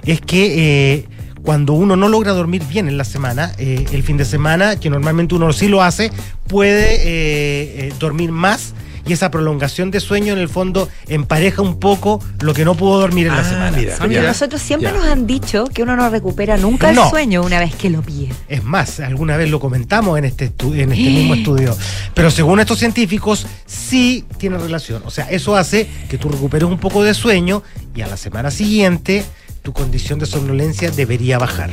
es 0.06 0.22
que 0.22 0.94
eh, 0.96 1.06
cuando 1.42 1.74
uno 1.74 1.96
no 1.96 2.08
logra 2.08 2.34
dormir 2.34 2.64
bien 2.70 2.88
en 2.88 2.98
la 2.98 3.04
semana, 3.04 3.52
eh, 3.58 3.86
el 3.92 4.04
fin 4.04 4.18
de 4.18 4.26
semana, 4.26 4.80
que 4.80 4.90
normalmente 4.90 5.34
uno 5.34 5.52
sí 5.54 5.68
lo 5.68 5.82
hace, 5.82 6.12
puede 6.48 7.92
dormir 8.00 8.32
más. 8.32 8.74
Y 9.08 9.14
esa 9.14 9.32
prolongación 9.32 9.90
de 9.92 10.00
sueño 10.00 10.34
en 10.34 10.40
el 10.40 10.50
fondo 10.50 10.90
empareja 11.08 11.62
un 11.62 11.80
poco 11.80 12.22
lo 12.42 12.54
que 12.54 12.66
no 12.66 12.76
pudo 12.76 13.00
dormir 13.00 13.28
en 13.28 13.34
la 13.36 13.42
Ah, 13.42 13.44
semana. 13.46 13.78
mira. 14.06 14.24
Nosotros 14.28 14.62
siempre 14.62 14.90
Ya. 14.92 14.96
nos 14.98 15.06
han 15.08 15.26
dicho 15.26 15.66
que 15.74 15.84
uno 15.84 15.96
no 15.96 16.10
recupera 16.10 16.58
nunca 16.58 16.92
No. 16.92 17.06
el 17.06 17.10
sueño 17.10 17.42
una 17.44 17.60
vez 17.60 17.74
que 17.76 17.90
lo 17.90 18.02
pide. 18.02 18.30
Es 18.50 18.64
más, 18.64 19.00
alguna 19.00 19.38
vez 19.38 19.50
lo 19.50 19.60
comentamos 19.60 20.18
en 20.18 20.26
este, 20.26 20.52
estu- 20.52 20.74
en 20.78 20.92
este 20.92 21.10
mismo 21.10 21.36
estudio. 21.36 21.76
Pero 22.14 22.30
según 22.32 22.60
estos 22.60 22.80
científicos, 22.80 23.48
sí 23.66 24.26
tiene 24.38 24.58
relación. 24.58 25.02
O 25.06 25.10
sea, 25.12 25.30
eso 25.30 25.56
hace 25.56 25.88
que 26.10 26.18
tú 26.18 26.30
recuperes 26.30 26.68
un 26.68 26.78
poco 26.78 27.04
de 27.04 27.14
sueño 27.14 27.64
y 27.96 28.02
a 28.02 28.08
la 28.08 28.18
semana 28.18 28.52
siguiente 28.52 29.24
tu 29.62 29.74
condición 29.74 30.20
de 30.20 30.26
somnolencia 30.26 30.92
debería 30.92 31.38
bajar. 31.38 31.70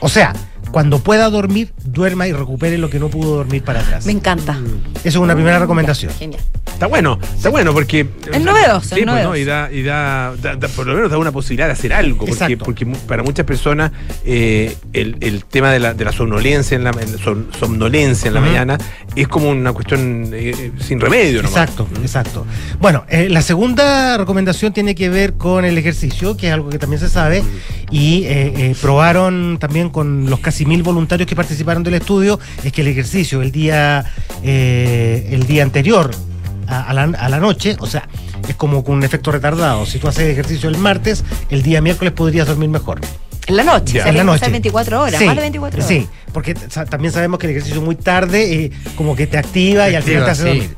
O 0.00 0.08
sea, 0.08 0.32
cuando 0.70 0.98
pueda 0.98 1.30
dormir, 1.30 1.72
duerma 1.84 2.26
y 2.28 2.32
recupere 2.32 2.76
lo 2.78 2.90
que 2.90 2.98
no 2.98 3.08
pudo 3.08 3.36
dormir 3.36 3.62
para 3.62 3.80
atrás. 3.80 4.04
Me 4.06 4.12
encanta. 4.12 4.58
Eso 4.96 5.08
es 5.08 5.16
una 5.16 5.34
primera 5.34 5.58
recomendación. 5.58 6.12
Genial. 6.18 6.40
Está 6.66 6.86
bueno, 6.86 7.18
está 7.34 7.48
bueno 7.48 7.72
porque. 7.72 8.06
Es 8.32 8.42
novedoso, 8.42 8.94
Sí, 8.94 9.00
es 9.00 9.04
pues, 9.04 9.06
¿no? 9.06 9.12
novedoso. 9.12 9.36
Y, 9.36 9.44
da, 9.44 9.72
y 9.72 9.82
da, 9.82 10.34
da- 10.42 10.56
da- 10.56 10.68
por 10.68 10.86
lo 10.86 10.94
menos 10.94 11.10
da 11.10 11.16
una 11.16 11.32
posibilidad 11.32 11.66
de 11.68 11.72
hacer 11.72 11.92
algo. 11.94 12.18
Porque, 12.18 12.32
Exacto. 12.32 12.64
porque 12.66 12.84
para 12.84 13.22
muchas 13.22 13.46
personas 13.46 13.92
eh, 14.26 14.76
el, 14.92 15.16
el 15.20 15.44
tema 15.46 15.70
de 15.70 15.78
la, 15.80 15.94
de 15.94 16.04
la 16.04 16.12
somnolencia 16.12 16.74
en 16.76 16.84
la, 16.84 16.90
en 16.90 17.16
som- 17.18 17.46
somnolencia 17.58 18.28
en 18.28 18.34
la 18.34 18.40
mañana 18.40 18.78
es 19.14 19.26
como 19.28 19.48
una 19.48 19.72
cuestión 19.72 20.28
eh, 20.34 20.72
sin 20.80 21.00
remedio, 21.00 21.42
nomás. 21.42 21.52
Exacto, 21.62 21.88
exacto. 22.02 22.46
Bueno, 22.78 23.04
eh, 23.08 23.28
la 23.30 23.40
segunda 23.40 24.18
recomendación 24.18 24.74
tiene 24.74 24.94
que 24.94 25.08
ver 25.08 25.34
con 25.34 25.64
el 25.64 25.78
ejercicio, 25.78 26.36
que 26.36 26.48
es 26.48 26.52
algo 26.52 26.68
que 26.68 26.78
también 26.78 27.00
se 27.00 27.08
sabe, 27.08 27.42
y 27.90 28.24
eh, 28.24 28.52
eh, 28.56 28.76
probaron 28.82 29.56
también 29.58 29.88
con 29.88 30.28
los 30.28 30.40
casi 30.56 30.64
mil 30.64 30.82
voluntarios 30.82 31.28
que 31.28 31.36
participaron 31.36 31.82
del 31.82 31.92
estudio, 31.94 32.40
es 32.64 32.72
que 32.72 32.80
el 32.80 32.88
ejercicio 32.88 33.42
el 33.42 33.52
día, 33.52 34.06
eh, 34.42 35.28
el 35.30 35.46
día 35.46 35.62
anterior 35.62 36.10
a, 36.66 36.88
a 36.88 36.94
la, 36.94 37.02
a 37.02 37.28
la 37.28 37.38
noche, 37.40 37.76
o 37.78 37.86
sea, 37.86 38.08
es 38.48 38.54
como 38.54 38.82
con 38.82 38.94
un 38.96 39.04
efecto 39.04 39.30
retardado. 39.30 39.84
Si 39.84 39.98
tú 39.98 40.08
haces 40.08 40.32
ejercicio 40.32 40.70
el 40.70 40.78
martes, 40.78 41.24
el 41.50 41.62
día 41.62 41.82
miércoles 41.82 42.14
podrías 42.14 42.46
dormir 42.46 42.70
mejor. 42.70 43.00
En 43.46 43.56
la 43.56 43.64
noche. 43.64 43.96
Ya. 43.96 44.00
o 44.00 44.02
sea, 44.04 44.12
En 44.12 44.16
la 44.16 44.24
noche. 44.24 44.38
ser 44.40 44.50
24 44.50 45.02
horas, 45.02 45.18
Sí, 45.18 45.26
más 45.26 45.36
de 45.36 45.42
24 45.42 45.78
horas. 45.78 45.88
Sí, 45.88 46.08
porque 46.32 46.54
también 46.54 47.12
sabemos 47.12 47.38
que 47.38 47.48
el 47.48 47.50
ejercicio 47.52 47.82
muy 47.82 47.96
tarde 47.96 48.64
eh, 48.64 48.70
como 48.96 49.14
que 49.14 49.26
te 49.26 49.36
activa 49.36 49.90
y 49.90 49.94
al 49.94 50.02
final 50.02 50.24
te 50.24 50.30
hace 50.30 50.42
sí. 50.42 50.48
dormir. 50.48 50.76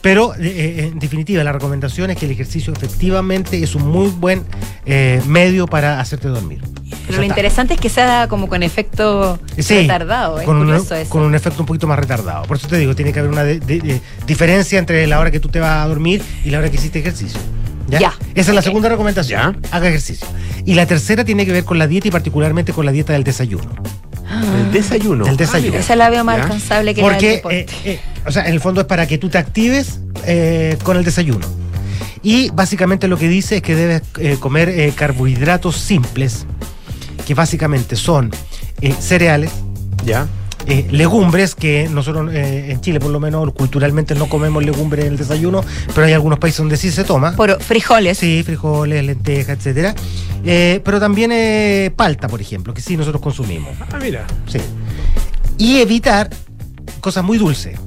Pero 0.00 0.34
eh, 0.34 0.38
eh, 0.40 0.90
en 0.92 0.98
definitiva, 0.98 1.42
la 1.44 1.52
recomendación 1.52 2.10
es 2.10 2.16
que 2.16 2.26
el 2.26 2.32
ejercicio 2.32 2.72
efectivamente 2.72 3.62
es 3.62 3.74
un 3.74 3.88
muy 3.88 4.08
buen 4.08 4.44
eh, 4.86 5.20
medio 5.26 5.66
para 5.66 6.00
hacerte 6.00 6.28
dormir. 6.28 6.60
Pero 7.06 7.18
lo 7.18 7.24
interesante 7.24 7.74
es 7.74 7.80
que 7.80 7.88
sea 7.88 8.26
como 8.28 8.48
con 8.48 8.62
efecto 8.62 9.38
Sí, 9.58 9.74
retardado. 9.80 10.38
Es 10.40 10.44
con, 10.46 10.56
un, 10.56 10.64
curioso 10.66 10.94
eso. 10.94 11.10
con 11.10 11.22
un 11.22 11.34
efecto 11.34 11.60
un 11.62 11.66
poquito 11.66 11.86
más 11.86 11.98
retardado. 11.98 12.44
Por 12.44 12.56
eso 12.58 12.68
te 12.68 12.76
digo, 12.78 12.94
tiene 12.94 13.12
que 13.12 13.18
haber 13.20 13.30
una 13.32 13.44
de- 13.44 13.60
de- 13.60 13.80
de- 13.80 14.00
diferencia 14.26 14.78
entre 14.78 15.06
la 15.06 15.18
hora 15.18 15.30
que 15.30 15.40
tú 15.40 15.48
te 15.48 15.58
vas 15.60 15.84
a 15.84 15.88
dormir 15.88 16.22
y 16.44 16.50
la 16.50 16.58
hora 16.58 16.70
que 16.70 16.76
hiciste 16.76 16.98
ejercicio. 16.98 17.40
¿Ya? 17.88 17.98
Ya. 17.98 18.12
Esa 18.34 18.50
es 18.50 18.54
la 18.54 18.60
segunda 18.62 18.90
recomendación. 18.90 19.58
Haga 19.70 19.88
ejercicio. 19.88 20.26
Y 20.66 20.74
la 20.74 20.84
tercera 20.84 21.24
tiene 21.24 21.46
que 21.46 21.52
ver 21.52 21.64
con 21.64 21.78
la 21.78 21.86
dieta 21.86 22.08
y 22.08 22.10
particularmente 22.10 22.74
con 22.74 22.84
la 22.84 22.92
dieta 22.92 23.14
del 23.14 23.24
desayuno. 23.24 23.70
El 24.66 24.72
desayuno. 24.72 25.24
Del 25.24 25.36
desayuno. 25.36 25.76
Esa 25.78 25.96
la 25.96 26.10
veo 26.10 26.24
más 26.24 26.36
Ya. 26.36 26.42
alcanzable 26.44 26.94
que 26.94 27.00
la 27.02 27.06
del 27.08 27.14
Porque, 27.16 27.30
deporte. 27.36 27.60
eh, 27.60 27.66
eh, 27.84 28.00
o 28.26 28.30
sea, 28.32 28.46
en 28.46 28.52
el 28.52 28.60
fondo 28.60 28.80
es 28.82 28.86
para 28.86 29.06
que 29.06 29.18
tú 29.18 29.28
te 29.28 29.38
actives 29.38 30.00
eh, 30.26 30.76
con 30.82 30.96
el 30.96 31.04
desayuno. 31.04 31.46
Y 32.22 32.50
básicamente 32.50 33.08
lo 33.08 33.16
que 33.16 33.28
dice 33.28 33.56
es 33.56 33.62
que 33.62 33.74
debes 33.74 34.02
eh, 34.18 34.36
comer 34.40 34.68
eh, 34.68 34.92
carbohidratos 34.94 35.76
simples, 35.76 36.46
que 37.26 37.34
básicamente 37.34 37.96
son 37.96 38.30
eh, 38.80 38.94
cereales, 38.98 39.50
Ya. 40.04 40.26
Eh, 40.68 40.86
legumbres, 40.90 41.54
que 41.54 41.88
nosotros 41.88 42.30
eh, 42.32 42.70
en 42.70 42.80
Chile 42.80 43.00
por 43.00 43.10
lo 43.10 43.18
menos 43.20 43.52
culturalmente 43.54 44.14
no 44.14 44.28
comemos 44.28 44.62
legumbres 44.64 45.06
en 45.06 45.12
el 45.12 45.18
desayuno, 45.18 45.64
pero 45.94 46.06
hay 46.06 46.12
algunos 46.12 46.38
países 46.38 46.58
donde 46.58 46.76
sí 46.76 46.90
se 46.90 47.04
toma. 47.04 47.32
Por 47.32 47.60
frijoles. 47.62 48.18
Sí, 48.18 48.42
frijoles, 48.42 49.04
lentejas, 49.04 49.58
etcétera. 49.58 49.94
Eh, 50.44 50.80
pero 50.84 51.00
también 51.00 51.32
eh, 51.32 51.90
palta, 51.96 52.28
por 52.28 52.40
ejemplo, 52.40 52.74
que 52.74 52.82
sí 52.82 52.96
nosotros 52.96 53.22
consumimos. 53.22 53.70
Ah, 53.90 53.98
mira. 54.00 54.26
Sí. 54.46 54.58
Y 55.56 55.78
evitar 55.78 56.30
cosas 57.00 57.24
muy 57.24 57.38
dulces. 57.38 57.78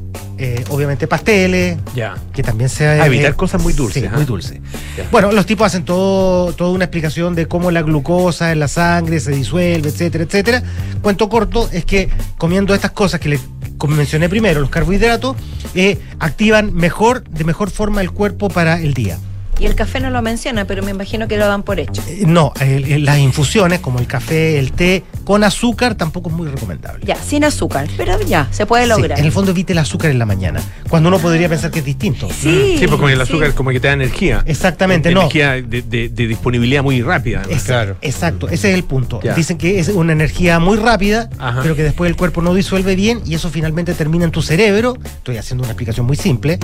Eh, 0.44 0.64
obviamente 0.70 1.06
pasteles, 1.06 1.78
Ya. 1.94 2.16
que 2.34 2.42
también 2.42 2.68
sea... 2.68 3.06
Evitar 3.06 3.34
eh, 3.34 3.36
cosas 3.36 3.62
muy 3.62 3.74
dulces, 3.74 4.02
Sí, 4.02 4.10
ah. 4.12 4.16
muy 4.16 4.26
dulces. 4.26 4.60
Ya. 4.98 5.08
Bueno, 5.12 5.32
los 5.32 5.46
tipos 5.46 5.68
hacen 5.68 5.86
todo, 5.86 6.52
toda 6.54 6.72
una 6.72 6.86
explicación 6.86 7.36
de 7.36 7.48
cómo 7.48 7.70
la 7.70 7.84
glucosa 7.84 8.52
en 8.52 8.60
la 8.60 8.68
sangre 8.68 9.20
se 9.20 9.30
disuelve, 9.30 9.90
etcétera, 9.90 10.24
etcétera. 10.24 10.64
Cuento 11.04 11.30
corto 11.30 11.70
es 11.72 11.86
que 11.86 12.10
comiendo 12.40 12.74
estas 12.74 12.90
cosas 12.90 13.20
que 13.20 13.30
les 13.30 13.42
mencioné 13.88 14.30
primero, 14.30 14.62
los 14.62 14.72
carbohidratos, 14.72 15.36
eh, 15.76 16.00
activan 16.18 16.74
mejor, 16.74 17.24
de 17.24 17.44
mejor 17.44 17.70
forma 17.70 18.02
el 18.02 18.10
cuerpo 18.10 18.50
para 18.50 18.80
el 18.82 18.96
día. 18.96 19.20
Y 19.62 19.68
el 19.68 19.76
café 19.76 20.00
no 20.00 20.10
lo 20.10 20.24
menciona, 20.24 20.66
pero 20.66 20.82
me 20.82 20.90
imagino 20.90 21.28
que 21.28 21.38
lo 21.38 21.46
dan 21.46 21.62
por 21.62 21.80
hecho. 21.80 22.02
Eh, 22.08 22.24
No, 22.26 22.52
el- 22.60 22.86
el- 22.92 23.06
las 23.06 23.20
infusiones 23.20 23.80
como 23.80 24.00
el 24.00 24.08
café, 24.08 24.58
el 24.58 24.72
té, 24.72 25.04
con 25.24 25.44
azúcar 25.44 25.94
tampoco 25.94 26.30
es 26.32 26.36
muy 26.36 26.48
recomendable. 26.48 27.06
Ya, 27.06 27.16
sin 27.16 27.44
azúcar. 27.44 27.88
Pero 27.96 28.20
ya, 28.22 28.48
se 28.50 28.66
puede 28.66 28.86
Sí, 28.86 28.90
lograr. 28.90 29.20
en 29.20 29.26
el 29.26 29.32
fondo 29.32 29.52
evite 29.52 29.74
el 29.74 29.80
azúcar 29.80 30.10
en 30.10 30.18
la 30.18 30.26
mañana, 30.26 30.62
cuando 30.90 31.10
uno 31.10 31.20
podría 31.20 31.48
pensar 31.48 31.70
que 31.70 31.78
es 31.80 31.86
distinto. 31.86 32.28
Sí, 32.30 32.78
Sí, 32.80 32.88
porque 32.88 33.02
con 33.02 33.12
el 33.12 33.18
sí. 33.18 33.22
azúcar 33.22 33.54
como 33.54 33.70
que 33.70 33.80
te 33.80 33.88
da 33.88 33.94
energía. 33.94 34.42
Exactamente, 34.48 35.12
no. 35.12 35.22
Energía 35.22 35.52
de, 35.62 35.84
de- 35.84 36.10
de 36.10 36.28
disponibilidad 36.28 36.82
muy 36.82 37.04
rápida. 37.04 37.42
además. 37.46 37.64
Exa- 37.70 37.96
Exacto, 38.02 38.48
ese 38.50 38.72
es 38.72 38.76
el 38.76 38.84
punto. 38.84 39.20
Ya. 39.24 39.36
Dicen 39.36 39.60
que 39.60 39.80
es 39.80 39.90
una 39.90 40.14
energía 40.14 40.58
muy 40.60 40.78
rápida, 40.80 41.30
Ajá. 41.38 41.60
pero 41.62 41.76
que 41.76 41.84
después 41.84 42.10
el 42.10 42.16
cuerpo 42.16 42.42
no 42.42 42.56
disuelve 42.56 42.96
bien 42.96 43.22
y 43.28 43.36
eso 43.36 43.52
finalmente 43.52 43.94
termina 43.94 44.26
en 44.26 44.32
tu 44.32 44.42
cerebro. 44.42 44.98
Estoy 45.06 45.38
haciendo 45.38 45.62
una 45.64 45.72
explicación 45.74 46.08
muy 46.08 46.16
simple. 46.18 46.58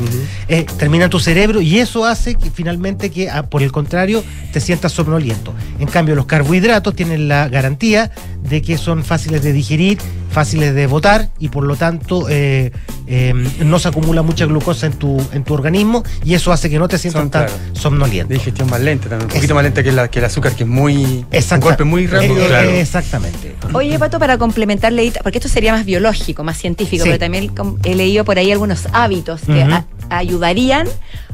eh, 0.47 0.65
termina 0.79 1.03
en 1.05 1.09
tu 1.11 1.19
cerebro 1.19 1.61
y 1.61 1.77
eso 1.79 2.03
hace 2.05 2.33
que 2.35 2.49
finalmente 2.49 2.86
que, 2.95 3.29
ah, 3.29 3.43
por 3.43 3.61
el 3.63 3.71
contrario, 3.71 4.23
te 4.53 4.59
sientas 4.61 4.91
somnoliento. 4.93 5.53
En 5.79 5.87
cambio, 5.87 6.15
los 6.15 6.25
carbohidratos 6.25 6.95
tienen 6.95 7.27
la 7.27 7.49
garantía 7.49 8.11
de 8.43 8.61
que 8.61 8.77
son 8.77 9.03
fáciles 9.03 9.43
de 9.43 9.51
digerir, 9.53 9.97
fáciles 10.31 10.73
de 10.73 10.87
botar 10.87 11.29
y 11.39 11.49
por 11.49 11.63
lo 11.65 11.75
tanto 11.75 12.27
eh, 12.29 12.71
eh, 13.07 13.33
no 13.63 13.79
se 13.79 13.87
acumula 13.87 14.21
mucha 14.21 14.45
glucosa 14.45 14.85
en 14.85 14.93
tu, 14.93 15.21
en 15.33 15.43
tu 15.43 15.53
organismo 15.53 16.03
y 16.23 16.33
eso 16.35 16.51
hace 16.51 16.69
que 16.69 16.77
no 16.79 16.87
te 16.87 16.97
sientas 16.97 17.21
Son, 17.21 17.29
tan 17.31 17.45
claro. 17.47 17.59
somnoliento. 17.73 18.33
Digestión 18.33 18.69
más 18.69 18.79
lenta 18.81 19.09
también, 19.09 19.29
un 19.29 19.33
poquito 19.35 19.55
más 19.55 19.63
lenta 19.63 19.83
que, 19.83 19.91
la, 19.91 20.07
que 20.09 20.19
el 20.19 20.25
azúcar, 20.25 20.53
que 20.55 20.63
es 20.63 20.69
muy. 20.69 21.25
Un 21.51 21.59
golpe 21.59 21.83
muy 21.83 22.07
rápido. 22.07 22.37
Eh, 22.37 22.47
Claro. 22.47 22.69
Exactamente. 22.69 23.55
Oye, 23.73 23.97
Pato, 23.99 24.19
para 24.19 24.37
complementar, 24.37 24.93
porque 25.23 25.37
esto 25.39 25.49
sería 25.49 25.73
más 25.73 25.85
biológico, 25.85 26.43
más 26.43 26.57
científico, 26.57 27.03
Sí. 27.03 27.09
pero 27.09 27.19
también 27.19 27.51
he 27.83 27.95
leído 27.95 28.23
por 28.25 28.37
ahí 28.37 28.51
algunos 28.51 28.87
hábitos 28.93 29.41
que 29.41 29.63
a- 29.63 29.85
ayudarían 30.09 30.87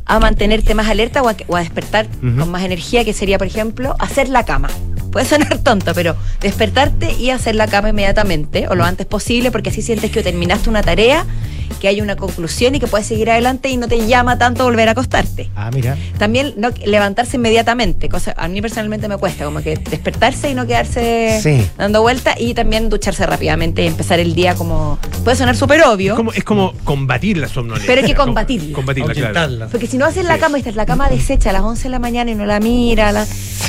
a 0.05 0.19
mantenerte 0.19 0.75
más 0.75 0.87
alerta 0.87 1.21
o 1.21 1.29
a, 1.29 1.35
o 1.47 1.55
a 1.55 1.59
despertar 1.59 2.07
con 2.21 2.51
más 2.51 2.63
energía, 2.63 3.05
que 3.05 3.13
sería, 3.13 3.37
por 3.37 3.47
ejemplo, 3.47 3.95
hacer 3.99 4.29
la 4.29 4.45
cama. 4.45 4.69
Puede 5.11 5.25
sonar 5.25 5.59
tonto, 5.59 5.93
pero 5.93 6.15
despertarte 6.41 7.13
y 7.13 7.29
hacer 7.29 7.55
la 7.55 7.67
cama 7.67 7.89
inmediatamente 7.89 8.67
o 8.67 8.75
lo 8.75 8.83
antes 8.83 9.05
posible, 9.05 9.51
porque 9.51 9.69
así 9.69 9.81
sientes 9.81 10.11
que 10.11 10.23
terminaste 10.23 10.69
una 10.69 10.81
tarea, 10.81 11.25
que 11.79 11.87
hay 11.87 12.01
una 12.01 12.15
conclusión 12.15 12.75
y 12.75 12.79
que 12.79 12.87
puedes 12.87 13.07
seguir 13.07 13.29
adelante 13.29 13.69
y 13.69 13.77
no 13.77 13.87
te 13.87 14.05
llama 14.07 14.37
tanto 14.37 14.63
volver 14.63 14.87
a 14.89 14.91
acostarte. 14.91 15.49
Ah, 15.55 15.69
mira. 15.73 15.97
También 16.17 16.53
no, 16.57 16.69
levantarse 16.85 17.37
inmediatamente, 17.37 18.09
cosa 18.09 18.33
a 18.37 18.47
mí 18.47 18.61
personalmente 18.61 19.07
me 19.07 19.17
cuesta, 19.17 19.45
como 19.45 19.61
que 19.61 19.75
despertarse 19.77 20.49
y 20.49 20.53
no 20.55 20.65
quedarse 20.67 21.39
Sí. 21.41 21.65
dando 21.77 22.01
vuelta 22.01 22.35
y 22.39 22.53
también 22.53 22.89
ducharse 22.89 23.25
rápidamente 23.25 23.83
y 23.83 23.87
empezar 23.87 24.19
el 24.19 24.33
día 24.35 24.55
como 24.55 24.97
puede 25.23 25.35
sonar 25.37 25.55
súper 25.55 25.81
obvio, 25.83 26.13
Es 26.13 26.17
como, 26.17 26.33
es 26.33 26.43
como 26.43 26.73
combatir 26.83 27.37
la 27.37 27.47
somnolencia. 27.47 27.87
Pero 27.87 28.01
hay 28.01 28.07
que 28.07 28.15
combatirla. 28.15 28.73
Combatirla, 28.75 29.13
claro. 29.31 29.67
Porque 29.71 29.87
si 29.87 29.97
no 29.97 30.05
haces 30.05 30.25
la 30.25 30.37
cama 30.37 30.57
y 30.57 30.61
estás 30.61 30.75
la 30.75 30.85
cama 30.85 31.09
deshecha 31.09 31.49
a 31.49 31.53
las 31.53 31.61
11 31.63 31.83
de 31.83 31.89
la 31.89 31.99
mañana 31.99 32.31
y 32.31 32.35
no 32.35 32.45
la 32.45 32.59
mira, 32.59 33.11
la- 33.11 33.25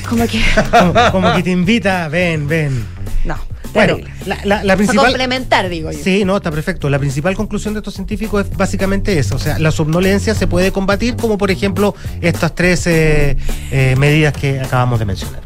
como 0.08 0.26
que 0.26 0.40
Como, 0.70 0.92
como 1.12 1.34
que 1.34 1.42
te 1.42 1.50
invita, 1.50 2.08
ven, 2.08 2.46
ven. 2.48 2.84
no, 3.24 3.36
Bueno, 3.74 3.98
la, 4.26 4.36
la- 4.44 4.56
la 4.56 4.60
Para 4.62 4.76
principal. 4.76 5.06
complementar, 5.06 5.68
digo 5.68 5.90
yo. 5.92 5.98
Sí, 6.02 6.24
no, 6.24 6.36
está 6.36 6.50
perfecto. 6.50 6.88
La 6.88 6.98
principal 6.98 7.34
conclusión 7.34 7.74
de 7.74 7.80
estos 7.80 7.94
científicos 7.94 8.46
es 8.46 8.56
básicamente 8.56 9.18
eso. 9.18 9.36
O 9.36 9.38
sea, 9.38 9.58
la 9.58 9.70
somnolencia 9.70 10.34
se 10.34 10.46
puede 10.46 10.70
combatir, 10.72 11.16
como 11.16 11.36
por 11.38 11.50
ejemplo 11.50 11.94
estas 12.20 12.54
tres 12.54 12.86
eh, 12.86 13.36
eh, 13.70 13.94
medidas 13.98 14.32
que 14.32 14.60
acabamos 14.60 14.98
de 15.00 15.04
mencionar. 15.04 15.40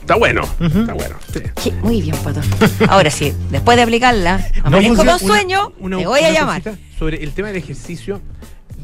Está 0.00 0.16
bueno. 0.16 0.42
Está 0.60 0.92
bueno. 0.94 1.16
sí. 1.32 1.40
Sí, 1.62 1.72
muy 1.82 2.02
bien, 2.02 2.16
Pato. 2.16 2.40
Ahora 2.88 3.10
sí, 3.10 3.32
después 3.50 3.76
de 3.76 3.84
aplicarla, 3.84 4.44
amanezco 4.64 4.96
funciona- 4.96 5.18
con 5.18 5.28
sueño, 5.28 5.72
una- 5.78 5.98
te 5.98 6.06
voy 6.06 6.18
a 6.20 6.28
una 6.28 6.32
llamar. 6.32 6.62
Sobre 6.98 7.22
el 7.22 7.30
tema 7.32 7.48
del 7.48 7.56
ejercicio, 7.58 8.20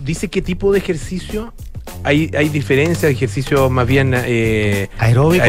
dice 0.04 0.28
qué 0.28 0.40
tipo 0.40 0.72
de 0.72 0.78
ejercicio. 0.78 1.52
Hay, 2.06 2.30
hay 2.38 2.48
diferencia 2.50 3.08
de 3.08 3.14
ejercicio 3.14 3.68
más 3.68 3.84
bien 3.86 4.14
eh, 4.16 4.88
Aeróbico, 4.98 5.44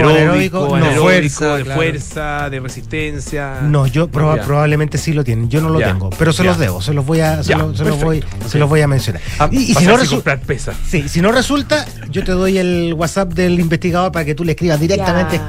no. 0.77 0.91
Fuerza, 1.01 1.55
de 1.57 1.63
claro. 1.63 1.79
fuerza, 1.79 2.49
de 2.49 2.59
resistencia. 2.59 3.59
No, 3.61 3.85
yo 3.85 4.09
proba- 4.09 4.41
probablemente 4.43 4.97
sí 4.97 5.13
lo 5.13 5.23
tienen. 5.23 5.49
Yo 5.49 5.61
no 5.61 5.69
lo 5.69 5.79
Ya. 5.79 5.87
tengo, 5.93 6.09
pero 6.17 6.33
se 6.33 6.43
Ya. 6.43 6.49
los 6.49 6.57
debo. 6.59 6.81
Se 6.81 6.93
los 6.95 7.05
voy 7.05 7.19
a, 7.19 7.43
se 7.43 7.49
Ya, 7.51 7.57
lo- 7.59 7.75
se 7.75 7.85
los 7.85 8.01
voy, 8.03 8.23
se 8.47 8.57
los 8.57 8.67
voy 8.67 8.81
a 8.81 8.87
mencionar. 8.87 9.21
Ah, 9.37 9.47
y, 9.51 9.57
y 9.71 9.73
si 9.75 9.85
no 9.85 9.93
y 9.93 9.97
resu- 9.97 10.09
comprar 10.15 10.39
pesas. 10.39 10.75
sí, 10.89 11.07
si 11.07 11.21
no 11.21 11.31
resulta, 11.31 11.85
yo 12.09 12.23
te 12.23 12.31
doy 12.31 12.57
el 12.57 12.93
WhatsApp 12.95 13.33
del 13.33 13.59
investigador 13.59 14.11
para 14.11 14.25
que 14.25 14.33
tú 14.33 14.43
le 14.43 14.53
escribas 14.53 14.79
directamente. 14.79 15.39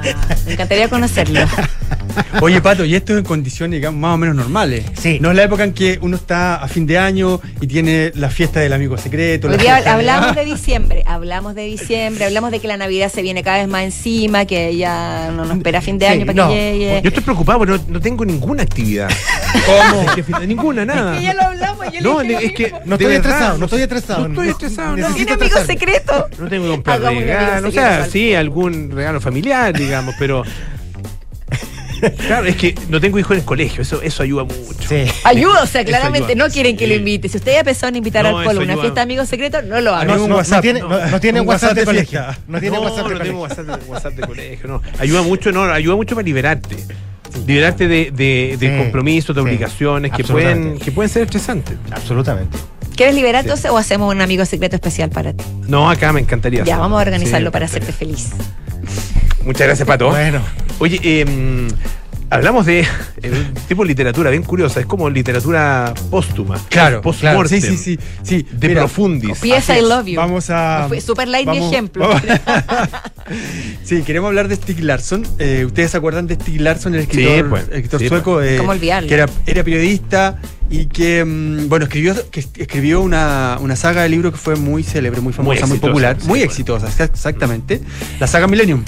Me 0.47 0.53
encantaría 0.53 0.89
conocerlo. 0.91 1.41
Oye, 2.41 2.61
Pato, 2.61 2.85
y 2.85 2.95
esto 2.95 3.17
en 3.17 3.25
condiciones, 3.25 3.79
digamos, 3.79 4.01
más 4.01 4.15
o 4.15 4.19
menos 4.19 4.35
normales. 4.37 4.85
Sí. 5.01 5.19
No 5.21 5.31
es 5.31 5.37
la 5.37 5.45
época 5.45 5.65
en 5.65 5.73
que 5.73 5.99
uno 6.03 6.17
está 6.17 6.57
a 6.57 6.69
fin 6.69 6.85
de 6.87 6.99
año 6.99 7.41
y 7.61 7.67
tiene 7.67 8.13
la 8.17 8.29
fiesta 8.29 8.61
del 8.61 8.73
amigo 8.73 8.99
secreto. 8.99 9.49
Hoy 9.49 9.57
día 9.57 9.77
hablamos 9.87 10.35
de 10.35 10.45
diciembre, 10.45 10.98
hablamos 11.07 11.55
de 11.55 11.63
diciembre, 11.63 12.25
hablamos 12.25 12.51
de 12.51 12.61
que 12.61 12.69
la 12.69 12.77
Navidad 12.77 13.11
se 13.13 13.23
viene 13.23 13.43
cada 13.43 13.59
vez 13.59 13.69
más 13.69 13.83
encima, 13.85 14.45
que 14.45 14.77
ya 14.77 15.31
no 15.35 15.45
nos 15.45 15.57
espera 15.57 15.81
fin 15.81 15.99
de 15.99 16.07
Sí, 16.07 16.13
año 16.13 16.27
para 16.27 16.45
no. 16.45 16.49
que 16.51 16.79
llegue. 16.79 17.01
Yo 17.03 17.09
estoy 17.09 17.23
preocupado 17.23 17.59
porque 17.59 17.73
no, 17.73 17.81
no 17.89 18.01
tengo 18.01 18.25
ninguna 18.25 18.63
actividad. 18.63 19.09
¿Cómo? 19.67 20.13
Es 20.13 20.25
que 20.27 20.47
ninguna, 20.47 20.85
nada. 20.85 21.15
Es 21.15 21.21
que 21.21 21.25
ya 21.27 21.35
lo 21.35 21.43
hablamos, 21.43 21.87
yo 21.87 21.93
le 21.93 22.01
No, 22.01 22.19
dije 22.21 22.47
es 22.47 22.53
que. 22.53 22.71
No 22.85 22.95
estoy 22.97 23.07
verdad, 23.07 23.15
estresado, 23.17 23.59
no 23.59 23.65
estoy 23.65 23.83
estresado. 23.83 24.29
No 24.29 24.35
estoy 24.35 24.49
estresado, 24.49 24.97
no. 24.97 25.15
¿Tiene 25.15 25.33
amigo 25.33 25.59
secreto? 25.65 26.29
No 26.39 26.49
tengo 26.49 26.65
que 26.65 26.71
comprar 26.73 27.01
regalo. 27.03 27.69
O 27.69 27.73
sea, 27.73 28.07
sí, 28.07 28.35
algún 28.35 28.91
regalo 28.91 29.21
familiar, 29.21 29.77
digamos, 29.77 30.15
pero. 30.19 30.45
Claro, 32.27 32.47
es 32.47 32.57
que 32.57 32.75
no 32.89 33.01
tengo 33.01 33.19
hijos 33.19 33.33
en 33.33 33.39
el 33.39 33.45
colegio, 33.45 33.83
eso, 33.83 34.01
eso 34.03 34.23
ayuda 34.23 34.45
mucho. 34.45 34.89
Sí. 34.89 35.05
Ayuda, 35.25 35.63
o 35.63 35.67
sea, 35.67 35.85
claramente 35.85 36.33
ayuda. 36.33 36.47
no 36.47 36.53
quieren 36.53 36.77
que 36.77 36.87
lo 36.87 36.95
invite. 36.95 37.29
Si 37.29 37.37
usted 37.39 37.53
ya 37.53 37.65
pensó 37.65 37.87
en 37.89 37.97
invitar 37.97 38.25
No, 38.25 38.39
al 38.39 38.45
Polo 38.45 38.61
a 38.61 38.65
una 38.65 38.75
fiesta 38.77 38.95
de 38.95 39.01
amigos 39.01 39.29
secretos, 39.29 39.65
no 39.65 39.81
lo 39.81 39.95
Ah, 39.95 40.01
haga. 40.03 40.17
no, 40.17 40.29
No, 40.29 40.61
tiene, 40.61 40.81
no. 40.81 40.89
no- 40.89 41.07
no 41.07 41.21
tiene 41.21 41.41
Un 41.41 41.49
WhatsApp 41.49 41.75
de 41.75 41.85
colegio. 41.85 42.23
No 42.47 42.61
tiene 42.61 42.79
WhatsApp 42.79 43.09
de 43.09 43.31
WhatsApp 43.33 43.67
de, 43.67 43.73
WhatsApp 43.91 44.13
de 44.15 44.23
colegio, 44.27 44.69
no. 44.69 44.83
Ayuda 44.99 45.23
mucho, 45.23 45.53
no, 45.53 45.65
ayuda 45.65 45.97
mucho 45.97 46.15
para 46.15 46.25
liberarte. 46.25 46.77
Liberarte 47.47 47.89
de, 47.89 48.11
de, 48.11 48.57
de 48.59 48.71
Sí, 48.71 48.79
compromisos, 48.83 49.35
de 49.37 49.43
sí, 49.43 49.47
obligaciones 49.49 50.13
que 50.13 50.25
pueden, 50.25 50.79
que 50.79 50.91
pueden 50.93 51.11
ser 51.11 51.23
estresantes. 51.25 51.77
Absolutamente. 51.91 52.57
¿Quieres 52.97 53.15
liberar 53.15 53.45
entonces 53.45 53.71
o 53.71 53.79
hacemos 53.79 54.13
un 54.13 54.21
amigo 54.21 54.45
secreto 54.45 54.75
especial 54.77 55.11
para 55.11 55.33
ti? 55.33 55.45
No, 55.69 55.89
acá 55.91 56.13
me 56.13 56.21
encantaría. 56.21 56.59
Ya, 56.61 56.63
hacerlo. 56.65 56.81
vamos 56.83 56.99
a 56.99 57.03
organizarlo 57.03 57.49
Sí, 57.49 57.53
para 57.53 57.67
hacerte 57.67 57.93
feliz. 57.93 58.31
Muchas 59.45 59.67
gracias, 59.67 59.87
Pato. 59.87 60.11
Bueno, 60.11 60.41
Oye, 60.81 61.01
eh, 61.03 61.69
hablamos 62.31 62.67
de 62.67 62.87
un 63.25 63.55
tipo 63.67 63.83
de 63.83 63.89
literatura 63.89 64.31
bien 64.31 64.43
curiosa, 64.43 64.79
es 64.81 64.87
como 64.87 65.09
literatura 65.11 65.93
póstuma. 66.11 66.55
Claro, 66.69 66.69
claro. 66.69 67.03
Post-mortem. 67.03 67.61
Sí, 67.61 67.77
sí, 67.77 67.77
sí. 67.77 67.99
sí. 68.23 68.47
De 68.53 68.69
Mira, 68.69 68.83
profundis. 68.83 69.39
P.S. 69.39 69.77
I 69.77 69.83
love 69.83 70.07
you. 70.07 70.17
Vamos 70.17 70.51
a. 70.51 70.85
Fue 70.89 71.01
super 71.01 71.27
light 71.29 71.47
vamos- 71.47 71.73
ejemplo. 71.73 72.09
vamos- 72.09 72.23
sí, 73.85 74.03
queremos 74.03 74.29
hablar 74.29 74.49
de 74.49 74.57
Stig 74.57 74.81
Larsson. 74.81 75.27
Eh, 75.39 75.65
¿Ustedes 75.67 75.91
se 75.93 75.97
acuerdan 75.97 76.27
de 76.27 76.35
Stig 76.35 76.61
Larsson, 76.61 76.95
el 76.95 77.01
escritor, 77.03 77.37
Sí, 77.37 77.43
pues. 77.49 77.63
el 77.69 77.75
escritor 77.75 78.01
Sí, 78.01 78.09
sueco? 78.09 78.43
eh, 78.43 78.57
¿Cómo 78.59 78.71
olvidarlo? 78.73 79.09
Que 79.09 79.15
era, 79.15 79.27
era 79.47 79.65
periodista 79.65 80.39
y 80.71 80.87
que, 80.87 81.25
mm, 81.25 81.69
bueno, 81.69 81.87
escribió, 81.87 82.15
que 82.31 82.41
escribió 82.57 83.01
una, 83.01 83.57
una 83.61 83.75
saga 83.77 84.03
de 84.03 84.09
libros 84.11 84.33
que 84.33 84.39
fue 84.39 84.57
muy 84.57 84.83
célebre, 84.83 85.21
muy 85.21 85.33
famosa, 85.33 85.67
muy, 85.67 85.77
exitosa, 85.77 85.81
popular, 85.81 86.17
sí, 86.21 86.27
muy 86.29 86.39
bueno. 86.41 86.45
exitosa, 86.51 86.89
exa- 86.89 87.11
exactamente. 87.11 87.81
La 88.21 88.27
saga 88.27 88.47
Millennium. 88.47 88.83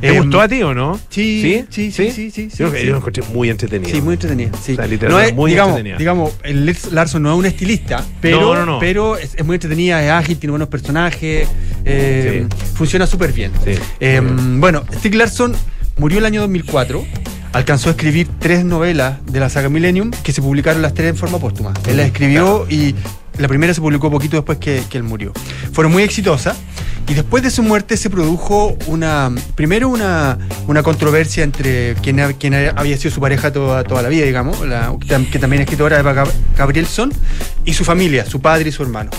¿Te 0.00 0.08
Em, 0.08 0.16
gustó 0.22 0.40
a 0.40 0.48
ti 0.48 0.62
o 0.62 0.74
no? 0.74 0.98
Sí, 1.10 1.64
sí, 1.70 1.92
sí, 1.92 2.10
sí, 2.10 2.30
sí, 2.30 2.48
Yo, 2.56 2.70
sí, 2.70 2.78
sí. 2.78 2.86
yo 2.86 2.92
lo 2.92 2.96
encontré 2.98 3.22
muy 3.32 3.50
entretenido. 3.50 3.90
Sí, 3.94 4.00
muy 4.00 4.14
entretenida. 4.14 4.50
Sí. 4.62 4.72
O 4.72 4.76
sea, 4.76 4.84
no 4.86 4.90
literatura 4.90 5.26
es, 5.26 5.34
muy 5.34 5.50
digamos, 5.50 5.70
entretenida. 5.72 5.98
digamos, 5.98 6.32
el 6.42 6.64
Lex 6.66 6.90
Larson 6.92 7.22
no 7.22 7.32
es 7.32 7.38
un 7.38 7.46
estilista, 7.46 8.04
pero, 8.20 8.40
No, 8.40 8.54
no, 8.54 8.66
no. 8.66 8.78
pero 8.80 9.16
es, 9.18 9.34
es 9.36 9.44
muy 9.44 9.54
entretenida, 9.56 10.02
es 10.02 10.10
ágil, 10.10 10.38
tiene 10.38 10.52
buenos 10.52 10.68
personajes, 10.68 11.46
eh, 11.84 12.46
funciona 12.74 13.06
súper 13.06 13.32
bien. 13.32 13.52
Eh, 14.00 14.20
bueno, 14.56 14.84
Stig 14.94 15.14
Larsson 15.14 15.54
murió 15.98 16.18
el 16.18 16.24
año 16.24 16.40
2004. 16.40 17.04
Alcanzó 17.52 17.88
a 17.88 17.92
escribir 17.92 18.28
tres 18.38 18.64
novelas 18.64 19.18
de 19.26 19.40
la 19.40 19.48
saga 19.48 19.68
Millennium 19.68 20.10
que 20.22 20.32
se 20.32 20.40
publicaron 20.40 20.82
las 20.82 20.94
tres 20.94 21.10
en 21.10 21.16
forma 21.16 21.38
póstuma. 21.38 21.72
Él 21.88 21.96
las 21.96 22.06
escribió 22.06 22.66
y 22.70 22.94
la 23.38 23.48
primera 23.48 23.74
se 23.74 23.80
publicó 23.80 24.10
poquito 24.10 24.36
después 24.36 24.58
que, 24.58 24.82
que 24.88 24.98
él 24.98 25.02
murió. 25.04 25.32
Fueron 25.72 25.92
muy 25.92 26.02
exitosas 26.04 26.56
y 27.08 27.14
después 27.14 27.42
de 27.42 27.50
su 27.50 27.64
muerte 27.64 27.96
se 27.96 28.08
produjo 28.08 28.76
una, 28.86 29.32
primero 29.56 29.88
una, 29.88 30.38
una 30.68 30.84
controversia 30.84 31.42
entre 31.42 31.94
quien, 31.96 32.20
quien 32.38 32.54
había 32.54 32.96
sido 32.96 33.12
su 33.12 33.20
pareja 33.20 33.52
toda, 33.52 33.82
toda 33.82 34.02
la 34.02 34.08
vida, 34.10 34.26
digamos, 34.26 34.64
la- 34.64 34.94
que 35.00 35.08
tam- 35.08 35.28
que 35.28 35.38
también 35.40 35.62
es 35.62 35.66
escritora, 35.66 35.98
Eva 35.98 36.14
Gab- 36.14 36.30
Gabrielson, 36.56 37.12
y 37.64 37.72
su 37.72 37.84
familia, 37.84 38.24
su 38.26 38.40
padre 38.40 38.68
y 38.68 38.72
su 38.72 38.82
hermano. 38.84 39.10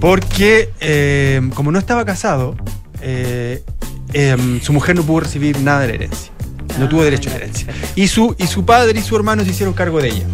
Porque 0.00 0.70
eh, 0.80 1.40
como 1.54 1.72
no 1.72 1.78
estaba 1.80 2.04
casado, 2.04 2.56
eh, 3.00 3.64
em, 4.12 4.60
su 4.60 4.72
mujer 4.72 4.94
no 4.94 5.02
pudo 5.02 5.20
recibir 5.20 5.58
nada 5.60 5.80
de 5.80 5.88
la 5.88 5.94
herencia. 5.94 6.32
No 6.78 6.88
tuvo 6.88 7.02
derecho 7.04 7.30
a 7.30 7.34
herencia. 7.34 7.66
Y 7.96 8.08
su, 8.08 8.34
y 8.38 8.46
su 8.46 8.64
padre 8.64 8.98
y 8.98 9.02
su 9.02 9.16
hermano 9.16 9.44
se 9.44 9.50
hicieron 9.50 9.74
cargo 9.74 10.00
de 10.00 10.08
ella. 10.08 10.24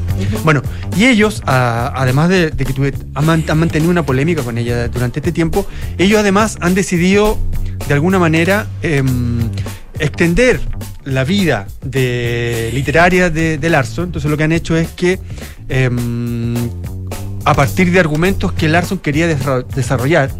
Bueno, 0.44 0.62
y 0.96 1.06
ellos, 1.06 1.42
a- 1.46 1.92
además 1.94 2.28
de, 2.28 2.50
de 2.50 2.64
que 2.64 2.72
tuve- 2.74 2.94
han, 3.14 3.24
man- 3.24 3.44
han 3.48 3.58
mantenido 3.58 3.90
una 3.90 4.04
polémica 4.04 4.42
con 4.42 4.58
ella 4.58 4.88
durante 4.88 5.20
este 5.20 5.32
tiempo, 5.32 5.66
ellos 5.98 6.18
además 6.20 6.58
han 6.60 6.74
decidido, 6.74 7.38
de 7.88 7.94
alguna 7.94 8.18
manera, 8.18 8.66
em, 8.82 9.40
extender 9.98 10.60
la 11.04 11.24
vida 11.24 11.66
de, 11.82 12.70
literaria 12.74 13.30
de, 13.30 13.58
de 13.58 13.70
Larson. 13.70 14.06
Entonces 14.06 14.30
lo 14.30 14.36
que 14.36 14.44
han 14.44 14.52
hecho 14.52 14.76
es 14.76 14.88
que, 14.88 15.18
em, 15.68 16.54
a 17.44 17.54
partir 17.54 17.90
de 17.90 18.00
argumentos 18.00 18.52
que 18.52 18.68
Larson 18.68 18.98
quería 18.98 19.26
desarro- 19.28 19.66
desarrollar, 19.74 20.30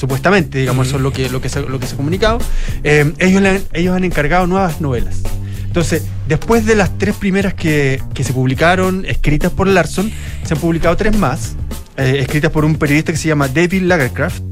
supuestamente, 0.00 0.58
digamos, 0.58 0.88
eso 0.88 0.96
es 0.96 1.02
lo 1.02 1.12
que, 1.12 1.28
lo 1.28 1.42
que, 1.42 1.50
se, 1.50 1.60
lo 1.60 1.78
que 1.78 1.86
se 1.86 1.92
ha 1.92 1.96
comunicado, 1.98 2.38
eh, 2.84 3.12
ellos, 3.18 3.42
le 3.42 3.48
han, 3.50 3.62
ellos 3.74 3.94
han 3.94 4.04
encargado 4.04 4.46
nuevas 4.46 4.80
novelas. 4.80 5.20
Entonces, 5.66 6.04
después 6.26 6.64
de 6.64 6.74
las 6.74 6.96
tres 6.96 7.14
primeras 7.16 7.52
que, 7.52 8.02
que 8.14 8.24
se 8.24 8.32
publicaron, 8.32 9.04
escritas 9.04 9.52
por 9.52 9.66
Larson, 9.68 10.10
se 10.42 10.54
han 10.54 10.60
publicado 10.60 10.96
tres 10.96 11.16
más, 11.18 11.54
eh, 11.98 12.16
escritas 12.20 12.50
por 12.50 12.64
un 12.64 12.76
periodista 12.76 13.12
que 13.12 13.18
se 13.18 13.28
llama 13.28 13.46
David 13.48 13.82
Lagercraft. 13.82 14.42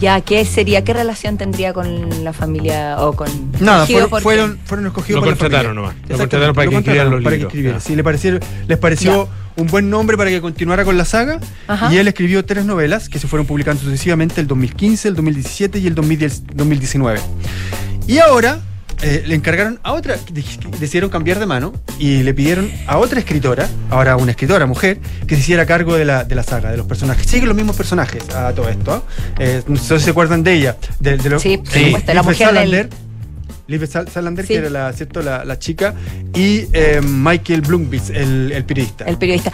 Ya, 0.00 0.20
¿qué 0.20 0.44
sería? 0.44 0.82
¿Qué 0.82 0.92
relación 0.92 1.38
tendría 1.38 1.72
con 1.72 2.24
la 2.24 2.32
familia 2.32 2.96
o 3.00 3.14
con... 3.14 3.28
Nada, 3.60 3.86
fueron, 3.86 4.10
por 4.10 4.22
fueron, 4.22 4.58
fueron 4.64 4.86
escogidos 4.86 5.20
Lo 5.24 5.24
por 5.24 5.30
la 5.30 5.36
familia. 5.36 5.72
nomás. 5.72 5.94
Lo 6.08 6.18
contrataron 6.18 6.54
para 6.54 6.64
lo 6.66 6.70
que 6.70 6.76
escribieran 6.78 7.10
contrataron 7.10 7.12
los 7.12 7.22
para 7.24 7.30
que 7.30 7.36
libros. 7.38 7.52
escribieran. 7.52 7.80
Sí, 7.80 7.96
le 7.96 8.04
pareció, 8.04 8.40
les 8.66 8.78
pareció 8.78 9.28
un 9.58 9.66
buen 9.66 9.90
nombre 9.90 10.16
para 10.16 10.30
que 10.30 10.40
continuara 10.40 10.84
con 10.84 10.96
la 10.96 11.04
saga. 11.04 11.40
Ajá. 11.66 11.92
Y 11.92 11.98
él 11.98 12.08
escribió 12.08 12.44
tres 12.44 12.64
novelas 12.64 13.08
que 13.08 13.18
se 13.18 13.26
fueron 13.28 13.46
publicando 13.46 13.82
sucesivamente 13.82 14.40
el 14.40 14.46
2015, 14.46 15.08
el 15.08 15.14
2017 15.16 15.78
y 15.80 15.86
el 15.86 15.94
2010 15.94 16.42
2019. 16.54 17.20
Y 18.06 18.18
ahora 18.18 18.60
eh, 19.02 19.22
le 19.26 19.34
encargaron 19.34 19.78
a 19.82 19.92
otra, 19.92 20.16
de- 20.32 20.44
decidieron 20.80 21.10
cambiar 21.10 21.38
de 21.38 21.46
mano 21.46 21.72
y 21.98 22.22
le 22.22 22.34
pidieron 22.34 22.70
a 22.86 22.98
otra 22.98 23.18
escritora, 23.20 23.68
ahora 23.90 24.16
una 24.16 24.30
escritora 24.32 24.66
mujer, 24.66 24.98
que 25.26 25.34
se 25.34 25.40
hiciera 25.42 25.66
cargo 25.66 25.94
de 25.96 26.04
la, 26.04 26.24
de 26.24 26.34
la 26.34 26.42
saga, 26.42 26.70
de 26.70 26.76
los 26.76 26.86
personajes. 26.86 27.26
Siguen 27.26 27.48
los 27.48 27.56
mismos 27.56 27.76
personajes 27.76 28.28
a 28.34 28.52
todo 28.52 28.68
esto. 28.68 28.92
¿ah? 28.92 29.02
Eh, 29.38 29.62
no 29.66 29.76
sé 29.76 29.98
si 29.98 30.04
se 30.06 30.10
acuerdan 30.10 30.42
de 30.42 30.52
ella. 30.54 30.76
De, 31.00 31.18
Sí, 31.38 31.60
supuesto, 31.64 32.14
la 32.14 32.22
mujer 32.22 32.52
del- 32.52 32.88
Sal- 33.86 34.08
Salander, 34.08 34.46
Sí. 34.46 34.54
que 34.54 34.58
era 34.60 34.70
la, 34.70 34.92
¿cierto? 34.94 35.20
La, 35.22 35.44
la 35.44 35.58
chica, 35.58 35.94
y 36.34 36.64
eh, 36.72 37.00
Michael 37.02 37.60
Blumquist, 37.60 38.08
el, 38.10 38.50
el 38.52 38.64
periodista. 38.64 39.04
El 39.04 39.18
periodista. 39.18 39.52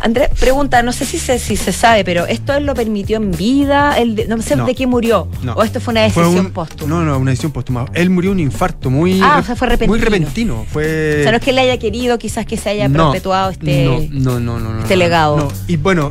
Andrés 0.00 0.30
pregunta, 0.40 0.82
no 0.82 0.92
sé 0.92 1.04
si 1.04 1.18
se, 1.18 1.38
si 1.38 1.56
se 1.56 1.70
sabe, 1.72 2.02
pero 2.02 2.26
¿esto 2.26 2.54
él 2.54 2.64
lo 2.64 2.74
permitió 2.74 3.18
en 3.18 3.32
vida? 3.32 3.98
Él 3.98 4.24
no 4.28 4.40
sé 4.40 4.56
No. 4.56 4.64
de 4.64 4.74
qué 4.74 4.86
murió. 4.86 5.28
No. 5.42 5.52
¿O 5.52 5.62
esto 5.62 5.78
fue 5.78 5.92
una 5.92 6.08
Fue 6.08 6.22
decisión 6.22 6.46
un- 6.46 6.52
póstuma? 6.52 6.88
No, 6.88 7.04
no, 7.04 7.18
una 7.18 7.32
decisión 7.32 7.52
póstuma. 7.52 7.84
Él 7.92 8.08
murió 8.08 8.30
de 8.30 8.34
un 8.36 8.40
infarto 8.40 8.88
muy, 8.90 9.20
Ah, 9.22 9.38
o 9.42 9.44
sea, 9.44 9.54
fue 9.56 9.68
repentino. 9.68 9.92
muy 9.92 10.00
repentino. 10.02 10.64
Fue, 10.72 11.18
O 11.20 11.22
sea, 11.24 11.32
no 11.32 11.36
es 11.36 11.44
que 11.44 11.50
él 11.50 11.58
haya 11.58 11.78
querido 11.78 12.18
quizás 12.18 12.46
que 12.46 12.56
se 12.56 12.70
haya 12.70 12.88
No, 12.88 13.10
perpetuado 13.12 13.50
este, 13.50 13.84
no, 14.10 14.38
no, 14.38 14.40
no, 14.40 14.58
no, 14.58 14.72
no, 14.74 14.80
este 14.80 14.96
legado. 14.96 15.52
Y 15.68 15.76
bueno, 15.76 16.08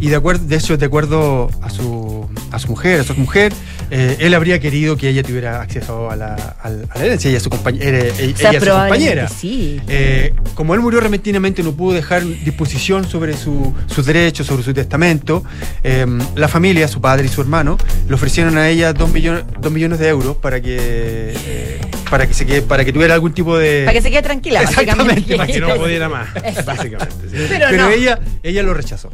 y 0.00 0.08
de 0.08 0.16
acuerdo, 0.16 0.46
de 0.46 0.56
hecho, 0.56 0.76
de 0.78 0.86
acuerdo 0.86 1.50
a 1.60 1.68
su, 1.68 2.26
a 2.52 2.58
su 2.58 2.68
mujer, 2.68 3.00
a 3.00 3.04
su 3.04 3.14
mujer, 3.14 3.52
eh, 3.90 4.16
él 4.20 4.34
habría 4.34 4.58
querido 4.58 4.96
que 4.96 5.08
ella 5.08 5.22
tuviera 5.22 5.60
acceso 5.62 6.10
a 6.10 6.16
la, 6.16 6.34
a 6.34 6.68
la- 6.70 6.84
a 6.90 6.98
la 6.98 7.04
herencia, 7.04 7.28
ella 7.28 7.36
es 7.38 7.42
su 7.42 7.50
compañera, 7.50 7.98
ella, 7.98 8.12
O 8.12 8.36
sea, 8.36 8.50
ella 8.50 8.58
es 8.58 8.64
su 8.64 8.70
compañera. 8.70 9.28
sí. 9.28 9.80
Eh, 9.88 10.32
como 10.54 10.74
él 10.74 10.80
murió 10.80 11.00
repentinamente, 11.00 11.62
no 11.62 11.72
pudo 11.72 11.94
dejar 11.94 12.24
disposición 12.24 13.08
sobre 13.08 13.36
su- 13.36 13.74
sus 13.86 14.04
derechos, 14.06 14.46
sobre 14.46 14.62
su 14.62 14.72
testamento. 14.74 15.42
eh, 15.84 16.06
la 16.34 16.48
familia, 16.48 16.88
su 16.88 17.00
padre 17.00 17.26
y 17.26 17.28
su 17.28 17.40
hermano, 17.40 17.78
le 18.08 18.14
ofrecieron 18.14 18.56
a 18.58 18.68
ella 18.68 18.92
dos 18.92 19.10
millones, 19.12 19.44
dos 19.60 19.70
millones 19.72 19.98
de 19.98 20.08
euros 20.08 20.36
para 20.36 20.60
que, 20.60 20.76
eh, 20.78 21.80
para 22.10 22.26
que 22.26 22.34
se 22.34 22.44
quede, 22.46 22.62
para 22.62 22.84
que 22.84 22.92
tuviera 22.92 23.14
algún 23.14 23.32
tipo 23.32 23.56
de. 23.56 23.82
Para 23.84 23.92
que 23.94 24.02
se 24.02 24.10
quede 24.10 24.22
tranquila, 24.22 24.62
Exactamente, 24.62 25.36
básicamente. 25.36 25.36
para 25.36 25.52
Que 25.52 25.60
no 25.60 25.74
pudiera 25.82 26.08
más, 26.08 26.28
básicamente. 26.64 27.14
sí. 27.30 27.36
Pero, 27.48 27.66
Pero 27.70 27.84
no. 27.84 27.90
ella, 27.90 28.18
ella 28.42 28.62
lo 28.62 28.74
rechazó. 28.74 29.10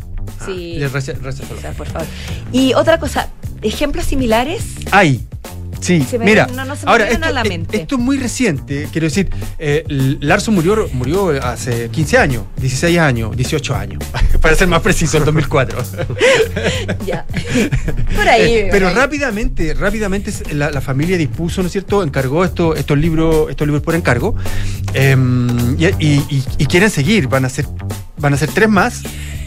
Sí. 0.47 0.77
Le 0.79 0.89
recha- 0.89 1.13
rechazó. 1.21 1.55
O 1.57 1.61
sea, 1.61 1.73
por 1.73 1.87
favor. 1.89 2.07
Y 2.53 2.73
otra 2.75 2.99
cosa, 2.99 3.29
ejemplos 3.63 4.07
similares. 4.07 4.63
Ay, 4.91 5.21
sí, 5.81 6.05
Se 6.09 6.19
me- 6.19 6.25
mira. 6.25 6.47
no- 6.55 6.65
no 6.65 6.77
se 6.77 6.85
me 6.87 6.91
ahora, 6.93 7.05
vienen 7.05 7.23
esto, 7.25 7.27
a 7.31 7.33
la 7.33 7.43
eh, 7.43 7.49
mente. 7.49 7.77
esto 7.83 7.95
es 7.97 8.01
muy 8.01 8.19
reciente. 8.19 8.89
Quiero 8.93 9.07
decir, 9.07 9.31
eh, 9.59 9.85
Larson 10.21 10.55
murió, 10.55 10.89
murió 10.93 11.31
hace 11.45 11.89
15 11.91 12.19
años, 12.19 12.45
16 12.57 12.99
años, 12.99 13.37
18 13.37 13.75
años. 13.75 14.03
para 14.41 14.55
ser 14.57 14.69
más 14.69 14.81
preciso, 14.83 15.17
en 15.19 15.25
2004. 15.25 15.83
ya. 17.07 17.25
Por 18.17 18.29
ahí. 18.29 18.55
Eh, 18.55 18.69
pero 18.71 18.89
ahí. 18.89 18.95
rápidamente, 18.95 19.75
rápidamente 19.75 20.33
la, 20.55 20.71
la 20.71 20.81
familia 20.81 21.17
dispuso, 21.17 21.63
¿no 21.63 21.67
es 21.67 21.73
cierto? 21.73 22.03
Encargó 22.03 22.45
esto- 22.45 22.75
estos 22.75 22.99
libros, 22.99 23.49
estos 23.51 23.67
libros 23.67 23.83
por 23.83 23.95
encargo. 23.95 24.35
em, 24.95 25.77
y, 25.81 25.87
y- 25.87 26.25
y- 26.31 26.45
y 26.59 26.67
quieren 26.67 26.91
seguir, 26.91 27.27
van 27.29 27.45
a 27.45 27.49
ser, 27.49 27.67
van 28.19 28.35
a 28.35 28.37
ser 28.37 28.51
tres 28.51 28.69
más. 28.69 29.03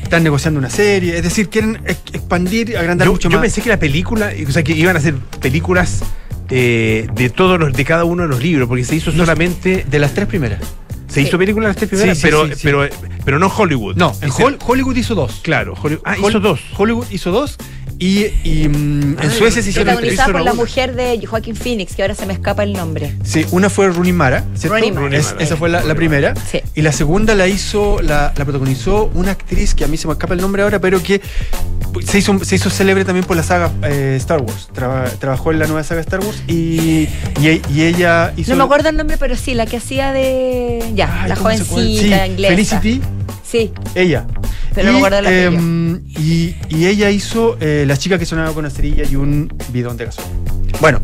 Están 0.06 0.24
negociando 0.24 0.60
una 0.60 0.70
serie, 0.70 1.18
es 1.18 1.24
decir, 1.24 1.50
quieren 1.50 1.82
ex- 1.86 2.14
expandir, 2.14 2.78
agrandar 2.78 3.08
Yo, 3.08 3.12
mucho 3.14 3.28
yo 3.28 3.38
más. 3.38 3.42
pensé 3.42 3.62
que 3.64 3.70
la 3.70 3.80
película, 3.80 4.32
o 4.48 4.52
sea, 4.52 4.64
que 4.64 4.74
iban 4.74 4.96
a 4.96 5.00
hacer 5.00 5.16
películas 5.42 6.02
eh, 6.50 7.08
de 7.16 7.30
todos 7.32 7.60
los, 7.60 7.74
de 7.74 7.84
cada 7.86 8.04
uno 8.06 8.22
de 8.24 8.30
los 8.30 8.40
libros, 8.42 8.68
porque 8.68 8.84
se 8.86 8.96
hizo 8.96 9.12
solamente. 9.12 9.84
De 9.90 9.98
las 10.00 10.14
tres 10.14 10.28
primeras. 10.28 10.62
Se 11.08 11.22
hizo 11.22 11.38
película 11.40 11.66
de 11.68 11.70
las 11.70 11.78
tres 11.78 11.90
primeras, 11.90 12.18
Sí, 12.18 12.22
sí, 12.22 12.28
pero, 12.28 12.46
sí, 12.48 12.54
sí. 12.54 12.60
pero, 12.64 12.88
pero 13.26 13.40
no 13.40 13.48
Hollywood. 13.48 13.96
No, 13.96 14.14
en 14.22 14.30
Hol- 14.30 14.58
Hollywood 14.66 14.96
hizo 14.96 15.16
dos. 15.16 15.40
Claro, 15.44 15.74
Hollywood. 15.82 16.04
Ah, 16.06 16.16
Hol- 16.20 16.30
hizo 16.30 16.40
dos. 16.40 16.60
Hollywood 16.78 17.08
hizo 17.10 17.32
dos 17.32 17.58
y, 18.00 18.26
y, 18.44 18.68
mm, 18.68 19.16
Ah, 19.20 19.24
en 19.26 19.32
Suecia 19.32 19.62
se 19.62 19.70
hicieron 19.70 19.96
tres. 19.98 20.16
Protagonizada 20.16 20.32
por 20.34 20.42
la 20.42 20.54
mujer 20.54 20.96
de 20.96 21.26
Joaquín 21.26 21.56
Phoenix, 21.56 21.96
que 21.96 22.02
ahora 22.02 22.16
se 22.16 22.26
me 22.26 22.34
escapa 22.34 22.64
el 22.64 22.74
nombre. 22.74 23.16
Sí, 23.24 23.46
una 23.52 23.70
fue 23.70 23.88
Rooney 23.90 24.12
Mara, 24.12 24.44
¿cierto? 24.56 24.76
Rooney 24.78 24.92
Mara. 24.92 25.18
Es- 25.18 25.24
Rooney 25.32 25.34
Mara. 25.36 25.44
esa 25.46 25.58
fue 25.58 25.70
la, 25.70 25.96
primera. 25.96 26.34
Sí. 26.52 26.60
Y 26.76 26.82
la 26.82 26.92
segunda 26.92 27.36
la 27.36 27.48
hizo, 27.48 28.02
la, 28.02 28.34
la 28.36 28.44
protagonizó 28.46 29.10
una 29.14 29.32
actriz 29.32 29.74
que 29.74 29.86
a 29.86 29.88
mí 29.88 29.96
se 29.98 30.08
me 30.08 30.14
escapa 30.14 30.34
el 30.34 30.42
nombre 30.42 30.64
ahora, 30.64 30.80
pero 30.80 31.02
que 31.02 31.22
se 32.06 32.18
hizo, 32.18 32.38
se 32.44 32.56
hizo 32.56 32.70
célebre 32.70 33.06
también 33.06 33.26
por 33.26 33.38
la 33.38 33.44
saga 33.44 33.72
eh, 33.84 34.16
Star 34.18 34.42
Wars. 34.42 34.68
Traba- 34.74 35.10
trabajó 35.20 35.52
en 35.54 35.60
la 35.60 35.66
nueva 35.68 35.84
saga 35.84 36.02
Star 36.02 36.20
Wars 36.20 36.44
y, 36.48 37.08
y, 37.40 37.62
y 37.74 37.82
ella 37.84 38.34
hizo. 38.36 38.52
No 38.52 38.58
me 38.58 38.64
acuerdo 38.66 38.90
el 38.90 38.98
nombre, 38.98 39.16
pero 39.18 39.36
sí, 39.38 39.54
la 39.54 39.66
que 39.66 39.78
hacía 39.78 40.12
de. 40.12 40.84
Ya, 40.96 41.22
Ay, 41.24 41.30
la 41.30 41.36
jovencita 41.38 42.26
Sí, 42.26 42.32
inglesa. 42.32 42.54
Felicity, 42.82 43.02
Sí, 43.56 43.72
ella. 43.96 44.28
la 44.76 45.32
em, 45.32 46.02
y, 46.08 46.56
y 46.68 46.88
ella 46.88 47.10
hizo 47.10 47.56
eh, 47.62 47.86
La 47.88 47.96
chica 47.96 48.20
que 48.20 48.26
sonaba 48.26 48.50
con 48.50 48.66
una 48.66 48.70
cerilla 48.70 49.06
y 49.10 49.16
un 49.16 49.48
bidón 49.70 49.96
de 49.96 50.06
gasolina. 50.06 50.52
Bueno, 50.82 51.00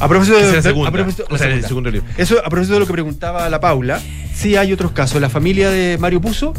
a 0.00 0.08
propósito 0.08 0.36
de, 0.38 0.48
es 0.48 0.52
la 0.54 0.62
segunda. 0.62 0.88
a 0.88 0.92
propósito- 0.92 1.24
la 1.28 1.34
O 1.34 1.38
sea, 1.38 1.46
el 1.46 1.52
segunda. 1.54 1.68
segundo 1.68 1.90
libro. 1.90 2.08
Eso, 2.16 2.38
a 2.44 2.48
propósito 2.48 2.74
de 2.74 2.80
lo 2.80 2.86
que 2.86 2.92
preguntaba 2.92 3.48
la 3.48 3.60
Paula, 3.60 4.00
sí 4.34 4.56
hay 4.56 4.72
otros 4.72 4.92
casos. 4.92 5.20
La 5.20 5.28
familia 5.30 5.70
de 5.70 5.96
Mario 5.98 6.20
Puzo. 6.20 6.52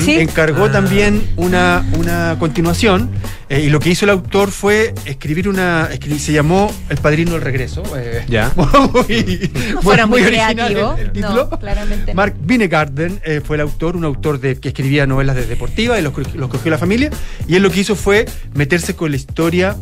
Sí. 0.00 0.12
encargó 0.20 0.66
Ah. 0.66 0.70
también 0.72 1.26
una, 1.36 1.82
una 1.96 2.36
continuación 2.38 3.08
eh, 3.48 3.62
y 3.62 3.70
lo 3.70 3.80
que 3.80 3.88
hizo 3.88 4.04
el 4.04 4.10
autor 4.10 4.50
fue 4.50 4.92
escribir 5.06 5.48
una... 5.48 5.88
escri- 5.90 6.18
se 6.18 6.32
llamó 6.32 6.70
El 6.90 6.98
Padrino 6.98 7.32
del 7.32 7.40
Regreso. 7.40 7.82
eh, 7.96 8.22
Ya. 8.28 8.52
muy, 8.56 9.50
No 9.72 9.80
fueron 9.82 10.10
muy, 10.10 10.20
el- 10.22 10.34
el 10.34 11.10
título. 11.12 11.48
No, 11.50 11.58
claramente. 11.58 12.12
no. 12.12 12.16
Mark 12.16 12.34
Vinegarden 12.42 13.20
eh, 13.24 13.40
fue 13.42 13.56
el 13.56 13.62
autor, 13.62 13.96
un 13.96 14.04
autor 14.04 14.38
de, 14.40 14.60
que 14.60 14.68
escribía 14.68 15.06
novelas 15.06 15.36
de 15.36 15.46
deportiva 15.46 15.98
y 15.98 16.02
los, 16.02 16.12
los 16.34 16.50
cogió 16.50 16.70
la 16.70 16.78
familia. 16.78 17.10
Y 17.48 17.54
él 17.56 17.62
lo 17.62 17.70
que 17.70 17.80
hizo 17.80 17.96
fue 17.96 18.26
meterse 18.54 18.94
con 18.94 19.10
la 19.10 19.16
historia 19.16 19.74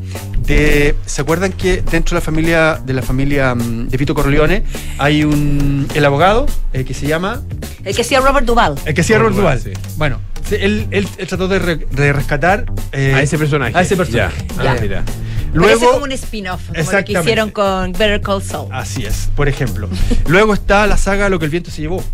de. 0.55 0.95
¿Se 1.07 1.23
acuerdan 1.23 1.53
que 1.53 1.83
dentro 1.83 2.15
de 2.15 2.21
la 2.21 2.25
familia 2.25 2.81
de 2.85 2.93
la 2.93 3.03
familia 3.03 3.55
mm, 3.55 3.89
de 3.89 3.97
Vito 3.97 4.15
Corleone 4.15 4.65
hay 4.99 5.25
un 5.25 5.87
el 5.95 6.05
abogado 6.05 6.47
eh, 6.73 6.85
que 6.85 6.95
se 6.95 7.07
llama 7.07 7.43
El 7.85 7.95
que 7.95 8.03
hacía 8.03 8.21
Robert 8.21 8.47
Duvall. 8.47 8.75
el 8.85 8.95
que 8.95 9.01
hacía 9.01 9.19
Robert 9.19 9.61
sí. 9.63 9.73
Bueno, 9.97 10.21
él, 10.51 10.87
él- 10.91 11.09
él 11.19 11.27
trató 11.27 11.49
de, 11.49 11.59
re- 11.59 11.87
de 11.91 12.13
rescatar 12.13 12.65
eh, 12.93 13.15
A 13.15 13.23
ese 13.23 13.39
personaje. 13.39 13.77
A 13.77 13.83
ese 13.83 13.97
personaje. 13.97 14.37
Ya. 14.57 14.71
Ah, 14.71 14.77
Eh, 14.77 14.81
mira. 14.83 15.05
Parece 15.53 15.53
Luego, 15.81 15.91
como 15.95 16.05
un 16.05 16.13
spin-off, 16.13 16.61
como 16.69 16.93
lo 16.93 17.05
que 17.05 17.13
hicieron 17.13 17.51
con 17.51 17.91
Better 17.93 18.21
Call 18.21 18.41
Saul. 18.41 18.69
así 18.73 19.05
es, 19.05 19.31
por 19.35 19.49
ejemplo. 19.49 19.89
Luego 20.29 20.55
está 20.55 20.87
la 20.87 20.97
saga 20.97 21.29
Lo 21.29 21.41
que 21.41 21.47
el 21.47 21.51
viento 21.51 21.73
se 21.73 21.83
llevó. 21.83 22.05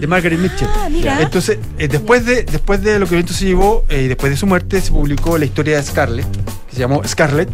De 0.00 0.06
Margaret 0.06 0.38
Mitchell. 0.38 0.68
Ah. 0.74 1.18
Entonces, 1.20 1.58
eh, 1.78 1.88
después, 1.88 2.24
de, 2.26 2.44
después 2.44 2.82
de 2.82 2.98
lo 2.98 3.06
que 3.06 3.14
el 3.16 3.22
viento 3.22 3.32
se 3.34 3.44
llevó 3.46 3.84
eh, 3.88 4.02
y 4.02 4.08
después 4.08 4.30
de 4.30 4.36
su 4.36 4.46
muerte, 4.46 4.80
se 4.80 4.90
publicó 4.90 5.36
la 5.38 5.44
historia 5.44 5.76
de 5.76 5.82
Scarlett, 5.82 6.26
que 6.68 6.74
se 6.74 6.80
llamó 6.80 7.02
Scarlett. 7.06 7.48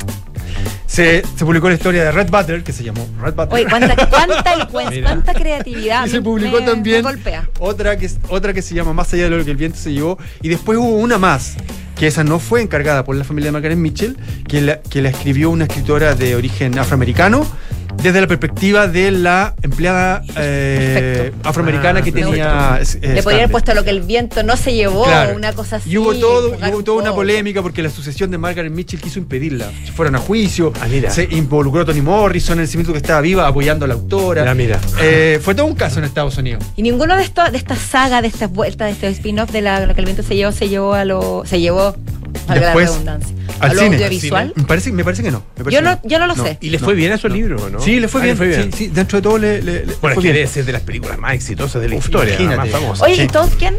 Se, 0.86 1.22
se 1.36 1.44
publicó 1.44 1.68
la 1.68 1.76
historia 1.76 2.02
de 2.04 2.10
Red 2.12 2.28
Butter, 2.30 2.64
que 2.64 2.72
se 2.72 2.82
llamó 2.82 3.06
Red 3.22 3.34
Butter. 3.34 3.54
Oye, 3.54 3.66
cuánta, 3.68 3.94
cuánta, 4.08 4.68
cuánta 4.70 5.34
creatividad. 5.34 6.06
Y 6.06 6.10
se 6.10 6.20
publicó 6.20 6.58
me- 6.60 6.66
también 6.66 7.04
me 7.04 7.40
otra 7.60 7.96
que, 7.96 8.10
otra 8.28 8.52
que 8.52 8.60
se 8.60 8.74
llama 8.74 8.92
Más 8.92 9.12
allá 9.14 9.24
de 9.24 9.30
lo 9.30 9.44
que 9.44 9.52
el 9.52 9.56
viento 9.56 9.78
se 9.78 9.92
llevó. 9.92 10.18
Y 10.42 10.48
después 10.48 10.76
hubo 10.78 10.96
una 10.96 11.16
más, 11.16 11.54
que 11.96 12.08
esa 12.08 12.24
no 12.24 12.40
fue 12.40 12.60
encargada 12.60 13.04
por 13.04 13.14
la 13.14 13.22
familia 13.24 13.48
de 13.48 13.52
Margaret 13.52 13.78
Mitchell, 13.78 14.16
que 14.48 14.60
la, 14.60 14.80
que 14.80 15.00
la 15.00 15.10
escribió 15.10 15.50
una 15.50 15.64
escritora 15.64 16.16
de 16.16 16.34
origen 16.34 16.76
afroamericano. 16.78 17.46
Desde 17.96 18.20
la 18.20 18.26
perspectiva 18.26 18.86
de 18.86 19.10
la 19.10 19.54
empleada 19.62 20.22
eh, 20.36 21.32
afroamericana 21.44 22.00
Ah, 22.00 22.02
que 22.02 22.12
tenía. 22.12 22.78
eh, 22.80 23.14
Le 23.14 23.22
podría 23.22 23.40
haber 23.42 23.50
puesto 23.50 23.74
lo 23.74 23.84
que 23.84 23.90
el 23.90 24.00
viento 24.00 24.42
no 24.42 24.56
se 24.56 24.72
llevó, 24.72 25.04
Claro. 25.04 25.36
una 25.36 25.52
cosa 25.52 25.76
así. 25.76 25.90
Y 25.90 25.98
hubo, 25.98 26.14
todo, 26.14 26.56
hubo 26.56 26.82
toda 26.82 27.02
una 27.02 27.12
polémica 27.14 27.60
porque 27.62 27.82
la 27.82 27.90
sucesión 27.90 28.30
de 28.30 28.38
Margaret 28.38 28.72
Mitchell 28.72 29.00
quiso 29.00 29.18
impedirla. 29.18 29.70
Se 29.84 29.92
fueron 29.92 30.14
a 30.16 30.18
juicio, 30.18 30.72
Ah, 30.80 30.86
mira. 30.90 31.10
se 31.10 31.24
involucró 31.30 31.84
Toni 31.84 32.00
Morrison 32.00 32.54
en 32.58 32.62
el 32.62 32.68
cimiento 32.68 32.92
que 32.92 32.98
estaba 32.98 33.20
viva 33.20 33.46
apoyando 33.46 33.84
a 33.84 33.88
la 33.88 33.94
autora. 33.94 34.44
Ya, 34.46 34.54
mira. 34.54 34.80
Eh, 35.02 35.38
fue 35.42 35.54
todo 35.54 35.66
un 35.66 35.74
caso 35.74 35.98
en 35.98 36.04
Estados 36.06 36.38
Unidos. 36.38 36.64
Y 36.76 36.82
ninguno 36.82 37.16
de 37.16 37.22
estos, 37.22 37.52
de 37.52 37.58
esta 37.58 37.76
saga, 37.76 38.22
de 38.22 38.28
estas 38.28 38.50
vueltas, 38.50 38.86
de 38.88 38.92
este 38.92 39.08
spin-off 39.08 39.50
de 39.50 39.60
la, 39.60 39.84
lo 39.84 39.94
que 39.94 40.00
el 40.00 40.06
viento 40.06 40.22
se 40.22 40.36
llevó, 40.36 40.52
se 40.52 40.68
llevó 40.70 40.94
a 40.94 41.04
lo. 41.04 41.42
se 41.44 41.60
llevó 41.60 41.94
la 42.48 42.54
Después, 42.54 42.90
redundancia. 42.90 43.36
al 43.60 43.70
cine. 43.78 43.96
audiovisual. 43.96 44.52
Me 44.56 44.62
parece, 44.64 44.92
me 44.92 45.04
parece 45.04 45.22
que 45.22 45.30
no. 45.30 45.42
me 45.56 45.64
parece 45.64 45.82
Yo 45.82 45.88
no, 45.90 46.00
yo 46.04 46.18
no 46.18 46.26
lo 46.26 46.34
sé. 46.36 46.58
¿Y 46.60 46.70
le 46.70 46.78
fue 46.78 46.94
bien 46.94 47.12
a 47.12 47.14
esos 47.16 47.30
libros 47.32 47.62
o 47.62 47.70
no? 47.70 47.80
Sí, 47.80 48.00
le 48.00 48.08
fue, 48.08 48.20
Ah, 48.30 48.34
bien, 48.34 48.70
Sí, 48.72 48.76
sí, 48.76 48.86
dentro 48.88 49.18
de 49.18 49.22
todo 49.22 49.38
le, 49.38 49.62
le- 49.62 49.86
le 49.86 49.94
Bueno, 49.94 49.98
fue 50.00 50.10
es 50.10 50.14
que 50.16 50.20
bien. 50.22 50.34
debe 50.34 50.46
ser 50.46 50.64
de 50.64 50.72
las 50.72 50.82
películas 50.82 51.18
más 51.18 51.34
exitosas 51.34 51.80
de 51.82 51.88
la 51.88 51.96
Uf, 51.96 52.04
historia, 52.04 52.38
la 52.40 52.56
más 52.56 52.68
famosa. 52.70 53.04
Oye. 53.04 53.24
¿y 53.24 53.26
Tolkien? 53.26 53.74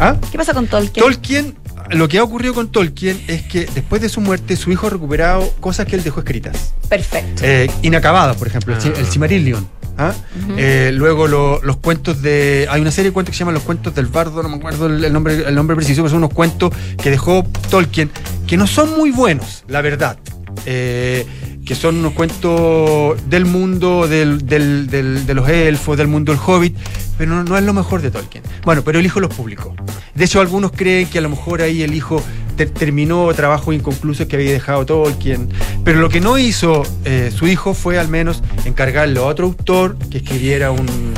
¿Ah? 0.00 0.16
¿Qué 0.30 0.38
pasa 0.38 0.52
con 0.54 0.66
Tolkien? 0.66 1.04
Tolkien, 1.04 1.54
lo 1.90 2.08
que 2.08 2.18
ha 2.18 2.22
ocurrido 2.24 2.54
con 2.54 2.68
Tolkien 2.72 3.22
es 3.28 3.42
que 3.42 3.66
después 3.74 4.02
de 4.02 4.08
su 4.08 4.20
muerte, 4.20 4.56
su 4.56 4.70
hijo 4.72 4.86
ha 4.86 4.90
recuperado 4.90 5.48
cosas 5.60 5.86
que 5.86 5.96
él 5.96 6.02
dejó 6.02 6.20
escritas. 6.20 6.72
Perfecto. 6.88 7.42
Eh, 7.44 7.70
inacabadas, 7.82 8.36
por 8.36 8.48
ejemplo, 8.48 8.74
Ah. 8.76 8.88
el 8.98 9.06
Cimarillion. 9.06 9.66
¿Ah? 9.98 10.12
Eh, 10.56 10.90
luego 10.94 11.26
lo- 11.28 11.60
los 11.62 11.76
cuentos 11.78 12.22
de. 12.22 12.66
Hay 12.70 12.80
una 12.80 12.90
serie 12.90 13.10
de 13.10 13.14
cuentos 13.14 13.32
que 13.32 13.36
se 13.36 13.40
llaman 13.40 13.54
Los 13.54 13.62
cuentos 13.64 13.94
del 13.94 14.06
bardo, 14.06 14.42
no 14.42 14.48
me 14.48 14.56
acuerdo 14.56 14.86
el, 14.86 15.04
el 15.04 15.12
nombre, 15.12 15.34
el 15.46 15.54
nombre 15.54 15.76
preciso, 15.76 16.02
pero 16.02 16.10
son 16.10 16.18
unos 16.18 16.32
cuentos 16.32 16.72
que 17.02 17.10
dejó 17.10 17.44
Tolkien, 17.70 18.10
que 18.46 18.56
no 18.56 18.66
son 18.66 18.96
muy 18.96 19.10
buenos, 19.10 19.64
la 19.68 19.80
verdad. 19.82 20.18
Eh, 20.66 21.26
que 21.66 21.74
son 21.74 21.96
unos 21.96 22.12
cuentos 22.12 23.16
del 23.28 23.46
mundo 23.46 24.06
del, 24.06 24.46
del- 24.46 24.86
del- 24.86 25.26
de 25.26 25.34
los 25.34 25.48
elfos, 25.48 25.96
del 25.96 26.08
mundo 26.08 26.32
del 26.32 26.40
hobbit, 26.44 26.76
pero 27.18 27.34
no, 27.34 27.44
no 27.44 27.56
es 27.56 27.64
lo 27.64 27.72
mejor 27.72 28.02
de 28.02 28.10
Tolkien. 28.10 28.42
Bueno, 28.64 28.82
pero 28.82 28.98
el 28.98 29.06
hijo 29.06 29.20
los 29.20 29.34
publicó. 29.34 29.74
De 30.14 30.24
hecho, 30.24 30.40
algunos 30.40 30.72
creen 30.72 31.08
que 31.08 31.18
a 31.18 31.20
lo 31.20 31.28
mejor 31.30 31.62
ahí 31.62 31.82
el 31.82 31.94
hijo 31.94 32.22
ter- 32.56 32.70
terminó 32.70 33.32
trabajos 33.34 33.74
inconclusos 33.74 34.26
que 34.26 34.36
había 34.36 34.52
dejado 34.52 34.84
Tolkien. 34.86 35.48
Pero 35.84 36.00
lo 36.00 36.08
que 36.08 36.20
no 36.20 36.38
hizo 36.38 36.82
eh, 37.04 37.30
su 37.34 37.46
hijo 37.46 37.74
fue 37.74 37.98
al 37.98 38.08
menos 38.08 38.42
encargarle 38.64 39.18
a 39.20 39.22
otro 39.22 39.46
autor 39.46 39.96
que 40.10 40.18
escribiera 40.18 40.70
un- 40.70 41.14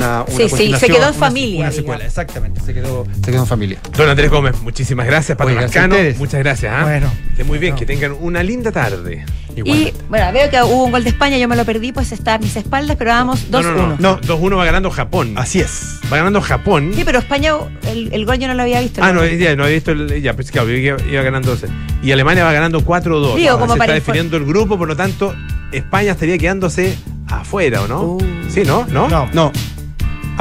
una, 0.00 0.22
una 0.22 0.36
Sí, 0.36 0.48
sí, 0.48 0.74
se 0.78 0.86
quedó 0.88 1.08
en 1.08 1.14
familia, 1.14 1.60
Una 1.60 1.72
secuela, 1.72 2.04
exactamente, 2.06 2.60
se 2.60 2.74
quedó, 2.74 3.06
se 3.24 3.30
quedó 3.30 3.40
en 3.42 3.46
familia. 3.46 3.78
Don 3.96 4.08
Andrés 4.08 4.30
Gómez, 4.30 4.54
muchísimas 4.62 5.06
gracias. 5.06 5.36
Pato 5.36 5.48
Oye, 5.48 5.56
gracias 5.56 5.74
Lascano, 5.76 5.94
ustedes. 5.94 6.18
muchas 6.18 6.40
gracias. 6.40 6.72
¿ah? 6.76 6.82
Bueno. 6.84 7.12
Esté 7.30 7.44
muy 7.44 7.58
bien, 7.58 7.74
que 7.76 7.86
tengan 7.86 8.12
una 8.20 8.42
linda 8.42 8.72
tarde. 8.72 9.24
Y 9.56 9.62
bueno, 10.08 10.32
veo 10.32 10.48
que 10.48 10.62
hubo 10.62 10.84
un 10.84 10.92
gol 10.92 11.02
de 11.04 11.10
España, 11.10 11.36
yo 11.36 11.48
me 11.48 11.56
lo 11.56 11.64
perdí, 11.64 11.92
pues 11.92 12.12
está 12.12 12.34
a 12.34 12.38
mis 12.38 12.56
espaldas, 12.56 12.96
pero 12.96 13.10
vamos 13.10 13.50
2-1. 13.50 13.62
No, 13.62 13.62
no, 13.62 13.86
no, 13.88 13.96
no. 13.98 14.20
2-1 14.20 14.56
va 14.58 14.64
ganando 14.64 14.90
Japón. 14.90 15.34
Así 15.36 15.60
es. 15.60 15.98
Va 16.10 16.16
ganando 16.18 16.40
Japón. 16.40 16.92
Sí, 16.94 17.02
pero 17.04 17.18
España, 17.18 17.54
el, 17.86 18.12
el 18.12 18.24
gol 18.24 18.38
yo 18.38 18.46
no 18.48 18.54
lo 18.54 18.62
había 18.62 18.80
visto. 18.80 19.02
Ah, 19.02 19.12
no, 19.12 19.20
¿no? 19.22 19.26
ya, 19.26 19.56
no 19.56 19.64
había 19.64 19.74
visto 19.74 19.90
el, 19.92 20.22
ya, 20.22 20.34
pues 20.34 20.50
claro, 20.50 20.70
iba, 20.70 20.96
iba 21.02 21.22
ganando 21.22 21.50
12. 21.50 21.66
Y 22.02 22.12
Alemania 22.12 22.44
va 22.44 22.52
ganando 22.52 22.80
4-2. 22.80 23.34
Digo, 23.36 23.50
Ah, 23.54 23.58
como 23.58 23.74
se 23.74 23.78
para 23.78 23.96
está 23.96 24.12
definiendo 24.12 24.36
el 24.36 24.44
grupo, 24.44 24.78
por 24.78 24.88
lo 24.88 24.96
tanto, 24.96 25.34
España 25.72 26.12
estaría 26.12 26.38
quedándose 26.38 26.96
afuera, 27.28 27.82
¿o 27.82 27.88
no? 27.88 28.02
Uh. 28.02 28.20
Sí, 28.48 28.62
¿no? 28.64 28.86
¿No? 28.86 29.08
No. 29.08 29.28
No. 29.32 29.52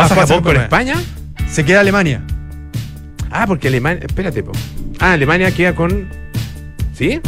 ¿Pasa 0.03 0.15
Japón 0.15 0.41
con 0.43 0.53
Japón. 0.53 0.63
España? 0.63 0.95
Se 1.49 1.65
queda 1.65 1.79
Alemania. 1.81 2.21
Ah, 3.31 3.45
porque 3.47 3.67
Alemania. 3.67 4.03
Espérate, 4.07 4.43
po. 4.43 4.51
Ah, 4.99 5.13
Alemania 5.13 5.51
queda 5.51 5.73
con. 5.75 6.09
¿Sí? 6.93 7.21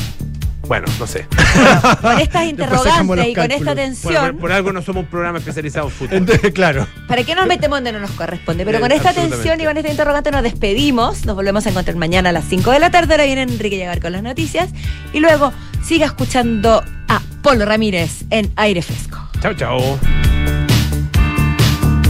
Bueno, 0.68 0.86
no 1.00 1.08
sé. 1.08 1.26
Con 2.02 2.20
estas 2.20 2.46
interrogantes 2.50 3.28
y 3.28 3.34
con 3.36 3.52
esta 3.52 3.76
tensión, 3.76 4.14
Bueno, 4.14 4.32
por, 4.32 4.40
por 4.42 4.52
algo 4.54 4.72
no 4.72 4.82
somos 4.82 5.04
un 5.04 5.10
programa 5.10 5.40
especializado 5.40 5.88
en 5.88 5.92
fútbol. 5.92 6.18
Entonces, 6.18 6.54
claro. 6.54 6.88
¿para 7.10 7.24
qué 7.26 7.36
nos 7.36 7.46
metemos 7.46 7.78
donde 7.78 7.92
no 7.92 8.00
nos 8.00 8.12
corresponde? 8.12 8.64
Pero 8.64 8.78
Eh, 8.78 8.82
con 8.82 8.92
esta 8.94 9.12
tensión 9.12 9.60
y 9.60 9.66
con 9.66 9.76
esta 9.76 9.90
interrogante 9.90 10.32
nos 10.32 10.44
despedimos. 10.44 11.26
Nos 11.26 11.36
volvemos 11.36 11.66
a 11.66 11.70
encontrar 11.72 11.98
mañana 11.98 12.30
a 12.30 12.32
las 12.32 12.46
5 12.46 12.72
de 12.72 12.80
la 12.80 12.90
tarde. 12.90 13.16
Ahora 13.16 13.26
viene 13.26 13.42
Enrique 13.42 13.76
Llegar 13.76 14.00
con 14.00 14.14
las 14.14 14.24
noticias. 14.24 14.70
Y 15.12 15.20
luego 15.20 15.52
siga 15.84 16.06
escuchando 16.06 16.84
a 17.10 17.22
Polo 17.42 17.66
Ramírez 17.66 18.24
en 18.30 18.50
Aire 18.56 18.82
Fresco. 18.82 19.18
Chao, 19.42 19.54
chao. 19.56 20.00